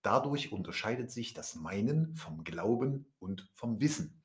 Dadurch 0.00 0.50
unterscheidet 0.50 1.10
sich 1.10 1.34
das 1.34 1.56
Meinen 1.56 2.16
vom 2.16 2.42
Glauben 2.42 3.12
und 3.18 3.50
vom 3.52 3.82
Wissen. 3.82 4.22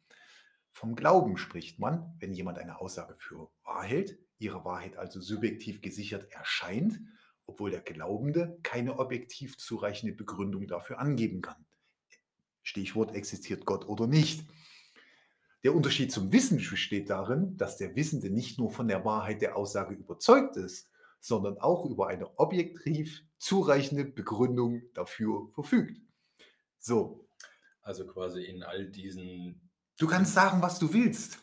Vom 0.71 0.95
Glauben 0.95 1.35
spricht 1.35 1.79
man, 1.79 2.15
wenn 2.19 2.33
jemand 2.33 2.59
eine 2.59 2.79
Aussage 2.79 3.15
für 3.17 3.51
wahr 3.65 3.83
hält, 3.83 4.17
ihre 4.37 4.63
Wahrheit 4.63 4.95
also 4.95 5.19
subjektiv 5.19 5.81
gesichert 5.81 6.31
erscheint, 6.31 7.01
obwohl 7.45 7.71
der 7.71 7.81
Glaubende 7.81 8.57
keine 8.63 8.99
objektiv 8.99 9.57
zureichende 9.57 10.13
Begründung 10.15 10.65
dafür 10.65 10.99
angeben 10.99 11.41
kann. 11.41 11.65
Stichwort 12.63 13.13
existiert 13.13 13.65
Gott 13.65 13.85
oder 13.87 14.07
nicht. 14.07 14.45
Der 15.63 15.75
Unterschied 15.75 16.11
zum 16.11 16.31
Wissen 16.33 16.57
besteht 16.57 17.09
darin, 17.09 17.55
dass 17.57 17.77
der 17.77 17.95
Wissende 17.95 18.29
nicht 18.29 18.57
nur 18.59 18.71
von 18.71 18.87
der 18.87 19.05
Wahrheit 19.05 19.41
der 19.41 19.55
Aussage 19.55 19.95
überzeugt 19.95 20.57
ist, 20.57 20.89
sondern 21.19 21.57
auch 21.57 21.85
über 21.85 22.07
eine 22.07 22.37
objektiv 22.37 23.23
zureichende 23.37 24.03
Begründung 24.03 24.81
dafür 24.93 25.49
verfügt. 25.53 26.01
So, 26.79 27.25
Also 27.81 28.05
quasi 28.05 28.43
in 28.43 28.61
all 28.63 28.87
diesen 28.89 29.69
du 29.97 30.07
kannst 30.07 30.33
sagen, 30.33 30.61
was 30.61 30.79
du 30.79 30.93
willst. 30.93 31.39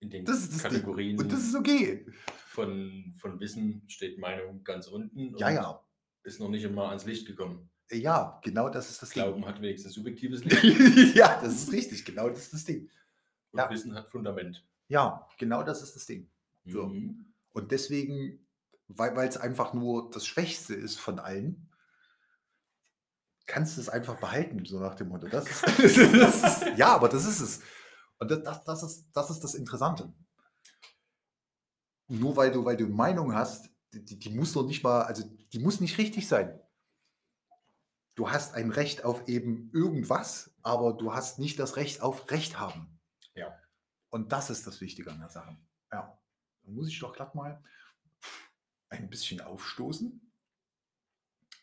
in 0.00 0.10
den 0.10 0.24
Das 0.24 0.48
das 0.48 0.62
Ding. 0.62 0.72
Kategorien 0.72 1.18
Und 1.18 1.30
das 1.30 1.44
ist 1.44 1.54
okay. 1.54 2.06
von, 2.46 3.14
von 3.18 3.38
Wissen 3.38 3.84
steht 3.86 4.18
Meinung 4.18 4.64
ganz 4.64 4.88
unten 4.88 5.36
Ja, 5.38 5.50
ja. 5.50 5.84
ist 6.24 6.40
noch 6.40 6.48
nicht 6.48 6.64
immer 6.64 6.88
ans 6.88 7.04
Licht 7.04 7.26
gekommen. 7.26 7.70
Ja, 7.92 8.40
genau 8.44 8.68
das 8.68 8.88
ist 8.90 9.02
das 9.02 9.10
Glauben 9.10 9.44
hat 9.46 9.60
wenigstens 9.60 9.94
subjektives 9.94 10.40
Ding. 10.44 11.12
ja, 11.14 11.40
das 11.40 11.54
ist 11.54 11.72
richtig. 11.72 12.04
Genau 12.04 12.28
das 12.28 12.38
ist 12.44 12.52
das 12.52 12.64
Ding. 12.64 12.88
und 13.52 13.58
Ja. 13.58 13.70
Wissen 13.70 13.94
hat 13.94 14.08
Fundament. 14.08 14.64
Ja, 14.88 15.26
genau 15.38 15.62
das 15.62 15.82
ist 15.82 15.94
das 15.96 16.06
Ding. 16.06 16.30
So. 16.66 16.86
Mhm. 16.86 17.32
Und 17.52 17.72
deswegen, 17.72 18.46
weil 18.88 19.28
es 19.28 19.36
einfach 19.36 19.72
nur 19.74 20.10
das 20.10 20.26
Schwächste 20.26 20.74
ist 20.74 20.98
von 21.00 21.18
allen, 21.18 21.68
kannst 23.46 23.76
du 23.76 23.80
es 23.80 23.88
einfach 23.88 24.20
behalten, 24.20 24.64
so 24.64 24.78
nach 24.78 24.94
dem 24.94 25.08
Motto. 25.08 25.26
Das 25.28 25.48
ist, 25.48 25.62
das 26.14 26.42
ist, 26.62 26.78
ja, 26.78 26.94
aber 26.94 27.08
das 27.08 27.24
ist 27.26 27.40
es. 27.40 27.60
Und 28.18 28.30
das, 28.30 28.42
das, 28.44 28.64
das, 28.64 28.82
ist, 28.84 29.08
das 29.12 29.30
ist 29.30 29.40
das 29.40 29.54
Interessante. 29.54 30.12
Nur 32.08 32.36
weil 32.36 32.50
du, 32.52 32.64
weil 32.64 32.76
du 32.76 32.86
Meinung 32.86 33.34
hast, 33.34 33.68
die, 33.92 34.04
die- 34.04 34.18
die 34.18 34.30
muss 34.30 34.52
doch 34.52 34.66
nicht 34.66 34.82
mal, 34.84 35.02
also 35.02 35.24
die 35.52 35.58
muss 35.58 35.80
nicht 35.80 35.98
richtig 35.98 36.28
sein. 36.28 36.60
Du 38.20 38.30
hast 38.30 38.52
ein 38.52 38.70
Recht 38.70 39.02
auf 39.06 39.28
eben 39.28 39.70
irgendwas, 39.72 40.54
aber 40.60 40.92
du 40.92 41.14
hast 41.14 41.38
nicht 41.38 41.58
das 41.58 41.76
Recht 41.76 42.02
auf 42.02 42.30
Recht 42.30 42.58
haben. 42.60 43.00
Ja. 43.34 43.58
Und 44.10 44.30
das 44.30 44.50
ist 44.50 44.66
das 44.66 44.82
Wichtige 44.82 45.10
an 45.10 45.20
der 45.20 45.30
Sache. 45.30 45.56
Ja. 45.90 46.20
Dann 46.62 46.74
muss 46.74 46.88
ich 46.88 46.98
doch 46.98 47.14
glatt 47.14 47.34
mal 47.34 47.64
ein 48.90 49.08
bisschen 49.08 49.40
aufstoßen. 49.40 50.20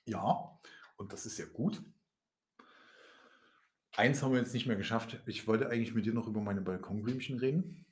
Ja, 0.05 0.59
und 0.95 1.13
das 1.13 1.27
ist 1.27 1.37
ja 1.37 1.45
gut. 1.45 1.83
Eins 3.95 4.23
haben 4.23 4.31
wir 4.33 4.39
jetzt 4.39 4.55
nicht 4.55 4.65
mehr 4.65 4.77
geschafft. 4.77 5.21
Ich 5.27 5.45
wollte 5.45 5.69
eigentlich 5.69 5.93
mit 5.93 6.07
dir 6.07 6.13
noch 6.15 6.25
über 6.25 6.41
meine 6.41 6.61
Balkonblümchen 6.61 7.37
reden. 7.37 7.85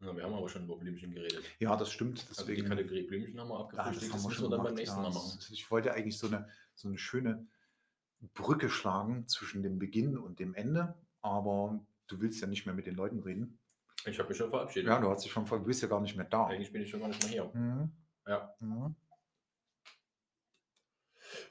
Ja, 0.00 0.16
wir 0.16 0.22
haben 0.24 0.32
aber 0.32 0.48
schon 0.48 0.64
über 0.64 0.78
Blümchen 0.78 1.12
geredet. 1.12 1.44
Ja, 1.58 1.76
das 1.76 1.92
stimmt. 1.92 2.24
Also 2.30 2.46
die 2.46 2.52
Deswegen, 2.54 2.68
Kategorie 2.70 3.02
Blümchen 3.02 3.38
haben 3.38 3.48
wir 3.50 3.54
ja, 3.58 3.60
abgefrühstückt. 3.60 4.14
das 4.14 4.24
müssen 4.26 4.42
wir 4.44 4.48
dann 4.48 4.62
beim 4.64 4.74
nächsten 4.76 4.96
Ja, 4.96 5.02
Mal 5.02 5.12
das- 5.12 5.14
machen. 5.14 5.38
Ich 5.52 5.70
wollte 5.70 5.92
eigentlich 5.92 6.16
so 6.16 6.28
eine, 6.28 6.48
so 6.74 6.88
eine 6.88 6.96
schöne 6.96 7.46
Brücke 8.34 8.68
schlagen 8.70 9.26
zwischen 9.28 9.62
dem 9.62 9.78
Beginn 9.78 10.16
und 10.16 10.38
dem 10.38 10.54
Ende, 10.54 10.94
aber 11.20 11.80
du 12.06 12.20
willst 12.20 12.40
ja 12.40 12.46
nicht 12.46 12.66
mehr 12.66 12.74
mit 12.74 12.86
den 12.86 12.94
Leuten 12.94 13.20
reden. 13.20 13.58
Ich 14.04 14.18
habe 14.18 14.28
mich 14.28 14.38
schon 14.38 14.50
verabschiedet. 14.50 14.88
Ja, 14.88 15.00
du 15.00 15.08
hast 15.10 15.24
dich 15.24 15.32
schon, 15.32 15.46
ver- 15.46 15.58
du 15.58 15.64
bist 15.64 15.82
ja 15.82 15.88
gar 15.88 16.00
nicht 16.00 16.16
mehr 16.16 16.26
da. 16.26 16.46
Eigentlich 16.46 16.72
bin 16.72 16.82
ich 16.82 16.90
schon 16.90 17.00
gar 17.00 17.08
nicht 17.08 17.22
mehr 17.22 17.30
hier. 17.32 17.44
Mhm. 17.54 17.90
Ja. 18.26 18.54
Mhm. 18.60 18.94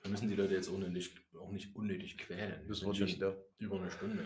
Wir 0.03 0.11
müssen 0.11 0.29
die 0.29 0.35
Leute 0.35 0.53
jetzt 0.53 0.67
unnötig, 0.67 1.15
auch 1.39 1.51
nicht 1.51 1.75
unnötig 1.75 2.17
quälen. 2.17 2.67
Das 2.67 2.85
war 2.85 2.93
schon 2.93 3.05
nicht 3.05 3.21
da. 3.21 3.35
über 3.57 3.77
eine 3.79 3.89
Stunde. 3.91 4.25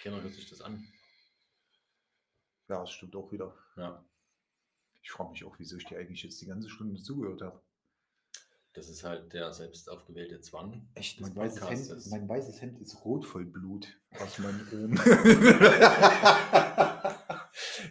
Keiner 0.00 0.22
hört 0.22 0.34
sich 0.34 0.48
das 0.48 0.60
an. 0.60 0.84
Ja, 2.68 2.80
das 2.80 2.90
stimmt 2.92 3.16
auch 3.16 3.30
wieder. 3.32 3.54
Ja. 3.76 4.04
Ich 5.02 5.10
frage 5.10 5.30
mich 5.30 5.44
auch, 5.44 5.58
wieso 5.58 5.76
ich 5.76 5.84
dir 5.84 5.98
eigentlich 5.98 6.22
jetzt 6.22 6.40
die 6.40 6.46
ganze 6.46 6.68
Stunde 6.70 7.00
zugehört 7.02 7.42
habe. 7.42 7.60
Das 8.74 8.88
ist 8.88 9.04
halt 9.04 9.32
der 9.32 9.52
selbst 9.52 9.88
aufgewählte 9.88 10.40
Zwang. 10.40 10.88
Echt, 10.94 11.20
mein 11.20 11.36
weißes, 11.36 11.70
Hemd, 11.70 12.10
mein 12.10 12.28
weißes 12.28 12.60
Hemd 12.60 12.80
ist 12.80 13.04
rot 13.04 13.24
voll 13.24 13.44
Blut 13.44 13.86
aus 14.18 14.40
meinen 14.40 14.66
Ohren. 14.72 14.96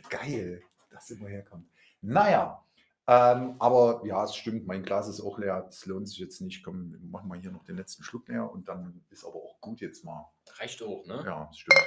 Geil, 0.10 0.62
dass 0.92 1.10
immer 1.10 1.30
herkommt. 1.30 1.70
Naja, 2.02 2.62
ähm, 3.08 3.56
aber 3.60 4.02
ja, 4.06 4.26
es 4.26 4.36
stimmt, 4.36 4.68
mein 4.68 4.84
Glas 4.84 5.08
ist 5.08 5.22
auch 5.22 5.40
leer. 5.40 5.66
Es 5.70 5.86
lohnt 5.86 6.10
sich 6.10 6.20
jetzt 6.20 6.42
nicht. 6.42 6.64
Komm, 6.64 6.98
machen 7.10 7.30
wir 7.30 7.40
hier 7.40 7.52
noch 7.52 7.64
den 7.64 7.78
letzten 7.78 8.04
Schluck 8.04 8.28
leer 8.28 8.52
und 8.52 8.68
dann 8.68 9.06
ist 9.10 9.24
aber 9.24 9.36
auch 9.36 9.62
gut 9.62 9.80
jetzt 9.80 10.04
mal. 10.04 10.30
Reicht 10.58 10.84
auch, 10.84 11.06
ne? 11.06 11.24
Ja, 11.26 11.48
es 11.50 11.60
stimmt. 11.60 11.80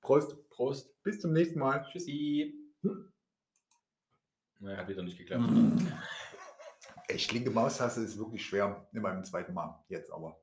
Prost, 0.00 0.48
Prost. 0.48 1.02
bis 1.02 1.20
zum 1.20 1.34
nächsten 1.34 1.58
Mal. 1.58 1.84
Tschüssi. 1.84 2.54
Naja, 4.58 4.78
hat 4.78 4.88
wieder 4.88 5.02
nicht 5.02 5.18
geklappt. 5.18 5.44
Echt, 7.10 7.32
linke 7.32 7.50
Maustaste 7.50 8.02
ist 8.02 8.18
wirklich 8.18 8.46
schwer 8.46 8.86
in 8.92 9.02
meinem 9.02 9.24
zweiten 9.24 9.52
Mal. 9.52 9.82
Jetzt 9.88 10.12
aber. 10.12 10.40